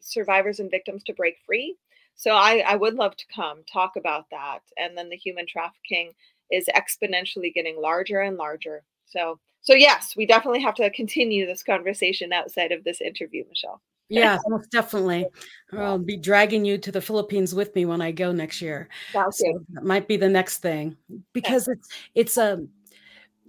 survivors 0.01 0.61
and 0.61 0.71
victims 0.71 1.03
to 1.05 1.15
break 1.15 1.37
free. 1.47 1.77
So 2.15 2.33
I, 2.33 2.65
I 2.67 2.77
would 2.77 2.95
love 2.95 3.17
to 3.17 3.25
come 3.35 3.63
talk 3.71 3.97
about 3.97 4.27
that. 4.31 4.61
And 4.79 4.97
then 4.97 5.11
the 5.11 5.17
human 5.17 5.47
trafficking 5.47 6.13
is 6.51 6.69
exponentially 6.75 7.53
getting 7.53 7.81
larger 7.81 8.21
and 8.21 8.37
larger. 8.37 8.85
So 9.05 9.39
so 9.67 9.75
yes, 9.75 10.15
we 10.17 10.27
definitely 10.27 10.63
have 10.63 10.77
to 10.77 10.89
continue 10.91 11.45
this 11.45 11.65
conversation 11.65 12.33
outside 12.33 12.71
of 12.71 12.85
this 12.85 13.01
interview, 13.01 13.45
Michelle. 13.49 13.83
Yeah, 14.09 14.39
most 14.47 14.71
definitely. 14.71 15.27
I'll 15.73 15.99
be 15.99 16.17
dragging 16.17 16.65
you 16.65 16.79
to 16.79 16.93
the 16.93 17.01
Philippines 17.01 17.53
with 17.53 17.75
me 17.75 17.85
when 17.85 18.01
I 18.01 18.13
go 18.13 18.31
next 18.31 18.63
year. 18.63 18.89
So 19.13 19.65
that 19.71 19.83
might 19.83 20.07
be 20.07 20.17
the 20.17 20.29
next 20.29 20.59
thing 20.59 20.97
because 21.33 21.67
it's 21.67 21.89
it's 22.15 22.37
a 22.37 22.55
um, 22.55 22.69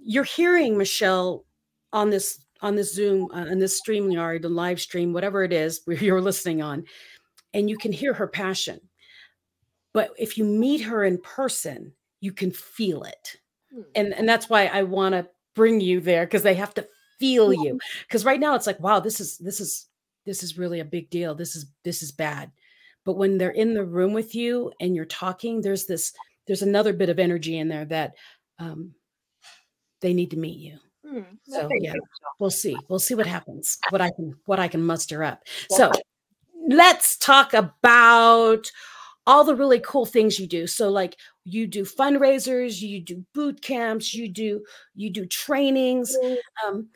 you're 0.03 0.23
hearing 0.23 0.75
Michelle 0.75 1.45
on 1.93 2.09
this 2.09 2.39
on 2.61 2.75
this 2.75 2.95
Zoom 2.95 3.29
uh, 3.31 3.51
on 3.51 3.59
this 3.59 3.79
StreamYard, 3.79 4.41
the 4.41 4.49
live 4.49 4.81
stream, 4.81 5.13
whatever 5.13 5.43
it 5.43 5.53
is 5.53 5.81
you're 5.87 6.21
listening 6.21 6.63
on, 6.63 6.83
and 7.53 7.69
you 7.69 7.77
can 7.77 7.91
hear 7.91 8.13
her 8.13 8.27
passion. 8.27 8.79
But 9.93 10.09
if 10.17 10.35
you 10.35 10.45
meet 10.45 10.81
her 10.81 11.03
in 11.03 11.19
person, 11.21 11.93
you 12.21 12.31
can 12.31 12.49
feel 12.49 13.03
it. 13.03 13.35
Hmm. 13.71 13.81
And 13.93 14.13
and 14.15 14.27
that's 14.27 14.49
why 14.49 14.65
I 14.65 14.81
want 14.81 15.13
to 15.13 15.27
bring 15.57 15.81
you 15.81 15.99
there 15.99 16.25
because 16.25 16.43
they 16.43 16.53
have 16.53 16.73
to 16.75 16.87
feel 17.19 17.51
you. 17.51 17.79
Because 18.07 18.23
right 18.23 18.39
now 18.39 18.55
it's 18.55 18.67
like 18.67 18.79
wow 18.79 19.01
this 19.01 19.19
is 19.19 19.37
this 19.39 19.59
is 19.59 19.87
this 20.25 20.43
is 20.43 20.57
really 20.57 20.79
a 20.79 20.85
big 20.85 21.09
deal. 21.09 21.35
This 21.35 21.55
is 21.55 21.65
this 21.83 22.01
is 22.01 22.11
bad. 22.13 22.51
But 23.03 23.17
when 23.17 23.37
they're 23.37 23.49
in 23.49 23.73
the 23.73 23.83
room 23.83 24.13
with 24.13 24.35
you 24.35 24.71
and 24.79 24.95
you're 24.95 25.05
talking 25.05 25.59
there's 25.59 25.85
this 25.85 26.13
there's 26.45 26.61
another 26.61 26.93
bit 26.93 27.09
of 27.09 27.19
energy 27.19 27.57
in 27.57 27.67
there 27.67 27.85
that 27.85 28.13
um, 28.59 28.93
they 29.99 30.13
need 30.13 30.31
to 30.31 30.37
meet 30.37 30.59
you. 30.59 30.77
Mm, 31.05 31.25
so 31.47 31.69
yeah 31.81 31.93
we'll 32.39 32.51
see. 32.51 32.77
We'll 32.87 32.99
see 32.99 33.15
what 33.15 33.27
happens 33.27 33.77
what 33.89 34.01
i 34.01 34.11
can 34.11 34.35
what 34.45 34.59
i 34.59 34.67
can 34.67 34.85
muster 34.85 35.23
up. 35.23 35.43
So 35.71 35.91
let's 36.69 37.17
talk 37.17 37.53
about 37.53 38.71
all 39.27 39.43
the 39.43 39.55
really 39.55 39.79
cool 39.81 40.05
things 40.05 40.39
you 40.39 40.47
do. 40.47 40.65
So 40.65 40.89
like 40.89 41.17
you 41.43 41.67
do 41.67 41.83
fundraisers, 41.83 42.81
you 42.81 43.01
do 43.01 43.23
boot 43.33 43.61
camps, 43.61 44.13
you 44.13 44.29
do 44.29 44.63
you 44.95 45.11
do 45.11 45.25
trainings. 45.25 46.17
Um, 46.65 46.87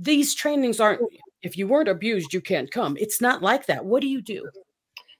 these 0.00 0.34
trainings 0.34 0.80
aren't 0.80 1.02
if 1.42 1.58
you 1.58 1.66
weren't 1.66 1.88
abused, 1.88 2.32
you 2.32 2.40
can't 2.40 2.70
come. 2.70 2.96
It's 2.98 3.20
not 3.20 3.42
like 3.42 3.66
that. 3.66 3.84
What 3.84 4.02
do 4.02 4.08
you 4.08 4.22
do? 4.22 4.48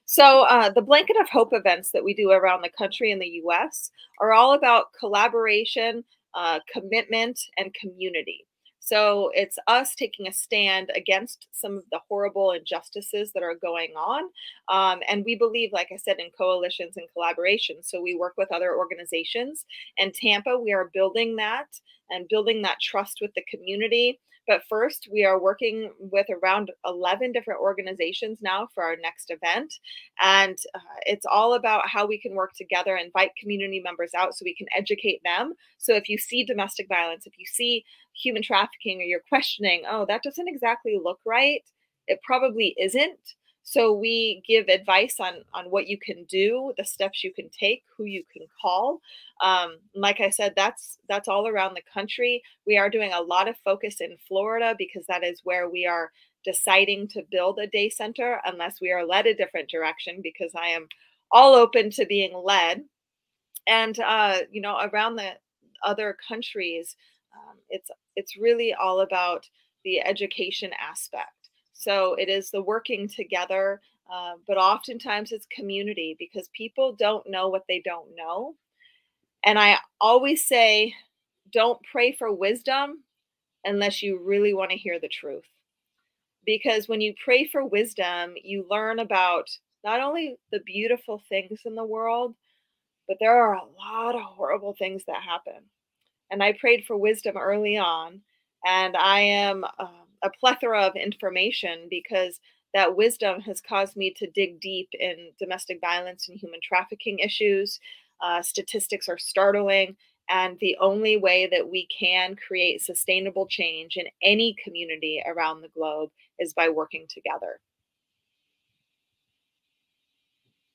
So 0.05 0.43
uh, 0.43 0.69
the 0.69 0.81
blanket 0.81 1.17
of 1.19 1.29
hope 1.29 1.49
events 1.51 1.91
that 1.91 2.03
we 2.03 2.13
do 2.13 2.31
around 2.31 2.61
the 2.61 2.71
country 2.77 3.11
in 3.11 3.19
the 3.19 3.41
U.S. 3.43 3.91
are 4.19 4.33
all 4.33 4.53
about 4.53 4.87
collaboration, 4.97 6.03
uh, 6.33 6.59
commitment, 6.71 7.39
and 7.57 7.73
community. 7.73 8.45
So 8.83 9.29
it's 9.35 9.59
us 9.67 9.93
taking 9.93 10.27
a 10.27 10.33
stand 10.33 10.91
against 10.95 11.47
some 11.51 11.77
of 11.77 11.83
the 11.91 11.99
horrible 12.09 12.51
injustices 12.51 13.31
that 13.33 13.43
are 13.43 13.55
going 13.55 13.91
on. 13.95 14.23
Um, 14.69 15.01
and 15.07 15.23
we 15.23 15.35
believe, 15.35 15.71
like 15.71 15.89
I 15.93 15.97
said, 15.97 16.19
in 16.19 16.31
coalitions 16.35 16.97
and 16.97 17.07
collaborations. 17.15 17.85
So 17.85 18.01
we 18.01 18.15
work 18.15 18.33
with 18.37 18.51
other 18.51 18.75
organizations. 18.75 19.65
In 19.97 20.11
Tampa, 20.11 20.57
we 20.57 20.73
are 20.73 20.89
building 20.95 21.35
that 21.35 21.67
and 22.09 22.27
building 22.27 22.63
that 22.63 22.81
trust 22.81 23.19
with 23.21 23.31
the 23.35 23.45
community. 23.49 24.19
But 24.51 24.63
first, 24.67 25.07
we 25.09 25.23
are 25.23 25.41
working 25.41 25.93
with 25.97 26.25
around 26.29 26.71
11 26.85 27.31
different 27.31 27.61
organizations 27.61 28.39
now 28.41 28.67
for 28.75 28.83
our 28.83 28.97
next 29.01 29.31
event. 29.31 29.73
And 30.21 30.57
uh, 30.75 30.79
it's 31.03 31.25
all 31.25 31.53
about 31.53 31.87
how 31.87 32.05
we 32.05 32.19
can 32.19 32.35
work 32.35 32.51
together, 32.53 32.97
invite 32.97 33.31
community 33.39 33.79
members 33.81 34.11
out 34.13 34.35
so 34.35 34.43
we 34.43 34.53
can 34.53 34.67
educate 34.75 35.21
them. 35.23 35.53
So 35.77 35.95
if 35.95 36.09
you 36.09 36.17
see 36.17 36.43
domestic 36.43 36.89
violence, 36.89 37.25
if 37.25 37.39
you 37.39 37.45
see 37.45 37.85
human 38.13 38.43
trafficking, 38.43 38.99
or 38.99 39.05
you're 39.05 39.23
questioning, 39.29 39.83
oh, 39.89 40.05
that 40.09 40.21
doesn't 40.21 40.49
exactly 40.49 40.99
look 41.01 41.19
right, 41.25 41.61
it 42.07 42.19
probably 42.21 42.75
isn't. 42.77 43.35
So 43.63 43.93
we 43.93 44.43
give 44.47 44.67
advice 44.67 45.15
on 45.19 45.43
on 45.53 45.65
what 45.65 45.87
you 45.87 45.97
can 45.97 46.25
do, 46.25 46.73
the 46.77 46.83
steps 46.83 47.23
you 47.23 47.31
can 47.33 47.49
take, 47.49 47.83
who 47.95 48.05
you 48.05 48.23
can 48.33 48.47
call. 48.61 49.01
Um, 49.41 49.77
like 49.95 50.19
I 50.19 50.29
said, 50.29 50.53
that's 50.55 50.97
that's 51.07 51.27
all 51.27 51.47
around 51.47 51.75
the 51.75 51.83
country. 51.93 52.41
We 52.65 52.77
are 52.77 52.89
doing 52.89 53.13
a 53.13 53.21
lot 53.21 53.47
of 53.47 53.57
focus 53.63 54.01
in 54.01 54.17
Florida 54.27 54.75
because 54.77 55.05
that 55.07 55.23
is 55.23 55.41
where 55.43 55.69
we 55.69 55.85
are 55.85 56.11
deciding 56.43 57.07
to 57.09 57.23
build 57.31 57.59
a 57.59 57.67
day 57.67 57.89
center, 57.89 58.41
unless 58.45 58.81
we 58.81 58.91
are 58.91 59.05
led 59.05 59.27
a 59.27 59.35
different 59.35 59.69
direction. 59.69 60.21
Because 60.23 60.51
I 60.55 60.67
am 60.69 60.87
all 61.31 61.53
open 61.53 61.91
to 61.91 62.05
being 62.05 62.33
led, 62.35 62.83
and 63.67 63.99
uh, 63.99 64.39
you 64.51 64.61
know, 64.61 64.79
around 64.91 65.15
the 65.15 65.31
other 65.85 66.17
countries, 66.27 66.95
um, 67.35 67.57
it's 67.69 67.89
it's 68.15 68.37
really 68.37 68.73
all 68.73 69.01
about 69.01 69.49
the 69.83 69.99
education 70.01 70.71
aspect 70.79 71.40
so 71.81 72.13
it 72.13 72.29
is 72.29 72.51
the 72.51 72.61
working 72.61 73.07
together, 73.07 73.81
uh, 74.11 74.33
but 74.47 74.57
oftentimes 74.57 75.31
it's 75.31 75.47
community 75.51 76.15
because 76.19 76.47
people 76.55 76.93
don't 76.93 77.27
know 77.27 77.49
what 77.49 77.63
they 77.67 77.81
don't 77.83 78.15
know. 78.15 78.53
And 79.43 79.57
I 79.57 79.77
always 79.99 80.45
say, 80.45 80.93
don't 81.51 81.79
pray 81.91 82.11
for 82.11 82.31
wisdom 82.31 83.03
unless 83.65 84.03
you 84.03 84.19
really 84.23 84.53
want 84.53 84.69
to 84.69 84.77
hear 84.77 84.99
the 84.99 85.09
truth. 85.09 85.45
Because 86.45 86.87
when 86.87 87.01
you 87.01 87.15
pray 87.23 87.47
for 87.47 87.65
wisdom, 87.65 88.35
you 88.43 88.67
learn 88.69 88.99
about 88.99 89.49
not 89.83 90.01
only 90.01 90.37
the 90.51 90.59
beautiful 90.59 91.23
things 91.29 91.61
in 91.65 91.73
the 91.73 91.83
world, 91.83 92.35
but 93.07 93.17
there 93.19 93.43
are 93.43 93.55
a 93.55 93.65
lot 93.79 94.13
of 94.13 94.21
horrible 94.21 94.75
things 94.77 95.01
that 95.07 95.23
happen. 95.23 95.63
And 96.29 96.43
I 96.43 96.53
prayed 96.53 96.85
for 96.85 96.95
wisdom 96.95 97.37
early 97.37 97.77
on, 97.77 98.21
and 98.63 98.95
I 98.95 99.21
am. 99.21 99.63
Um, 99.79 100.00
a 100.23 100.29
plethora 100.29 100.81
of 100.83 100.95
information 100.95 101.87
because 101.89 102.39
that 102.73 102.95
wisdom 102.95 103.41
has 103.41 103.61
caused 103.61 103.97
me 103.97 104.13
to 104.17 104.29
dig 104.29 104.59
deep 104.61 104.89
in 104.93 105.31
domestic 105.39 105.79
violence 105.81 106.29
and 106.29 106.39
human 106.39 106.59
trafficking 106.63 107.19
issues. 107.19 107.79
Uh, 108.21 108.41
statistics 108.41 109.09
are 109.09 109.17
startling. 109.17 109.95
And 110.29 110.57
the 110.59 110.77
only 110.79 111.17
way 111.17 111.47
that 111.51 111.69
we 111.69 111.87
can 111.87 112.35
create 112.35 112.81
sustainable 112.81 113.47
change 113.47 113.97
in 113.97 114.05
any 114.23 114.55
community 114.63 115.21
around 115.25 115.61
the 115.61 115.67
globe 115.69 116.09
is 116.39 116.53
by 116.53 116.69
working 116.69 117.05
together. 117.09 117.59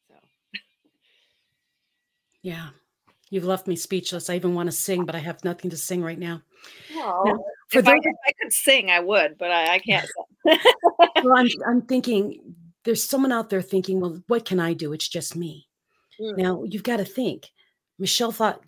So, 0.08 0.14
yeah, 2.42 2.68
you've 3.30 3.44
left 3.44 3.66
me 3.66 3.76
speechless. 3.76 4.28
I 4.28 4.34
even 4.34 4.54
want 4.54 4.66
to 4.66 4.72
sing, 4.72 5.06
but 5.06 5.14
I 5.14 5.20
have 5.20 5.42
nothing 5.44 5.70
to 5.70 5.76
sing 5.78 6.02
right 6.02 6.18
now. 6.18 6.42
Now, 6.94 7.24
for 7.68 7.78
if, 7.78 7.84
those, 7.84 7.94
I, 7.94 7.96
if 7.96 8.16
I 8.26 8.32
could 8.40 8.52
sing, 8.52 8.90
I 8.90 9.00
would, 9.00 9.36
but 9.38 9.50
I, 9.50 9.74
I 9.74 9.78
can't. 9.78 10.08
well, 10.44 11.36
I'm, 11.36 11.48
I'm 11.66 11.82
thinking 11.82 12.54
there's 12.84 13.08
someone 13.08 13.32
out 13.32 13.50
there 13.50 13.62
thinking, 13.62 14.00
well, 14.00 14.22
what 14.28 14.44
can 14.44 14.60
I 14.60 14.72
do? 14.72 14.92
It's 14.92 15.08
just 15.08 15.36
me. 15.36 15.66
Mm. 16.20 16.38
Now 16.38 16.62
you've 16.64 16.82
got 16.82 16.98
to 16.98 17.04
think. 17.04 17.50
Michelle 17.98 18.32
thought, 18.32 18.60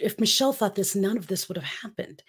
if 0.00 0.18
Michelle 0.20 0.52
thought 0.52 0.74
this, 0.74 0.94
none 0.94 1.16
of 1.16 1.26
this 1.26 1.48
would 1.48 1.56
have 1.56 1.64
happened. 1.82 2.22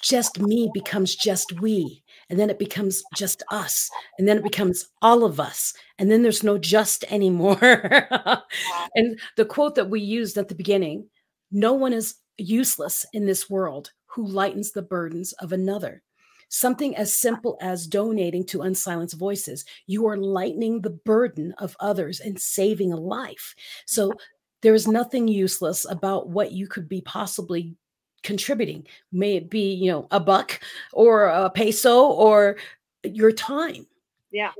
Just 0.00 0.38
me 0.38 0.70
becomes 0.74 1.16
just 1.16 1.60
we, 1.60 2.04
and 2.28 2.38
then 2.38 2.50
it 2.50 2.58
becomes 2.58 3.02
just 3.16 3.42
us, 3.50 3.88
and 4.18 4.28
then 4.28 4.36
it 4.36 4.44
becomes 4.44 4.88
all 5.00 5.24
of 5.24 5.40
us, 5.40 5.72
and 5.98 6.10
then 6.10 6.22
there's 6.22 6.42
no 6.42 6.58
just 6.58 7.04
anymore. 7.10 7.58
and 8.94 9.18
the 9.36 9.46
quote 9.46 9.74
that 9.76 9.88
we 9.88 10.00
used 10.00 10.36
at 10.36 10.48
the 10.48 10.54
beginning 10.54 11.08
no 11.52 11.74
one 11.74 11.92
is 11.92 12.16
useless 12.38 13.04
in 13.12 13.26
this 13.26 13.48
world 13.48 13.92
who 14.14 14.26
lightens 14.26 14.72
the 14.72 14.82
burdens 14.82 15.32
of 15.34 15.52
another. 15.52 16.02
Something 16.48 16.94
as 16.96 17.16
simple 17.16 17.56
as 17.62 17.86
donating 17.86 18.44
to 18.46 18.62
Unsilenced 18.62 19.18
Voices, 19.18 19.64
you 19.86 20.06
are 20.06 20.18
lightening 20.18 20.80
the 20.80 20.90
burden 20.90 21.54
of 21.56 21.74
others 21.80 22.20
and 22.20 22.38
saving 22.38 22.92
a 22.92 22.96
life. 22.96 23.54
So 23.86 24.12
there 24.60 24.74
is 24.74 24.86
nothing 24.86 25.28
useless 25.28 25.86
about 25.88 26.28
what 26.28 26.52
you 26.52 26.66
could 26.68 26.88
be 26.88 27.00
possibly 27.00 27.74
contributing. 28.22 28.86
May 29.12 29.36
it 29.36 29.48
be, 29.48 29.72
you 29.72 29.90
know, 29.90 30.06
a 30.10 30.20
buck 30.20 30.60
or 30.92 31.26
a 31.26 31.48
peso 31.48 32.06
or 32.08 32.58
your 33.02 33.32
time. 33.32 33.86
Yeah. 34.30 34.52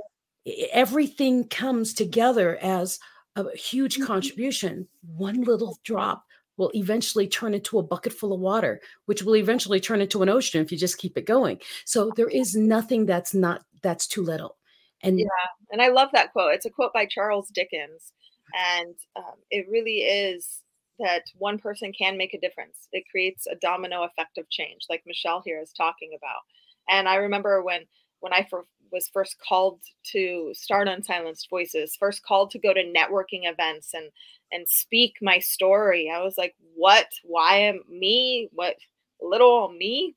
Everything 0.73 1.47
comes 1.47 1.93
together 1.95 2.57
as 2.63 2.99
a 3.37 3.55
huge 3.57 3.97
Mm-hmm. 3.97 4.07
contribution. 4.07 4.89
One 5.17 5.43
little 5.43 5.79
drop 5.85 6.25
will 6.57 6.71
eventually 6.75 7.27
turn 7.27 7.55
into 7.55 7.79
a 7.79 7.83
bucket 7.83 8.13
full 8.13 8.33
of 8.33 8.41
water, 8.41 8.81
which 9.07 9.23
will 9.23 9.37
eventually 9.37 9.81
turn 9.81 10.01
into 10.01 10.23
an 10.23 10.29
ocean 10.29 10.63
if 10.63 10.71
you 10.71 10.79
just 10.79 10.99
keep 10.99 11.17
it 11.17 11.27
going. 11.27 11.61
So 11.85 12.13
there 12.17 12.29
is 12.29 12.55
nothing 12.55 13.07
that's 13.07 13.35
not 13.35 13.63
that's 13.83 14.07
too 14.07 14.23
little. 14.23 14.57
And 15.03 15.19
Yeah. 15.19 15.27
And 15.71 15.83
I 15.83 15.89
love 15.89 16.11
that 16.13 16.33
quote. 16.33 16.55
It's 16.55 16.67
a 16.67 16.71
quote 16.71 16.93
by 16.93 17.07
Charles 17.07 17.49
Dickens. 17.49 18.13
And 18.55 18.95
um, 19.17 19.35
it 19.51 19.67
really 19.71 19.99
is 19.99 20.63
that 20.99 21.23
one 21.37 21.59
person 21.59 21.93
can 21.93 22.19
make 22.19 22.35
a 22.35 22.41
difference. 22.41 22.89
It 22.93 23.05
creates 23.11 23.47
a 23.47 23.57
domino 23.57 24.05
effect 24.05 24.39
of 24.39 24.49
change, 24.51 24.83
like 24.91 25.03
Michelle 25.07 25.43
here 25.45 25.61
is 25.61 25.73
talking 25.73 26.11
about. 26.17 26.41
And 26.89 27.09
I 27.09 27.17
remember 27.17 27.63
when 27.63 27.83
when 28.21 28.33
I 28.33 28.47
fir- 28.49 28.67
was 28.93 29.09
first 29.09 29.37
called 29.47 29.81
to 30.13 30.53
start 30.55 30.89
Unsilenced 30.89 31.49
Voices, 31.51 31.97
first 31.97 32.23
called 32.23 32.51
to 32.51 32.59
go 32.59 32.75
to 32.75 32.93
networking 32.93 33.51
events 33.51 33.95
and 33.95 34.11
and 34.53 34.69
speak 34.69 35.17
my 35.23 35.39
story. 35.39 36.11
I 36.15 36.21
was 36.21 36.37
like, 36.37 36.55
"What? 36.75 37.09
Why 37.25 37.57
am 37.57 37.83
me? 37.89 38.49
What 38.53 38.77
little 39.21 39.69
me? 39.71 40.15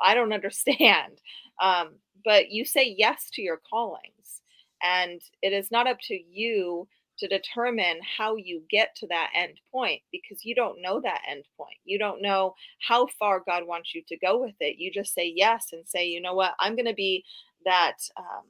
I 0.00 0.14
don't 0.14 0.32
understand." 0.38 1.20
Um, 1.60 1.96
but 2.24 2.50
you 2.50 2.64
say 2.64 2.94
yes 2.96 3.30
to 3.34 3.42
your 3.42 3.60
callings, 3.68 4.42
and 4.82 5.20
it 5.42 5.52
is 5.52 5.70
not 5.70 5.86
up 5.86 5.98
to 6.02 6.14
you 6.14 6.88
to 7.18 7.28
determine 7.28 8.00
how 8.18 8.36
you 8.36 8.62
get 8.70 8.94
to 8.96 9.06
that 9.06 9.30
end 9.34 9.60
point 9.70 10.00
because 10.10 10.44
you 10.44 10.54
don't 10.54 10.82
know 10.82 11.00
that 11.00 11.20
end 11.28 11.44
point. 11.56 11.76
You 11.84 11.98
don't 11.98 12.22
know 12.22 12.54
how 12.80 13.06
far 13.18 13.42
God 13.46 13.66
wants 13.66 13.94
you 13.94 14.02
to 14.08 14.16
go 14.18 14.40
with 14.40 14.54
it. 14.60 14.78
You 14.78 14.90
just 14.90 15.14
say 15.14 15.32
yes 15.34 15.68
and 15.72 15.86
say, 15.86 16.06
you 16.06 16.20
know 16.20 16.34
what, 16.34 16.54
I'm 16.58 16.74
going 16.74 16.86
to 16.86 16.94
be 16.94 17.24
that 17.64 17.98
um, 18.16 18.44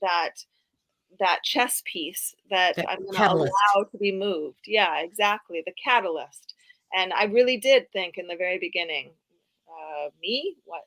that 0.00 0.44
that 1.18 1.40
chess 1.42 1.82
piece 1.84 2.34
that 2.50 2.76
That 2.76 2.88
I'm 2.88 3.04
going 3.04 3.16
to 3.16 3.32
allow 3.32 3.84
to 3.90 3.98
be 3.98 4.12
moved. 4.12 4.60
Yeah, 4.66 5.00
exactly, 5.00 5.62
the 5.66 5.72
catalyst. 5.82 6.54
And 6.94 7.12
I 7.12 7.24
really 7.24 7.56
did 7.56 7.90
think 7.92 8.16
in 8.16 8.26
the 8.26 8.36
very 8.36 8.58
beginning, 8.58 9.10
uh, 9.68 10.10
me, 10.20 10.56
what, 10.64 10.82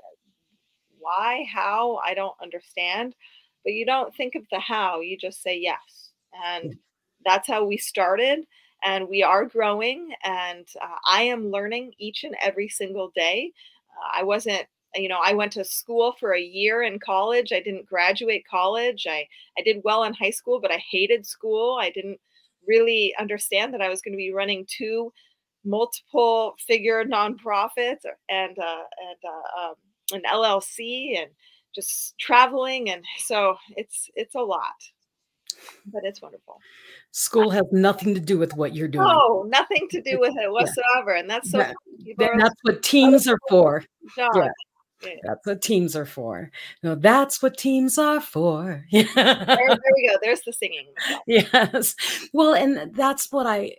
why, 0.99 1.45
how, 1.53 1.99
I 2.03 2.13
don't 2.13 2.36
understand. 2.41 3.15
But 3.63 3.74
you 3.74 3.86
don't 3.86 4.13
think 4.15 4.36
of 4.36 4.43
the 4.51 4.59
how, 4.59 5.01
you 5.01 5.17
just 5.17 5.41
say 5.41 5.57
yes. 5.57 6.11
And 6.45 6.78
that's 7.26 7.47
how 7.47 7.65
we 7.65 7.78
started. 7.78 8.45
And 8.84 9.07
we 9.07 9.24
are 9.24 9.45
growing. 9.45 10.13
And 10.24 10.67
uh, 10.82 10.97
I 11.09 11.24
am 11.24 11.51
learning 11.51 11.93
each 11.99 12.24
and 12.26 12.36
every 12.41 12.67
single 12.67 13.11
day. 13.15 13.53
Uh, 13.89 14.19
I 14.19 14.24
wasn't, 14.24 14.65
you 14.95 15.09
know, 15.09 15.19
I 15.23 15.33
went 15.33 15.51
to 15.53 15.63
school 15.63 16.15
for 16.19 16.33
a 16.33 16.41
year 16.41 16.83
in 16.83 16.99
college. 16.99 17.51
I 17.51 17.59
didn't 17.61 17.85
graduate 17.85 18.45
college. 18.49 19.05
I, 19.09 19.27
I 19.57 19.61
did 19.63 19.81
well 19.83 20.03
in 20.03 20.13
high 20.13 20.29
school, 20.29 20.59
but 20.61 20.71
I 20.71 20.81
hated 20.91 21.25
school. 21.25 21.77
I 21.81 21.89
didn't 21.89 22.19
really 22.67 23.13
understand 23.19 23.73
that 23.73 23.81
I 23.81 23.89
was 23.89 24.01
going 24.01 24.13
to 24.13 24.17
be 24.17 24.31
running 24.33 24.65
two 24.67 25.11
multiple 25.65 26.55
figure 26.67 27.03
nonprofits 27.05 28.05
and 28.29 28.57
uh, 28.59 28.83
and 28.99 29.17
uh, 29.25 29.67
um, 29.69 29.75
an 30.11 30.21
LLC 30.29 31.17
and 31.21 31.31
just 31.73 32.15
traveling 32.19 32.89
and 32.91 33.03
so 33.17 33.55
it's 33.77 34.09
it's 34.15 34.35
a 34.35 34.39
lot 34.39 34.75
but 35.87 36.01
it's 36.03 36.21
wonderful 36.21 36.59
school 37.11 37.49
has 37.49 37.63
nothing 37.71 38.13
to 38.13 38.19
do 38.19 38.37
with 38.37 38.53
what 38.55 38.75
you're 38.75 38.87
doing. 38.87 39.07
no 39.07 39.43
nothing 39.47 39.87
to 39.89 40.01
do 40.01 40.19
with 40.19 40.33
it 40.37 40.51
whatsoever 40.51 41.13
and 41.15 41.29
that's 41.29 41.49
so 41.49 41.57
That- 41.59 41.75
that's 42.37 42.55
what 42.63 42.83
teams 42.83 43.27
are 43.27 43.39
for. 43.49 43.83
like, 44.17 44.51
yeah. 45.05 45.15
That's 45.23 45.45
what 45.45 45.61
teams 45.61 45.95
are 45.95 46.05
for. 46.05 46.51
No, 46.81 46.95
that's 46.95 47.41
what 47.41 47.57
teams 47.57 47.97
are 47.97 48.21
for. 48.21 48.85
there, 48.91 49.05
there 49.15 49.77
we 49.77 50.09
go 50.09 50.17
there's 50.21 50.41
the 50.41 50.53
singing 50.53 50.87
yes. 51.27 51.95
Well, 52.33 52.53
and 52.53 52.93
that's 52.95 53.31
what 53.31 53.47
I, 53.47 53.75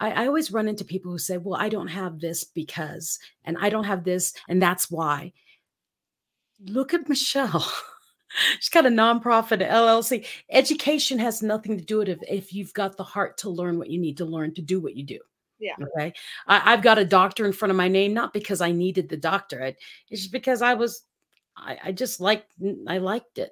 I 0.00 0.12
I 0.12 0.26
always 0.26 0.52
run 0.52 0.68
into 0.68 0.84
people 0.84 1.10
who 1.12 1.18
say, 1.18 1.38
"Well, 1.38 1.60
I 1.60 1.68
don't 1.68 1.88
have 1.88 2.20
this 2.20 2.44
because, 2.44 3.18
and 3.44 3.56
I 3.60 3.70
don't 3.70 3.84
have 3.84 4.04
this, 4.04 4.32
and 4.48 4.62
that's 4.62 4.90
why." 4.90 5.32
Look 6.60 6.92
at 6.92 7.08
Michelle. 7.08 7.66
She's 8.60 8.68
got 8.68 8.86
a 8.86 8.90
nonprofit 8.90 9.66
LLC. 9.66 10.26
Education 10.50 11.18
has 11.18 11.42
nothing 11.42 11.78
to 11.78 11.84
do 11.84 11.98
with 11.98 12.08
it 12.08 12.18
if, 12.22 12.44
if 12.46 12.54
you've 12.54 12.74
got 12.74 12.96
the 12.96 13.04
heart 13.04 13.38
to 13.38 13.50
learn 13.50 13.78
what 13.78 13.90
you 13.90 13.98
need 13.98 14.18
to 14.18 14.24
learn 14.24 14.54
to 14.54 14.62
do 14.62 14.80
what 14.80 14.96
you 14.96 15.04
do. 15.04 15.18
Yeah. 15.58 15.74
Okay. 15.82 16.12
I, 16.46 16.72
I've 16.72 16.82
got 16.82 16.98
a 16.98 17.04
doctor 17.04 17.46
in 17.46 17.52
front 17.52 17.70
of 17.70 17.76
my 17.76 17.88
name, 17.88 18.14
not 18.14 18.32
because 18.32 18.60
I 18.60 18.72
needed 18.72 19.08
the 19.08 19.16
doctorate. 19.16 19.76
It's 20.10 20.22
just 20.22 20.32
because 20.32 20.62
I 20.62 20.74
was, 20.74 21.02
I, 21.56 21.78
I 21.84 21.92
just 21.92 22.20
liked, 22.20 22.52
I 22.86 22.98
liked 22.98 23.38
it. 23.38 23.50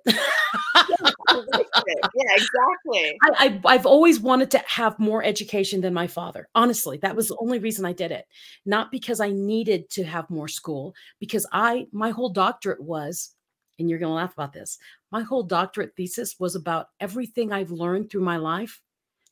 yeah 2.14 2.34
exactly 2.34 3.18
I, 3.22 3.30
I 3.38 3.60
I've 3.64 3.86
always 3.86 4.20
wanted 4.20 4.50
to 4.52 4.58
have 4.66 4.98
more 4.98 5.24
education 5.24 5.80
than 5.80 5.92
my 5.94 6.06
father. 6.06 6.48
Honestly, 6.54 6.98
that 6.98 7.16
was 7.16 7.28
the 7.28 7.36
only 7.40 7.58
reason 7.58 7.84
I 7.84 7.92
did 7.92 8.12
it. 8.12 8.26
Not 8.64 8.90
because 8.90 9.20
I 9.20 9.30
needed 9.30 9.90
to 9.90 10.04
have 10.04 10.30
more 10.30 10.48
school, 10.48 10.94
because 11.18 11.46
I 11.52 11.86
my 11.92 12.10
whole 12.10 12.30
doctorate 12.30 12.82
was, 12.82 13.34
and 13.78 13.90
you're 13.90 13.98
gonna 13.98 14.14
laugh 14.14 14.32
about 14.32 14.52
this. 14.52 14.78
My 15.10 15.22
whole 15.22 15.42
doctorate 15.42 15.94
thesis 15.96 16.36
was 16.38 16.54
about 16.54 16.88
everything 17.00 17.52
I've 17.52 17.70
learned 17.70 18.10
through 18.10 18.22
my 18.22 18.36
life. 18.36 18.80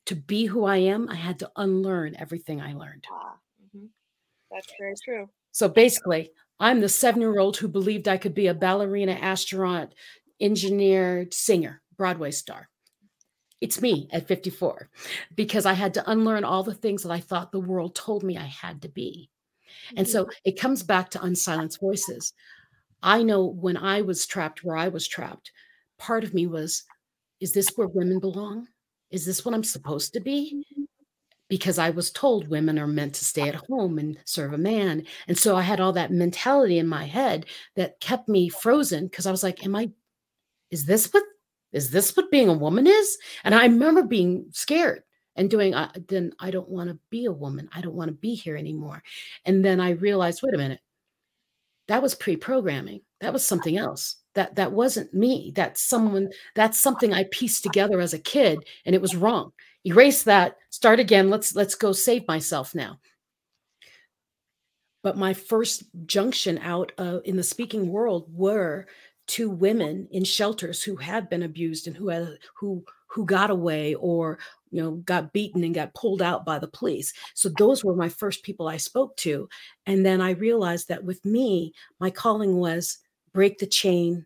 To 0.06 0.14
be 0.14 0.46
who 0.46 0.64
I 0.64 0.76
am, 0.78 1.08
I 1.08 1.14
had 1.14 1.38
to 1.40 1.50
unlearn 1.56 2.14
everything 2.18 2.60
I 2.60 2.74
learned. 2.74 3.04
Ah, 3.10 3.36
mhm. 3.74 3.88
that's 4.50 4.72
very 4.78 4.94
true 5.02 5.28
So 5.52 5.68
basically, 5.68 6.30
I'm 6.60 6.80
the 6.80 6.88
seven 6.88 7.20
year 7.20 7.38
old 7.38 7.56
who 7.56 7.68
believed 7.68 8.08
I 8.08 8.18
could 8.18 8.34
be 8.34 8.48
a 8.48 8.54
ballerina, 8.54 9.12
astronaut, 9.12 9.94
engineer, 10.40 11.26
singer, 11.30 11.82
Broadway 11.96 12.30
star. 12.30 12.68
It's 13.60 13.80
me 13.80 14.08
at 14.12 14.28
54 14.28 14.90
because 15.34 15.64
I 15.64 15.72
had 15.72 15.94
to 15.94 16.10
unlearn 16.10 16.44
all 16.44 16.62
the 16.62 16.74
things 16.74 17.02
that 17.02 17.12
I 17.12 17.20
thought 17.20 17.50
the 17.50 17.60
world 17.60 17.94
told 17.94 18.22
me 18.22 18.36
I 18.36 18.44
had 18.44 18.82
to 18.82 18.88
be. 18.88 19.30
And 19.96 20.08
so 20.08 20.28
it 20.44 20.60
comes 20.60 20.82
back 20.82 21.10
to 21.10 21.22
unsilenced 21.22 21.80
voices. 21.80 22.32
I 23.02 23.22
know 23.22 23.44
when 23.44 23.76
I 23.76 24.02
was 24.02 24.26
trapped 24.26 24.64
where 24.64 24.76
I 24.76 24.88
was 24.88 25.08
trapped, 25.08 25.50
part 25.98 26.24
of 26.24 26.34
me 26.34 26.46
was, 26.46 26.84
is 27.40 27.52
this 27.52 27.70
where 27.76 27.88
women 27.88 28.18
belong? 28.18 28.68
Is 29.14 29.24
this 29.24 29.44
what 29.44 29.54
I'm 29.54 29.62
supposed 29.62 30.12
to 30.14 30.20
be? 30.20 30.66
Because 31.48 31.78
I 31.78 31.90
was 31.90 32.10
told 32.10 32.48
women 32.48 32.80
are 32.80 32.88
meant 32.88 33.14
to 33.14 33.24
stay 33.24 33.48
at 33.48 33.54
home 33.54 34.00
and 34.00 34.18
serve 34.24 34.52
a 34.52 34.58
man. 34.58 35.06
And 35.28 35.38
so 35.38 35.54
I 35.54 35.62
had 35.62 35.78
all 35.78 35.92
that 35.92 36.10
mentality 36.10 36.80
in 36.80 36.88
my 36.88 37.04
head 37.04 37.46
that 37.76 38.00
kept 38.00 38.28
me 38.28 38.48
frozen 38.48 39.06
because 39.06 39.26
I 39.26 39.30
was 39.30 39.44
like, 39.44 39.64
am 39.64 39.76
I, 39.76 39.90
is 40.72 40.84
this 40.84 41.12
what, 41.12 41.22
is 41.70 41.90
this 41.90 42.16
what 42.16 42.32
being 42.32 42.48
a 42.48 42.54
woman 42.54 42.88
is? 42.88 43.16
And 43.44 43.54
I 43.54 43.62
remember 43.66 44.02
being 44.02 44.46
scared 44.50 45.04
and 45.36 45.48
doing, 45.48 45.74
uh, 45.74 45.92
then 46.08 46.32
I 46.40 46.50
don't 46.50 46.68
want 46.68 46.90
to 46.90 46.98
be 47.08 47.26
a 47.26 47.32
woman. 47.32 47.68
I 47.72 47.82
don't 47.82 47.94
want 47.94 48.08
to 48.08 48.14
be 48.14 48.34
here 48.34 48.56
anymore. 48.56 49.00
And 49.44 49.64
then 49.64 49.78
I 49.78 49.90
realized, 49.90 50.40
wait 50.42 50.54
a 50.54 50.58
minute, 50.58 50.80
that 51.86 52.02
was 52.02 52.16
pre-programming. 52.16 53.02
That 53.20 53.32
was 53.32 53.46
something 53.46 53.76
else. 53.76 54.16
That 54.34 54.56
that 54.56 54.72
wasn't 54.72 55.14
me. 55.14 55.52
That's 55.54 55.82
someone. 55.82 56.30
That's 56.54 56.80
something 56.80 57.12
I 57.12 57.24
pieced 57.30 57.62
together 57.62 58.00
as 58.00 58.14
a 58.14 58.18
kid, 58.18 58.58
and 58.84 58.94
it 58.94 59.02
was 59.02 59.16
wrong. 59.16 59.52
Erase 59.86 60.22
that. 60.24 60.56
Start 60.70 61.00
again. 61.00 61.30
Let's 61.30 61.54
let's 61.54 61.74
go 61.74 61.92
save 61.92 62.26
myself 62.26 62.74
now. 62.74 62.98
But 65.02 65.18
my 65.18 65.34
first 65.34 65.84
junction 66.06 66.58
out 66.58 66.92
uh, 66.98 67.20
in 67.24 67.36
the 67.36 67.42
speaking 67.42 67.88
world 67.90 68.26
were 68.34 68.86
two 69.26 69.50
women 69.50 70.08
in 70.10 70.24
shelters 70.24 70.82
who 70.82 70.96
had 70.96 71.28
been 71.28 71.42
abused 71.42 71.86
and 71.86 71.96
who 71.96 72.08
had 72.08 72.38
who 72.54 72.84
who 73.06 73.24
got 73.24 73.50
away 73.50 73.94
or 73.94 74.38
you 74.70 74.82
know 74.82 74.92
got 75.06 75.32
beaten 75.32 75.62
and 75.64 75.74
got 75.74 75.94
pulled 75.94 76.20
out 76.20 76.44
by 76.44 76.58
the 76.58 76.68
police 76.68 77.12
so 77.32 77.48
those 77.56 77.84
were 77.84 77.94
my 77.94 78.08
first 78.08 78.42
people 78.42 78.68
i 78.68 78.76
spoke 78.76 79.16
to 79.16 79.48
and 79.86 80.04
then 80.04 80.20
i 80.20 80.30
realized 80.30 80.88
that 80.88 81.02
with 81.02 81.24
me 81.24 81.72
my 82.00 82.10
calling 82.10 82.56
was 82.56 82.98
break 83.34 83.58
the 83.58 83.66
chain 83.66 84.24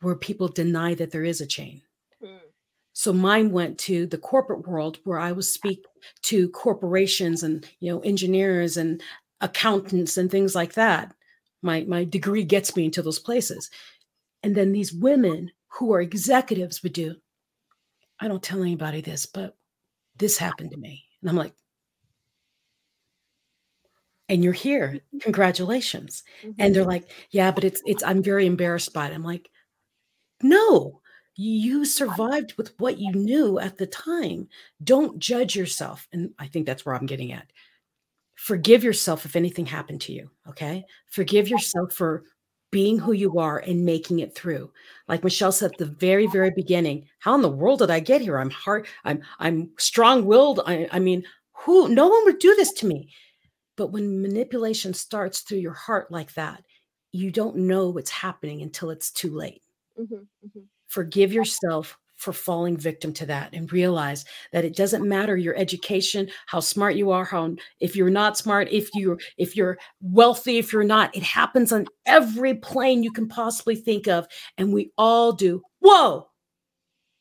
where 0.00 0.14
people 0.14 0.46
deny 0.46 0.94
that 0.94 1.10
there 1.10 1.24
is 1.24 1.40
a 1.40 1.46
chain. 1.46 1.82
Hmm. 2.22 2.46
so 2.92 3.12
mine 3.12 3.50
went 3.50 3.78
to 3.78 4.06
the 4.06 4.18
corporate 4.18 4.66
world 4.66 4.98
where 5.04 5.18
i 5.18 5.32
would 5.32 5.44
speak 5.44 5.84
to 6.22 6.48
corporations 6.50 7.42
and 7.42 7.68
you 7.80 7.90
know 7.90 8.00
engineers 8.00 8.76
and 8.76 9.02
accountants 9.40 10.16
and 10.16 10.30
things 10.30 10.54
like 10.54 10.74
that. 10.74 11.14
My 11.62 11.82
my 11.82 12.04
degree 12.04 12.44
gets 12.44 12.76
me 12.76 12.84
into 12.84 13.02
those 13.02 13.18
places. 13.18 13.70
And 14.42 14.54
then 14.54 14.72
these 14.72 14.92
women 14.92 15.50
who 15.68 15.92
are 15.92 16.00
executives 16.00 16.82
would 16.82 16.92
do 16.92 17.14
i 18.20 18.26
don't 18.26 18.42
tell 18.42 18.62
anybody 18.62 19.00
this 19.00 19.26
but 19.26 19.56
this 20.16 20.38
happened 20.38 20.70
to 20.70 20.76
me. 20.76 21.04
And 21.20 21.30
i'm 21.30 21.36
like 21.36 21.52
and 24.28 24.44
you're 24.44 24.52
here. 24.52 25.00
Congratulations. 25.20 26.22
Mhm. 26.42 26.54
And 26.58 26.74
they're 26.74 26.84
like, 26.84 27.10
yeah, 27.30 27.50
but 27.50 27.64
it's 27.64 27.82
it's 27.86 28.02
I'm 28.02 28.22
very 28.22 28.46
embarrassed 28.46 28.92
by 28.92 29.08
it. 29.08 29.14
I'm 29.14 29.24
like, 29.24 29.50
no, 30.42 31.00
you 31.36 31.84
survived 31.84 32.54
with 32.56 32.72
what 32.78 32.98
you 32.98 33.12
knew 33.12 33.58
at 33.58 33.76
the 33.78 33.86
time. 33.86 34.48
Don't 34.84 35.18
judge 35.18 35.56
yourself. 35.56 36.08
And 36.12 36.32
I 36.38 36.46
think 36.46 36.66
that's 36.66 36.84
where 36.84 36.94
I'm 36.94 37.06
getting 37.06 37.32
at. 37.32 37.46
Forgive 38.34 38.84
yourself 38.84 39.24
if 39.24 39.34
anything 39.36 39.66
happened 39.66 40.00
to 40.02 40.12
you. 40.12 40.30
Okay. 40.48 40.84
Forgive 41.06 41.48
yourself 41.48 41.92
for 41.92 42.24
being 42.70 42.98
who 42.98 43.12
you 43.12 43.38
are 43.38 43.58
and 43.58 43.84
making 43.84 44.18
it 44.18 44.34
through. 44.34 44.70
Like 45.08 45.24
Michelle 45.24 45.52
said 45.52 45.72
at 45.72 45.78
the 45.78 45.86
very, 45.86 46.26
very 46.26 46.50
beginning, 46.50 47.06
how 47.18 47.34
in 47.34 47.40
the 47.42 47.48
world 47.48 47.78
did 47.80 47.90
I 47.90 48.00
get 48.00 48.20
here? 48.20 48.38
I'm 48.38 48.50
hard, 48.50 48.86
I'm 49.04 49.22
I'm 49.38 49.70
strong-willed. 49.78 50.60
I, 50.66 50.86
I 50.92 50.98
mean, 50.98 51.24
who 51.52 51.88
no 51.88 52.08
one 52.08 52.24
would 52.26 52.38
do 52.38 52.54
this 52.56 52.72
to 52.74 52.86
me. 52.86 53.10
But 53.78 53.92
when 53.92 54.22
manipulation 54.22 54.94
starts 54.94 55.40
through 55.40 55.60
your 55.60 55.74
heart 55.74 56.12
like 56.12 56.34
that, 56.34 56.64
you 57.12 57.32
don't 57.32 57.56
know 57.56 57.90
what's 57.90 58.10
happening 58.10 58.62
until 58.62 58.90
it's 58.90 59.10
too 59.12 59.30
late. 59.34 59.62
Mhm, 59.98 60.28
mhm. 60.46 60.68
Forgive 60.88 61.32
yourself 61.32 61.98
for 62.16 62.32
falling 62.32 62.76
victim 62.76 63.12
to 63.14 63.26
that 63.26 63.54
and 63.54 63.72
realize 63.72 64.24
that 64.52 64.64
it 64.64 64.76
doesn't 64.76 65.08
matter 65.08 65.36
your 65.36 65.56
education, 65.56 66.28
how 66.46 66.60
smart 66.60 66.96
you 66.96 67.10
are, 67.12 67.24
how 67.24 67.54
if 67.80 67.96
you're 67.96 68.10
not 68.10 68.36
smart, 68.36 68.68
if 68.72 68.90
you're 68.94 69.18
if 69.38 69.56
you're 69.56 69.78
wealthy, 70.02 70.58
if 70.58 70.72
you're 70.72 70.84
not, 70.84 71.16
it 71.16 71.22
happens 71.22 71.72
on 71.72 71.86
every 72.06 72.54
plane 72.56 73.02
you 73.04 73.12
can 73.12 73.28
possibly 73.28 73.76
think 73.76 74.08
of 74.08 74.26
and 74.58 74.72
we 74.72 74.92
all 74.98 75.32
do. 75.32 75.62
Whoa. 75.80 76.28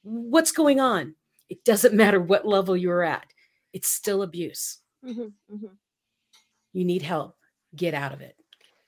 What's 0.03 0.51
going 0.51 0.79
on? 0.79 1.15
It 1.49 1.63
doesn't 1.65 1.95
matter 2.03 2.19
what 2.21 2.47
level 2.47 2.77
you're 2.77 3.03
at. 3.03 3.27
It's 3.73 3.89
still 3.89 4.23
abuse. 4.23 4.79
Mhm, 5.05 5.33
mhm. 5.51 5.77
You 6.73 6.85
need 6.85 7.01
help. 7.01 7.35
Get 7.75 7.93
out 7.93 8.13
of 8.13 8.21
it. 8.21 8.35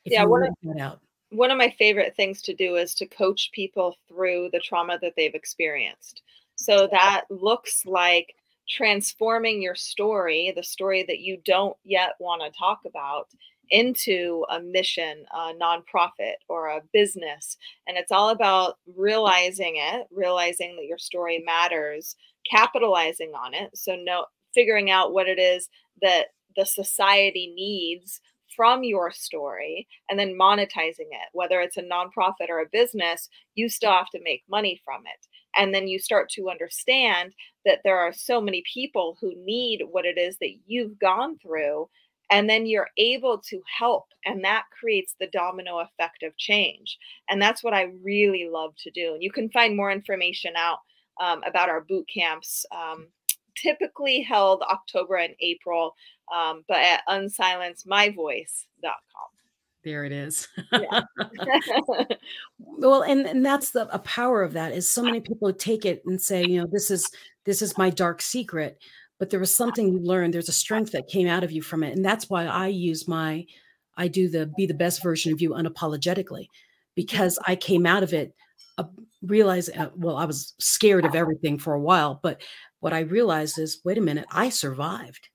If 0.06 0.14
Yeah, 0.14 0.26
one 0.26 0.44
of 0.44 0.80
out. 0.80 1.00
one 1.32 1.52
of 1.52 1.58
my 1.58 1.70
favorite 1.78 2.16
things 2.16 2.42
to 2.44 2.54
do 2.54 2.76
is 2.78 2.94
to 2.96 3.06
coach 3.06 3.52
people 3.54 3.96
through 4.08 4.50
the 4.52 4.60
trauma 4.60 4.98
that 5.02 5.14
they've 5.16 5.36
experienced. 5.36 6.22
So 6.56 6.88
that 6.92 7.26
looks 7.30 7.86
like 7.86 8.36
transforming 8.68 9.62
your 9.62 9.76
story, 9.76 10.54
the 10.56 10.64
story 10.64 11.04
that 11.08 11.20
you 11.20 11.38
don't 11.46 11.76
yet 11.84 12.12
want 12.20 12.42
to 12.42 12.58
talk 12.58 12.82
about, 12.86 13.28
into 13.72 14.46
a 14.50 14.60
mission, 14.60 15.26
a 15.32 15.54
nonprofit, 15.54 16.34
or 16.48 16.70
a 16.70 16.82
business. 16.92 17.58
And 17.88 17.98
it's 17.98 18.12
all 18.12 18.30
about 18.30 18.78
realizing 18.96 19.76
it, 19.78 20.08
realizing 20.12 20.76
that 20.76 20.86
your 20.86 20.98
story 20.98 21.40
matters, 21.46 22.16
capitalizing 22.50 23.34
on 23.36 23.54
it. 23.54 23.70
So, 23.76 23.96
no, 23.96 24.26
figuring 24.54 24.90
out 24.90 25.14
what 25.14 25.28
it 25.28 25.40
is 25.40 25.70
that 26.02 26.28
the 26.56 26.66
society 26.66 27.54
needs 27.56 28.22
from 28.56 28.84
your 28.84 29.12
story 29.12 29.88
and 30.10 30.20
then 30.20 30.38
monetizing 30.38 31.10
it 31.12 31.30
whether 31.34 31.62
it's 31.62 31.78
a 31.78 31.84
nonprofit 31.84 32.50
or 32.50 32.60
a 32.60 32.70
business 32.72 33.30
you 33.56 33.70
still 33.70 33.92
have 33.92 34.10
to 34.10 34.20
make 34.24 34.44
money 34.50 34.82
from 34.84 35.02
it. 35.06 35.28
And 35.58 35.74
then 35.74 35.88
you 35.88 36.00
start 36.00 36.30
to 36.32 36.50
understand 36.50 37.34
that 37.66 37.80
there 37.84 38.00
are 38.00 38.14
so 38.14 38.40
many 38.40 38.64
people 38.74 39.18
who 39.20 39.34
need 39.36 39.82
what 39.92 40.06
it 40.06 40.18
is 40.18 40.38
that 40.40 40.54
you've 40.66 40.98
gone 41.00 41.38
through 41.40 41.90
and 42.32 42.50
then 42.50 42.66
you're 42.66 42.90
able 42.98 43.40
to 43.50 43.62
help 43.78 44.06
and 44.26 44.44
that 44.44 44.64
creates 44.80 45.16
the 45.20 45.28
domino 45.28 45.80
effect 45.80 46.24
of 46.24 46.38
change. 46.38 46.98
And 47.30 47.42
that's 47.42 47.64
what 47.64 47.74
i 47.74 47.88
really 48.04 48.48
love 48.52 48.74
to 48.84 48.92
do. 48.92 49.14
And 49.14 49.24
you 49.24 49.32
can 49.32 49.50
find 49.50 49.76
more 49.76 49.92
information 49.92 50.54
out 50.56 50.80
um, 51.20 51.42
about 51.46 51.70
our 51.70 51.82
boot 51.82 52.08
camps 52.14 52.66
um, 52.76 53.08
typically 53.62 54.22
held 54.22 54.62
october 54.64 55.16
and 55.16 55.34
april 55.42 55.94
um, 56.36 56.64
but 56.68 56.78
at 56.78 57.02
unsilencemyvoice.com. 57.08 59.30
There 59.84 60.04
it 60.04 60.12
is. 60.12 60.48
Yeah. 60.72 61.02
well, 62.60 63.04
and, 63.04 63.26
and 63.26 63.46
that's 63.46 63.72
the 63.72 63.88
a 63.94 64.00
power 64.00 64.44
of 64.44 64.54
that 64.54 64.74
is 64.74 64.92
so 64.92 65.02
many 65.02 65.22
people 65.22 65.52
take 65.54 65.86
it 65.86 66.04
and 66.06 66.22
say, 66.22 66.44
you 66.44 66.60
know, 66.60 66.68
this 66.72 66.92
is 66.92 67.10
this 67.46 67.62
is 67.62 67.78
my 67.78 67.90
dark 67.90 68.22
secret, 68.22 68.78
but 69.20 69.30
there 69.30 69.40
was 69.40 69.56
something 69.56 69.88
you 69.88 70.00
learned. 70.00 70.34
There's 70.34 70.50
a 70.50 70.54
strength 70.54 70.92
that 70.92 71.08
came 71.08 71.28
out 71.28 71.46
of 71.46 71.52
you 71.52 71.62
from 71.62 71.84
it, 71.84 71.96
and 71.96 72.04
that's 72.04 72.30
why 72.30 72.46
I 72.46 72.68
use 72.68 73.08
my, 73.08 73.46
I 73.96 74.10
do 74.10 74.28
the 74.28 74.52
be 74.58 74.66
the 74.66 74.74
best 74.74 75.02
version 75.02 75.32
of 75.32 75.42
you 75.42 75.52
unapologetically, 75.52 76.48
because 76.94 77.40
I 77.48 77.56
came 77.56 77.86
out 77.86 78.04
of 78.04 78.14
it, 78.14 78.36
uh, 78.78 78.84
realize 79.22 79.70
uh, 79.70 79.90
well, 79.96 80.18
I 80.18 80.26
was 80.26 80.54
scared 80.60 81.06
of 81.06 81.16
everything 81.16 81.58
for 81.58 81.74
a 81.74 81.82
while, 81.82 82.20
but 82.22 82.42
what 82.80 82.94
I 82.94 83.00
realized 83.02 83.60
is, 83.60 83.82
wait 83.84 83.98
a 83.98 84.02
minute, 84.02 84.26
I 84.32 84.50
survived, 84.50 85.30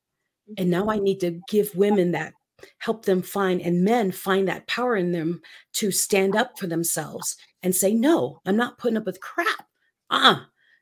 and 0.57 0.71
now 0.71 0.89
I 0.89 0.99
need 0.99 1.21
to 1.21 1.41
give 1.49 1.75
women 1.75 2.13
that 2.13 2.33
help 2.79 3.05
them 3.05 3.23
find 3.23 3.61
and 3.61 3.85
men 3.85 4.11
find 4.11 4.49
that 4.49 4.67
power 4.67 4.97
in 4.97 5.13
them 5.13 5.41
to 5.75 5.91
stand 5.91 6.37
up 6.37 6.59
for 6.59 6.67
themselves 6.67 7.37
and 7.63 7.75
say 7.75 7.93
no 7.93 8.41
i'm 8.47 8.57
not 8.57 8.79
putting 8.79 8.97
up 8.97 9.07
with 9.07 9.21
crap. 9.21 9.67
Uh 10.11 10.41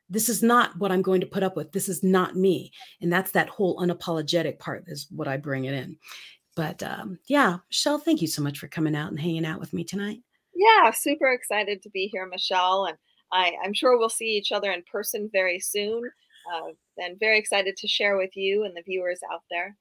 this 0.09 0.29
is 0.29 0.43
not 0.43 0.77
what 0.77 0.91
i'm 0.91 1.01
going 1.01 1.21
to 1.21 1.27
put 1.27 1.43
up 1.43 1.55
with. 1.55 1.71
This 1.71 1.89
is 1.89 2.03
not 2.03 2.35
me 2.35 2.71
and 3.01 3.11
that's 3.11 3.31
that 3.31 3.49
whole 3.49 3.77
unapologetic 3.77 4.59
part 4.59 4.83
is 4.87 5.07
what 5.09 5.27
i 5.27 5.37
bring 5.37 5.65
it 5.65 5.73
in. 5.73 5.97
But 6.55 6.83
um, 6.83 7.19
yeah 7.27 7.57
michelle 7.69 7.99
thank 7.99 8.21
you 8.21 8.27
so 8.27 8.41
much 8.41 8.59
for 8.59 8.67
coming 8.67 8.95
out 8.95 9.09
and 9.09 9.19
hanging 9.19 9.45
out 9.45 9.59
with 9.59 9.73
me 9.73 9.83
tonight 9.83 10.19
yeah, 10.55 10.91
super 10.91 11.31
excited 11.31 11.81
to 11.83 11.89
be 11.89 12.09
here, 12.11 12.27
Michelle. 12.27 12.85
And 12.85 12.97
I, 13.31 13.53
I'm 13.63 13.73
sure 13.73 13.97
we'll 13.97 14.09
see 14.09 14.37
each 14.37 14.51
other 14.51 14.71
in 14.71 14.83
person 14.91 15.29
very 15.31 15.59
soon. 15.59 16.03
Uh, 16.53 16.71
and 16.97 17.19
very 17.19 17.39
excited 17.39 17.77
to 17.77 17.87
share 17.87 18.17
with 18.17 18.31
you 18.35 18.63
and 18.63 18.75
the 18.75 18.83
viewers 18.85 19.19
out 19.31 19.43
there. 19.49 19.77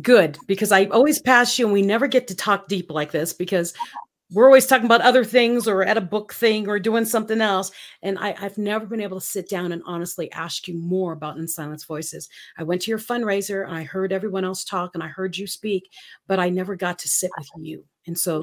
good 0.00 0.38
because 0.46 0.70
i 0.72 0.84
always 0.86 1.20
pass 1.20 1.58
you 1.58 1.66
and 1.66 1.72
we 1.72 1.82
never 1.82 2.06
get 2.06 2.28
to 2.28 2.36
talk 2.36 2.68
deep 2.68 2.90
like 2.90 3.10
this 3.10 3.32
because 3.32 3.74
we're 4.32 4.46
always 4.46 4.66
talking 4.66 4.86
about 4.86 5.02
other 5.02 5.24
things 5.24 5.68
or 5.68 5.82
at 5.84 5.96
a 5.96 6.00
book 6.00 6.32
thing 6.32 6.68
or 6.68 6.78
doing 6.78 7.04
something 7.04 7.40
else. 7.40 7.70
And 8.02 8.18
I, 8.18 8.34
I've 8.40 8.56
never 8.56 8.86
been 8.86 9.00
able 9.00 9.20
to 9.20 9.26
sit 9.26 9.48
down 9.48 9.72
and 9.72 9.82
honestly 9.84 10.32
ask 10.32 10.66
you 10.66 10.78
more 10.78 11.12
about 11.12 11.36
Unsilenced 11.36 11.86
Voices. 11.86 12.28
I 12.56 12.62
went 12.62 12.82
to 12.82 12.90
your 12.90 12.98
fundraiser 12.98 13.66
and 13.66 13.76
I 13.76 13.84
heard 13.84 14.12
everyone 14.12 14.44
else 14.44 14.64
talk 14.64 14.92
and 14.94 15.02
I 15.02 15.08
heard 15.08 15.36
you 15.36 15.46
speak, 15.46 15.90
but 16.26 16.38
I 16.38 16.48
never 16.48 16.76
got 16.76 16.98
to 17.00 17.08
sit 17.08 17.30
with 17.36 17.48
you. 17.58 17.84
And 18.06 18.18
so 18.18 18.42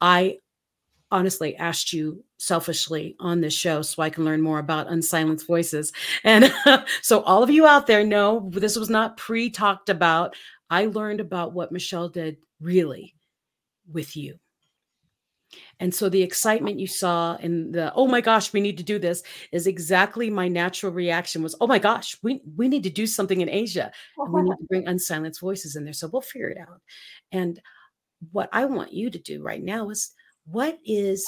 I 0.00 0.38
honestly 1.10 1.56
asked 1.56 1.92
you 1.92 2.24
selfishly 2.38 3.16
on 3.20 3.40
this 3.40 3.54
show 3.54 3.82
so 3.82 4.02
I 4.02 4.10
can 4.10 4.24
learn 4.24 4.40
more 4.42 4.58
about 4.58 4.90
unsilenced 4.90 5.46
voices. 5.46 5.92
And 6.24 6.52
so 7.02 7.22
all 7.22 7.42
of 7.42 7.50
you 7.50 7.66
out 7.66 7.86
there 7.86 8.04
know 8.04 8.50
this 8.52 8.76
was 8.76 8.90
not 8.90 9.16
pre-talked 9.16 9.88
about. 9.88 10.34
I 10.68 10.86
learned 10.86 11.20
about 11.20 11.52
what 11.52 11.72
Michelle 11.72 12.08
did 12.08 12.38
really 12.60 13.14
with 13.90 14.16
you. 14.16 14.38
And 15.78 15.94
so 15.94 16.08
the 16.08 16.22
excitement 16.22 16.80
you 16.80 16.88
saw 16.88 17.36
and 17.36 17.72
the 17.72 17.92
oh 17.94 18.06
my 18.06 18.20
gosh, 18.20 18.52
we 18.52 18.60
need 18.60 18.76
to 18.78 18.82
do 18.82 18.98
this 18.98 19.22
is 19.52 19.66
exactly 19.66 20.28
my 20.28 20.48
natural 20.48 20.92
reaction 20.92 21.42
was, 21.42 21.54
oh 21.60 21.66
my 21.66 21.78
gosh, 21.78 22.16
we, 22.22 22.40
we 22.56 22.68
need 22.68 22.82
to 22.82 22.90
do 22.90 23.06
something 23.06 23.40
in 23.40 23.48
Asia. 23.48 23.92
And 24.18 24.32
we 24.32 24.42
need 24.42 24.50
to 24.50 24.66
bring 24.68 24.88
unsilenced 24.88 25.40
voices 25.40 25.76
in 25.76 25.84
there. 25.84 25.92
So 25.92 26.08
we'll 26.08 26.22
figure 26.22 26.48
it 26.48 26.58
out. 26.58 26.80
And 27.30 27.60
what 28.32 28.48
I 28.52 28.64
want 28.64 28.92
you 28.92 29.10
to 29.10 29.18
do 29.18 29.42
right 29.42 29.62
now 29.62 29.90
is 29.90 30.12
what 30.50 30.78
is 30.84 31.26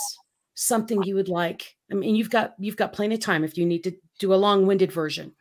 something 0.54 1.02
you 1.02 1.14
would 1.14 1.28
like? 1.28 1.76
I 1.90 1.94
mean, 1.94 2.14
you've 2.14 2.30
got 2.30 2.54
you've 2.58 2.76
got 2.76 2.92
plenty 2.92 3.14
of 3.14 3.20
time 3.20 3.44
if 3.44 3.56
you 3.56 3.66
need 3.66 3.84
to 3.84 3.92
do 4.18 4.34
a 4.34 4.36
long-winded 4.36 4.92
version. 4.92 5.32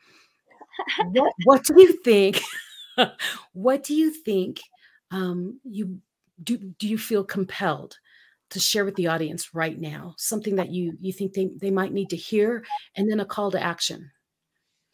What, 1.12 1.34
what 1.44 1.64
do 1.64 1.82
you 1.82 1.94
think? 2.04 2.42
what 3.54 3.84
do 3.84 3.96
you 3.96 4.12
think 4.12 4.62
um, 5.12 5.60
you 5.64 6.00
do? 6.44 6.58
Do 6.58 6.88
you 6.88 6.98
feel 6.98 7.24
compelled 7.24 7.98
to 8.50 8.60
share 8.60 8.86
with 8.86 8.96
the 8.96 9.08
audience 9.08 9.54
right 9.54 9.80
now? 9.80 10.14
Something 10.18 10.56
that 10.56 10.70
you 10.70 10.94
you 11.00 11.14
think 11.14 11.34
they 11.34 11.50
they 11.60 11.72
might 11.72 11.94
need 11.94 12.10
to 12.12 12.18
hear, 12.18 12.64
and 12.96 13.10
then 13.10 13.20
a 13.20 13.26
call 13.26 13.52
to 13.52 13.62
action. 13.62 14.12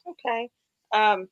Okay. 0.08 0.50
Um, 0.94 1.28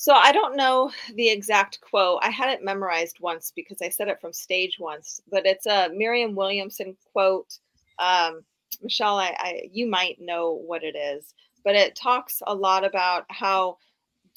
so 0.00 0.14
I 0.14 0.32
don't 0.32 0.56
know 0.56 0.90
the 1.14 1.28
exact 1.28 1.82
quote. 1.82 2.20
I 2.22 2.30
had 2.30 2.48
it 2.48 2.64
memorized 2.64 3.20
once 3.20 3.52
because 3.54 3.82
I 3.82 3.90
said 3.90 4.08
it 4.08 4.18
from 4.18 4.32
stage 4.32 4.78
once, 4.80 5.20
but 5.30 5.44
it's 5.44 5.66
a 5.66 5.90
Marianne 5.92 6.34
Williamson 6.34 6.96
quote. 7.12 7.58
Um, 7.98 8.42
Michelle, 8.80 9.18
I, 9.18 9.36
I 9.38 9.68
you 9.70 9.86
might 9.86 10.16
know 10.18 10.52
what 10.52 10.84
it 10.84 10.96
is, 10.96 11.34
but 11.66 11.76
it 11.76 11.94
talks 11.96 12.40
a 12.46 12.54
lot 12.54 12.82
about 12.82 13.26
how 13.28 13.76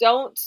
don't 0.01 0.37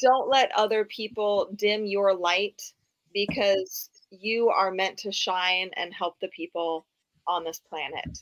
don't 0.00 0.30
let 0.30 0.50
other 0.56 0.86
people 0.86 1.50
dim 1.56 1.84
your 1.84 2.14
light 2.14 2.72
because 3.12 3.90
you 4.08 4.48
are 4.48 4.70
meant 4.70 4.96
to 5.00 5.12
shine 5.12 5.68
and 5.76 5.92
help 5.92 6.18
the 6.20 6.28
people 6.28 6.86
on 7.26 7.44
this 7.44 7.60
planet. 7.68 8.18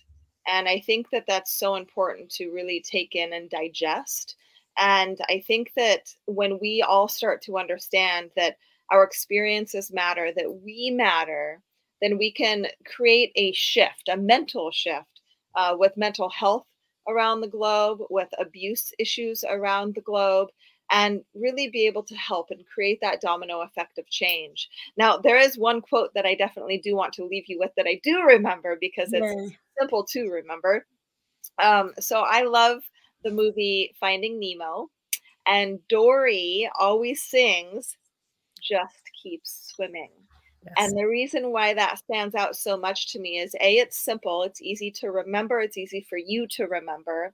And 0.49 0.69
I 0.69 0.81
think 0.81 1.11
that 1.11 1.27
that's 1.29 1.57
so 1.57 1.77
important 1.77 2.31
to 2.33 2.51
really 2.51 2.81
take 2.81 3.15
in 3.15 3.33
and 3.33 3.49
digest. 3.49 4.35
And 4.79 5.19
I 5.29 5.43
think 5.47 5.73
that 5.77 6.15
when 6.27 6.59
we 6.61 6.83
all 6.83 7.09
start 7.09 7.43
to 7.43 7.59
understand 7.59 8.31
that 8.37 8.57
our 8.91 9.03
experiences 9.03 9.93
matter, 9.93 10.33
that 10.37 10.61
we 10.65 10.91
matter, 10.91 11.63
then 12.03 12.19
we 12.19 12.31
can 12.33 12.67
create 12.85 13.33
a 13.37 13.53
shift, 13.53 14.09
a 14.09 14.17
mental 14.17 14.71
shift 14.71 15.21
uh, 15.55 15.75
with 15.79 15.97
mental 15.97 16.29
health 16.29 16.67
around 17.09 17.41
the 17.41 17.49
globe, 17.49 18.01
with 18.11 18.29
abuse 18.39 18.93
issues 18.99 19.45
around 19.49 19.95
the 19.95 20.03
globe. 20.03 20.49
and 20.91 21.25
really 21.35 21.69
be 21.69 21.87
able 21.87 22.03
to 22.05 22.15
help 22.15 22.51
and 22.51 22.65
create 22.73 23.01
that 23.01 23.21
domino 23.21 23.61
effect 23.63 23.99
of 23.99 24.09
change. 24.09 24.69
Now, 24.97 25.17
there 25.17 25.39
is 25.39 25.59
one 25.59 25.81
quote 25.81 26.15
that 26.15 26.27
I 26.27 26.35
definitely 26.37 26.79
do 26.79 26.95
want 26.95 27.13
to 27.15 27.25
leave 27.25 27.45
you 27.49 27.59
with 27.59 27.73
that 27.77 27.87
I 27.89 28.01
do 28.03 28.23
remember 28.23 28.77
because 28.81 29.13
it's 29.13 29.33
Yay. 29.33 29.59
simple 29.79 30.05
to 30.05 30.29
remember. 30.31 30.87
Um, 31.63 31.93
so 31.99 32.21
I 32.21 32.43
love 32.43 32.83
the 33.25 33.31
movie 33.31 33.95
Finding 33.99 34.39
Nemo, 34.39 34.91
and 35.47 35.79
Dory 35.89 36.69
always 36.79 37.23
sings, 37.23 37.97
just 38.63 39.03
keep 39.23 39.43
swimming. 39.45 40.11
Yes. 40.65 40.75
And 40.79 40.99
the 40.99 41.07
reason 41.07 41.53
why 41.53 41.75
that 41.75 41.99
stands 41.99 42.35
out 42.35 42.57
so 42.57 42.77
much 42.77 43.13
to 43.13 43.21
me 43.21 43.39
is 43.39 43.55
A, 43.61 43.79
it's 43.79 43.99
simple, 43.99 44.43
it's 44.43 44.61
easy 44.61 44.91
to 44.93 45.11
remember, 45.11 45.61
it's 45.61 45.77
easy 45.77 46.05
for 46.09 46.19
you 46.19 46.47
to 46.49 46.65
remember, 46.65 47.33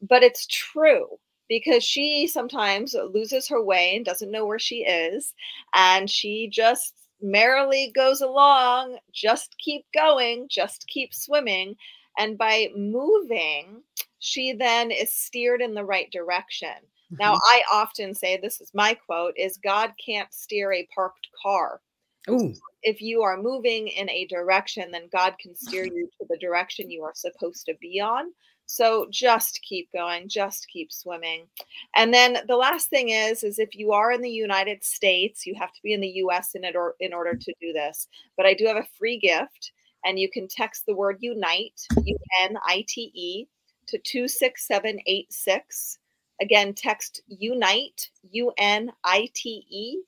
but 0.00 0.22
it's 0.22 0.46
true 0.46 1.18
because 1.48 1.84
she 1.84 2.26
sometimes 2.26 2.96
loses 3.12 3.46
her 3.48 3.62
way 3.62 3.94
and 3.94 4.06
doesn't 4.06 4.30
know 4.30 4.46
where 4.46 4.58
she 4.58 4.84
is. 4.84 5.34
And 5.74 6.08
she 6.08 6.48
just 6.50 6.94
merrily 7.20 7.92
goes 7.94 8.22
along, 8.22 8.96
just 9.12 9.54
keep 9.58 9.84
going, 9.94 10.46
just 10.48 10.86
keep 10.88 11.12
swimming. 11.12 11.76
And 12.18 12.38
by 12.38 12.68
moving, 12.74 13.82
she 14.22 14.52
then 14.52 14.92
is 14.92 15.12
steered 15.12 15.60
in 15.60 15.74
the 15.74 15.84
right 15.84 16.10
direction. 16.12 16.74
Now, 17.18 17.34
Mhm. 17.34 17.40
I 17.42 17.64
often 17.72 18.14
say 18.14 18.36
this 18.36 18.60
is 18.60 18.72
my 18.72 18.94
quote 18.94 19.36
is 19.36 19.56
God 19.56 19.92
can't 20.02 20.32
steer 20.32 20.72
a 20.72 20.86
parked 20.94 21.28
car 21.42 21.82
Ooh, 22.30 22.54
if 22.84 23.02
you 23.02 23.22
are 23.22 23.36
moving 23.36 23.88
in 23.88 24.08
a 24.08 24.26
direction, 24.26 24.92
then 24.92 25.08
God 25.10 25.36
can 25.38 25.56
steer 25.56 25.84
you 25.84 26.08
to 26.18 26.26
the 26.28 26.38
direction 26.38 26.88
you 26.88 27.02
are 27.02 27.14
supposed 27.16 27.66
to 27.66 27.74
be 27.80 28.00
on. 28.00 28.32
So 28.66 29.08
just 29.10 29.60
keep 29.68 29.90
going, 29.92 30.28
just 30.28 30.68
keep 30.68 30.92
swimming. 30.92 31.48
And 31.96 32.14
then 32.14 32.38
the 32.46 32.56
last 32.56 32.88
thing 32.90 33.08
is 33.08 33.42
is 33.42 33.58
if 33.58 33.74
you 33.74 33.92
are 33.92 34.12
in 34.12 34.22
the 34.22 34.30
United 34.30 34.84
States, 34.84 35.44
you 35.44 35.56
have 35.56 35.72
to 35.72 35.82
be 35.82 35.94
in 35.94 36.00
the 36.00 36.22
US 36.24 36.54
in, 36.54 36.62
it 36.62 36.76
or, 36.76 36.94
in 37.00 37.12
order 37.12 37.34
to 37.34 37.54
do 37.60 37.72
this. 37.72 38.06
But 38.36 38.46
I 38.46 38.54
do 38.54 38.66
have 38.66 38.76
a 38.76 38.86
free 38.96 39.18
gift 39.18 39.72
and 40.04 40.18
you 40.18 40.30
can 40.30 40.46
text 40.46 40.86
the 40.86 40.94
word 40.94 41.18
unite, 41.20 41.80
U 42.04 42.16
N 42.40 42.56
I 42.64 42.84
T 42.86 43.10
E 43.14 43.46
to 43.86 43.98
26786. 43.98 45.98
Again, 46.40 46.74
text 46.74 47.22
UNITE, 47.28 48.10
U 48.30 48.52
N 48.58 48.90
I 49.04 49.28
T 49.34 49.64
E, 49.68 50.02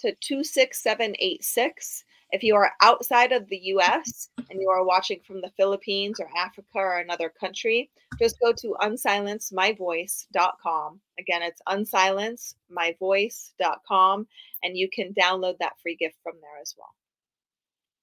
to 0.00 0.14
26786. 0.20 2.04
If 2.30 2.42
you 2.42 2.56
are 2.56 2.72
outside 2.82 3.32
of 3.32 3.48
the 3.48 3.56
US 3.56 4.28
and 4.50 4.60
you 4.60 4.68
are 4.68 4.84
watching 4.84 5.18
from 5.26 5.40
the 5.40 5.48
Philippines 5.56 6.20
or 6.20 6.28
Africa 6.36 6.68
or 6.74 6.98
another 6.98 7.30
country, 7.30 7.88
just 8.18 8.38
go 8.40 8.52
to 8.52 8.76
unsilencemyvoice.com. 8.82 11.00
Again, 11.18 11.40
it's 11.42 11.62
unsilencemyvoice.com, 11.68 14.26
and 14.62 14.76
you 14.76 14.90
can 14.90 15.14
download 15.14 15.56
that 15.58 15.80
free 15.82 15.96
gift 15.96 16.16
from 16.22 16.34
there 16.42 16.60
as 16.60 16.74
well. 16.76 16.94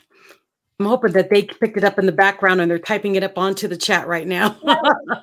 I'm 0.80 0.86
hoping 0.86 1.12
that 1.12 1.30
they 1.30 1.44
picked 1.44 1.76
it 1.76 1.84
up 1.84 2.00
in 2.00 2.06
the 2.06 2.12
background 2.12 2.60
and 2.60 2.68
they're 2.68 2.80
typing 2.80 3.14
it 3.14 3.22
up 3.22 3.38
onto 3.38 3.68
the 3.68 3.76
chat 3.76 4.06
right 4.06 4.26
now. 4.26 4.56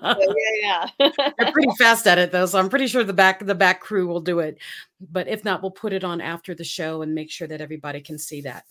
Yeah, 0.03 0.87
yeah. 0.99 1.09
They're 1.37 1.51
pretty 1.51 1.71
fast 1.77 2.07
at 2.07 2.17
it 2.17 2.31
though, 2.31 2.45
so 2.45 2.59
I'm 2.59 2.69
pretty 2.69 2.87
sure 2.87 3.03
the 3.03 3.13
back 3.13 3.45
the 3.45 3.55
back 3.55 3.81
crew 3.81 4.07
will 4.07 4.21
do 4.21 4.39
it. 4.39 4.57
But 4.99 5.27
if 5.27 5.45
not, 5.45 5.61
we'll 5.61 5.71
put 5.71 5.93
it 5.93 6.03
on 6.03 6.21
after 6.21 6.55
the 6.55 6.63
show 6.63 7.01
and 7.01 7.13
make 7.13 7.29
sure 7.29 7.47
that 7.47 7.61
everybody 7.61 8.01
can 8.01 8.17
see 8.17 8.41
that. 8.41 8.65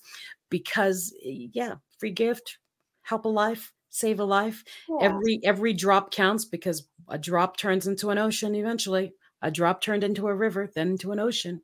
Because 0.49 1.15
yeah, 1.23 1.75
free 1.99 2.11
gift, 2.11 2.59
help 3.03 3.25
a 3.25 3.29
life, 3.29 3.73
save 3.91 4.21
a 4.21 4.25
life. 4.25 4.65
Yeah. 4.89 4.97
Every 5.03 5.41
every 5.45 5.73
drop 5.73 6.11
counts 6.11 6.45
because 6.45 6.89
a 7.09 7.19
drop 7.19 7.57
turns 7.57 7.87
into 7.87 8.11
an 8.11 8.19
ocean 8.19 8.55
eventually. 8.55 9.13
A 9.43 9.51
drop 9.51 9.81
turned 9.81 10.05
into 10.05 10.27
a 10.27 10.35
river, 10.35 10.71
then 10.75 10.91
into 10.91 11.13
an 11.13 11.21
ocean. 11.21 11.63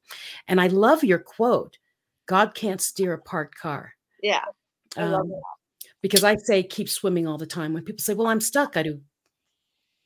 And 0.48 0.60
I 0.60 0.68
love 0.68 1.04
your 1.04 1.18
quote. 1.18 1.78
God 2.26 2.54
can't 2.54 2.80
steer 2.80 3.14
a 3.14 3.18
parked 3.18 3.56
car. 3.58 3.92
yeah. 4.22 4.44
I 4.96 5.04
love 5.04 5.22
Um, 5.22 5.32
because 6.00 6.24
I 6.24 6.36
say 6.36 6.62
keep 6.62 6.88
swimming 6.88 7.26
all 7.26 7.36
the 7.38 7.46
time. 7.46 7.72
When 7.74 7.82
people 7.84 8.00
say, 8.02 8.14
"Well, 8.14 8.28
I'm 8.28 8.40
stuck," 8.40 8.76
I 8.76 8.82
do. 8.82 9.00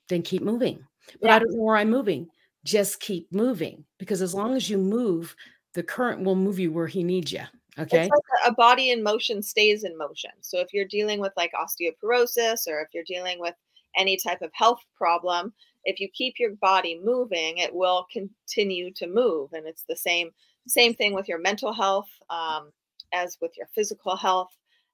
Then 0.09 0.23
keep 0.23 0.43
moving. 0.43 0.85
But 1.21 1.31
I 1.31 1.39
don't 1.39 1.53
know 1.55 1.63
where 1.63 1.77
I'm 1.77 1.91
moving. 1.91 2.29
Just 2.65 3.01
keep 3.01 3.33
moving 3.33 3.85
because 3.99 4.21
as 4.23 4.35
long 4.35 4.55
as 4.55 4.69
you 4.69 4.79
move, 4.79 5.35
the 5.75 5.83
current 5.83 6.25
will 6.25 6.35
move 6.35 6.59
you 6.59 6.73
where 6.73 6.87
he 6.87 7.03
needs 7.05 7.33
you. 7.33 7.43
Okay. 7.79 8.03
It's 8.05 8.11
like 8.11 8.47
a 8.47 8.53
body 8.55 8.91
in 8.91 9.03
motion 9.03 9.43
stays 9.43 9.85
in 9.85 9.97
motion. 9.97 10.33
So 10.41 10.59
if 10.59 10.73
you're 10.73 10.85
dealing 10.87 11.21
with 11.21 11.33
like 11.37 11.53
osteoporosis 11.53 12.67
or 12.67 12.81
if 12.81 12.89
you're 12.93 13.05
dealing 13.07 13.39
with 13.41 13.55
any 13.97 14.17
type 14.17 14.43
of 14.43 14.51
health 14.53 14.81
problem, 14.95 15.53
if 15.85 16.01
you 16.01 16.09
keep 16.13 16.35
your 16.39 16.53
body 16.57 17.01
moving, 17.03 17.59
it 17.59 17.75
will 17.75 18.07
continue 18.13 18.93
to 18.95 19.07
move. 19.07 19.53
And 19.53 19.67
it's 19.67 19.85
the 19.89 19.97
same 19.97 20.31
same 20.69 20.95
thing 20.95 21.15
with 21.15 21.29
your 21.29 21.39
mental 21.39 21.73
health 21.73 22.09
um, 22.29 22.71
as 23.13 23.39
with 23.41 23.57
your 23.57 23.69
physical 23.75 24.17
health, 24.17 24.51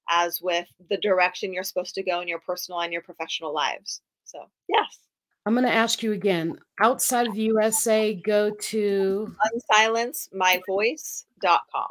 as 0.09 0.41
with 0.41 0.69
the 0.89 0.97
direction 0.99 1.53
you're 1.53 1.62
supposed 1.62 1.95
to 1.97 2.03
go 2.03 2.21
in 2.21 2.29
your 2.29 2.41
personal 2.41 2.81
and 2.81 2.93
your 2.93 3.03
professional 3.03 3.55
lives. 3.55 4.01
So 4.25 4.39
yes, 4.69 4.99
I'm 5.47 5.55
going 5.55 5.64
to 5.64 5.73
ask 5.73 6.03
you 6.03 6.12
again. 6.12 6.59
Outside 6.81 7.29
of 7.29 7.35
the 7.35 7.43
USA, 7.43 8.14
go 8.14 8.51
to 8.51 9.35
unsilencemyvoice.com. 9.73 11.89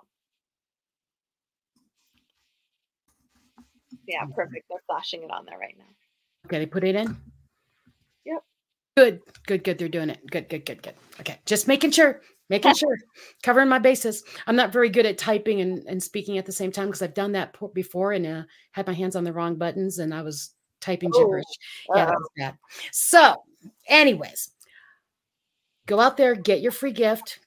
Yeah, 4.08 4.26
perfect. 4.36 4.66
They're 4.70 4.84
flashing 4.86 5.24
it 5.24 5.32
on 5.32 5.46
there 5.46 5.58
right 5.58 5.76
now. 5.78 5.86
okay. 6.46 6.60
They 6.60 6.66
put 6.66 6.84
it 6.84 6.96
in. 6.96 7.18
Yep. 8.26 8.44
Good. 8.98 9.22
Good. 9.48 9.64
Good. 9.64 9.78
They're 9.80 9.88
doing 9.88 10.10
it. 10.10 10.20
Good. 10.30 10.50
Good. 10.50 10.66
Good. 10.66 10.84
Good. 10.84 10.94
Okay. 11.22 11.40
Just 11.46 11.68
making 11.68 11.92
sure. 11.92 12.22
Making 12.50 12.76
sure. 12.76 12.98
Covering 13.42 13.70
my 13.70 13.80
bases. 13.80 14.24
I'm 14.46 14.56
not 14.56 14.72
very 14.72 14.90
good 14.90 15.06
at 15.06 15.18
typing 15.18 15.62
and, 15.62 15.84
and 15.88 16.02
speaking 16.02 16.38
at 16.38 16.46
the 16.46 16.52
same 16.52 16.72
time 16.72 16.88
because 16.88 17.02
I've 17.02 17.16
done 17.16 17.32
that 17.32 17.54
po- 17.54 17.70
before 17.70 18.12
and 18.12 18.26
uh, 18.26 18.44
had 18.72 18.86
my 18.86 18.94
hands 18.94 19.16
on 19.16 19.24
the 19.24 19.34
wrong 19.34 19.56
buttons 19.56 19.98
and 19.98 20.14
I 20.14 20.22
was 20.22 20.52
typing 20.80 21.10
Oh, 21.14 21.20
gibberish. 21.20 21.46
Yeah, 21.96 22.06
that 22.06 22.14
was 22.14 22.30
bad. 22.38 22.58
So, 22.92 23.36
anyways, 23.88 24.52
go 25.88 26.00
out 26.00 26.18
there, 26.18 26.36
get 26.36 26.62
your 26.62 26.72
free 26.72 26.92
gift, 26.92 27.40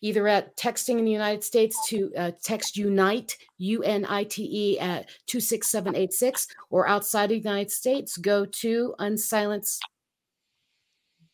either 0.00 0.26
at 0.26 0.56
texting 0.56 0.98
in 0.98 1.04
the 1.04 1.10
United 1.10 1.44
States 1.44 1.76
to 1.88 2.10
uh, 2.16 2.30
text 2.42 2.76
Unite, 2.76 3.36
U 3.58 3.82
N 3.82 4.06
I 4.08 4.24
T 4.24 4.48
E, 4.50 4.78
at 4.78 5.10
26786, 5.26 6.48
or 6.70 6.88
outside 6.88 7.24
of 7.24 7.42
the 7.42 7.48
United 7.48 7.70
States, 7.70 8.16
go 8.16 8.46
to 8.46 8.94
Unsilence 8.98 9.78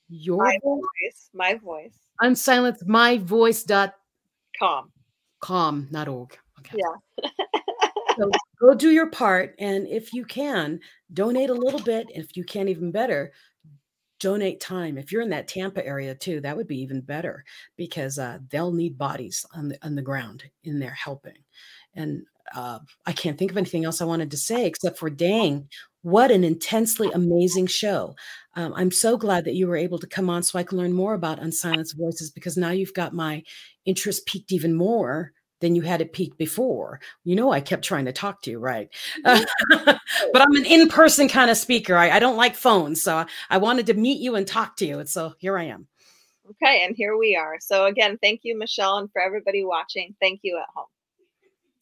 Your 0.09 0.43
My 0.43 0.59
voice, 0.65 1.31
my 1.33 1.55
voice. 1.55 2.04
Unsilence 2.23 2.87
My 2.87 3.19
Voice.com, 3.19 3.93
Calm. 5.41 5.89
not 5.91 6.09
org. 6.09 6.37
Okay. 6.61 6.79
Yeah. 6.79 7.31
So 8.17 8.31
go 8.61 8.75
do 8.75 8.91
your 8.91 9.11
part. 9.11 9.55
And 9.59 9.87
if 9.89 10.13
you 10.13 10.25
can, 10.25 10.81
donate 11.13 11.51
a 11.51 11.55
little 11.55 11.81
bit. 11.81 12.07
If 12.15 12.37
you 12.37 12.45
can't, 12.45 12.69
even 12.69 12.91
better, 12.91 13.33
donate 14.21 14.61
time. 14.61 14.99
If 14.99 15.11
you're 15.11 15.23
in 15.23 15.31
that 15.31 15.49
Tampa 15.49 15.85
area 15.85 16.15
too, 16.15 16.41
that 16.41 16.57
would 16.57 16.69
be 16.69 16.81
even 16.81 17.01
better 17.01 17.45
because 17.77 18.19
uh, 18.19 18.39
they'll 18.51 18.73
need 18.73 18.97
bodies 18.97 19.45
on 19.55 19.69
the, 19.69 19.79
on 19.85 19.95
the 19.95 20.03
ground 20.03 20.45
in 20.63 20.79
there 20.79 20.93
helping. 20.93 21.39
And 21.95 22.23
uh, 22.55 22.79
I 23.07 23.13
can't 23.13 23.39
think 23.39 23.51
of 23.51 23.57
anything 23.57 23.85
else 23.85 24.01
I 24.01 24.05
wanted 24.05 24.31
to 24.31 24.37
say 24.37 24.67
except 24.67 24.99
for 24.99 25.11
dang, 25.11 25.69
what 26.05 26.31
an 26.31 26.45
intensely 26.45 27.11
amazing 27.15 27.67
show. 27.67 28.15
Um, 28.57 28.75
I'm 28.77 28.91
so 28.91 29.17
glad 29.17 29.47
that 29.47 29.55
you 29.55 29.67
were 29.67 29.77
able 29.77 29.99
to 29.99 30.07
come 30.07 30.29
on 30.29 30.43
so 30.43 30.59
I 30.59 30.63
can 30.63 30.77
learn 30.77 30.93
more 30.93 31.15
about 31.15 31.39
Unsilenced 31.39 31.97
Voices 31.97 32.31
because 32.31 32.59
now 32.59 32.71
you've 32.71 32.93
got 32.93 33.15
my 33.15 33.43
interest 33.87 34.27
peaked 34.27 34.53
even 34.53 34.75
more 34.75 35.33
than 35.63 35.75
you 35.75 35.81
had 35.81 36.03
it 36.03 36.13
peaked 36.13 36.37
before. 36.37 37.01
You 37.25 37.37
know, 37.37 37.51
I 37.51 37.61
kept 37.61 37.85
trying 37.85 38.05
to 38.05 38.13
talk 38.13 38.43
to 38.43 38.51
you, 38.51 38.59
right? 38.59 38.91
Uh, 39.25 39.47
but 39.71 40.43
I'm 40.43 40.55
an 40.57 40.67
in 40.67 40.89
person 40.89 41.27
kind 41.27 41.51
of 41.51 41.57
speaker. 41.57 41.97
I, 41.97 42.11
I 42.11 42.19
don't 42.19 42.37
like 42.37 42.55
phones. 42.55 43.03
So 43.03 43.17
I, 43.17 43.27
I 43.49 43.57
wanted 43.57 43.87
to 43.87 43.95
meet 43.95 44.21
you 44.21 44.37
and 44.37 44.47
talk 44.47 44.77
to 44.77 44.87
you. 44.87 44.99
And 44.99 45.09
so 45.09 45.33
here 45.39 45.57
I 45.57 45.65
am. 45.65 45.87
Okay, 46.51 46.85
and 46.85 46.95
here 46.95 47.17
we 47.17 47.35
are. 47.35 47.57
So 47.61 47.87
again, 47.87 48.19
thank 48.23 48.41
you, 48.43 48.59
Michelle, 48.59 48.99
and 48.99 49.11
for 49.11 49.23
everybody 49.23 49.65
watching. 49.65 50.15
Thank 50.21 50.41
you 50.43 50.59
at 50.59 50.69
home. 50.75 50.85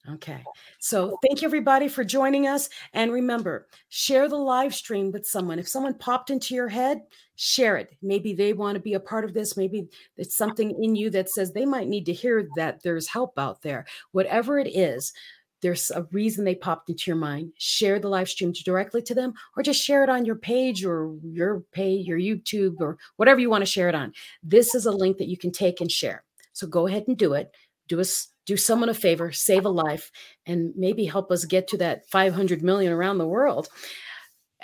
Okay. 0.09 0.43
So 0.81 1.17
thank 1.23 1.43
you 1.43 1.47
everybody 1.47 1.87
for 1.87 2.03
joining 2.03 2.49
us. 2.49 2.69
And 2.93 3.13
remember, 3.13 3.69
share 3.89 4.29
the 4.29 4.37
live 4.37 4.75
stream 4.75 5.13
with 5.13 5.25
someone. 5.25 5.61
If 5.61 5.69
someone 5.69 5.95
popped 5.95 6.31
into 6.31 6.55
your 6.55 6.69
head, 6.69 7.03
share 7.37 7.77
it. 7.77 7.97
Maybe 8.03 8.35
they 8.35 8.53
want 8.53 8.75
to 8.75 8.81
be 8.81 8.95
a 8.95 9.01
part 9.01 9.25
of 9.25 9.33
this. 9.33 9.57
Maybe 9.57 9.89
it's 10.17 10.35
something 10.35 10.83
in 10.83 10.97
you 10.97 11.09
that 11.11 11.31
says 11.31 11.53
they 11.53 11.65
might 11.65 11.87
need 11.87 12.07
to 12.07 12.13
hear 12.13 12.49
that 12.57 12.83
there's 12.83 13.07
help 13.07 13.39
out 13.39 13.63
there. 13.63 13.87
Whatever 14.11 14.59
it 14.59 14.67
is, 14.67 15.13
there's 15.61 15.93
a 15.93 16.03
reason 16.11 16.45
they 16.45 16.57
popped 16.57 16.89
into 16.89 17.09
your 17.09 17.17
mind. 17.17 17.53
Share 17.57 18.01
the 18.01 18.09
live 18.09 18.29
stream 18.29 18.53
directly 18.53 19.03
to 19.03 19.15
them, 19.15 19.33
or 19.57 19.63
just 19.63 19.81
share 19.81 20.03
it 20.03 20.11
on 20.11 20.25
your 20.25 20.35
page 20.35 20.85
or 20.85 21.15
your 21.23 21.61
page, 21.71 22.09
your 22.09 22.19
YouTube, 22.19 22.81
or 22.81 22.99
whatever 23.17 23.39
you 23.39 23.49
want 23.49 23.63
to 23.63 23.71
share 23.71 23.89
it 23.89 23.95
on. 23.95 24.13
This 24.43 24.75
is 24.75 24.87
a 24.87 24.91
link 24.91 25.19
that 25.19 25.29
you 25.29 25.37
can 25.37 25.53
take 25.53 25.81
and 25.81 25.91
share. 25.91 26.25
So 26.53 26.67
go 26.67 26.89
ahead 26.89 27.05
and 27.07 27.17
do 27.17 27.35
it. 27.35 27.55
Do 27.87 28.01
us 28.01 28.32
do 28.47 28.57
someone 28.57 28.89
a 28.89 28.95
favor, 28.95 29.33
save 29.33 29.65
a 29.65 29.71
life, 29.71 30.11
and 30.47 30.73
maybe 30.77 31.05
help 31.05 31.31
us 31.31 31.45
get 31.45 31.69
to 31.69 31.77
that 31.79 32.09
500 32.11 32.63
million 32.63 32.93
around 32.93 33.19
the 33.19 33.27
world. 33.27 33.69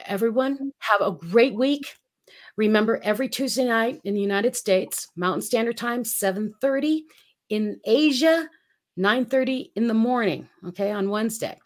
Everyone, 0.07 0.55
mm-hmm. 0.55 0.69
have 0.79 1.01
a 1.01 1.13
great 1.13 1.55
week. 1.55 1.95
Remember, 2.57 3.01
every 3.03 3.29
Tuesday 3.29 3.65
night 3.65 4.01
in 4.05 4.15
the 4.15 4.21
United 4.21 4.57
States, 4.57 5.09
Mountain 5.17 5.43
Standard 5.43 5.77
Time, 5.77 6.03
7:30. 6.03 7.03
In 7.51 7.81
Asia, 7.87 8.49
9:30 8.99 9.71
in 9.77 9.87
the 9.87 9.95
morning. 9.95 10.49
Okay, 10.67 10.91
on 10.91 11.09
Wednesday. 11.09 11.59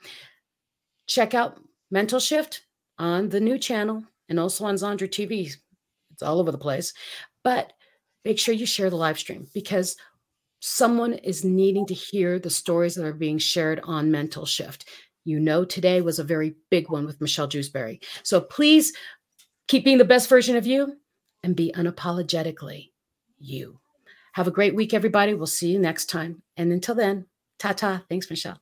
Check 1.06 1.34
out 1.34 1.60
Mental 1.90 2.20
Shift 2.20 2.62
on 2.98 3.30
the 3.30 3.40
new 3.40 3.58
channel 3.58 4.04
and 4.28 4.38
also 4.38 4.64
on 4.64 4.76
Zandra 4.76 5.08
TV. 5.08 5.52
It's 6.12 6.22
all 6.22 6.38
over 6.38 6.52
the 6.52 6.58
place. 6.58 6.92
But 7.42 7.72
make 8.24 8.38
sure 8.38 8.54
you 8.54 8.66
share 8.66 8.90
the 8.90 8.96
live 8.96 9.18
stream 9.18 9.48
because 9.54 9.96
someone 10.64 11.12
is 11.12 11.44
needing 11.44 11.84
to 11.86 11.94
hear 11.94 12.38
the 12.38 12.48
stories 12.48 12.94
that 12.94 13.04
are 13.04 13.12
being 13.12 13.38
shared 13.38 13.80
on 13.82 14.12
Mental 14.12 14.46
Shift. 14.46 14.88
You 15.24 15.40
know, 15.40 15.64
today 15.64 16.00
was 16.00 16.20
a 16.20 16.24
very 16.24 16.54
big 16.70 16.88
one 16.88 17.04
with 17.04 17.20
Michelle 17.20 17.48
Jewsbury. 17.48 18.00
So 18.22 18.40
please 18.40 18.92
keep 19.66 19.84
being 19.84 19.98
the 19.98 20.04
best 20.04 20.28
version 20.28 20.56
of 20.56 20.64
you 20.64 20.96
and 21.42 21.56
be 21.56 21.72
unapologetically 21.76 22.90
you. 23.40 23.80
Have 24.34 24.46
a 24.46 24.52
great 24.52 24.74
week, 24.74 24.94
everybody. 24.94 25.34
We'll 25.34 25.46
see 25.46 25.72
you 25.72 25.80
next 25.80 26.06
time. 26.06 26.42
And 26.56 26.72
until 26.72 26.94
then, 26.94 27.26
ta 27.58 27.72
ta. 27.72 28.04
Thanks, 28.08 28.30
Michelle. 28.30 28.60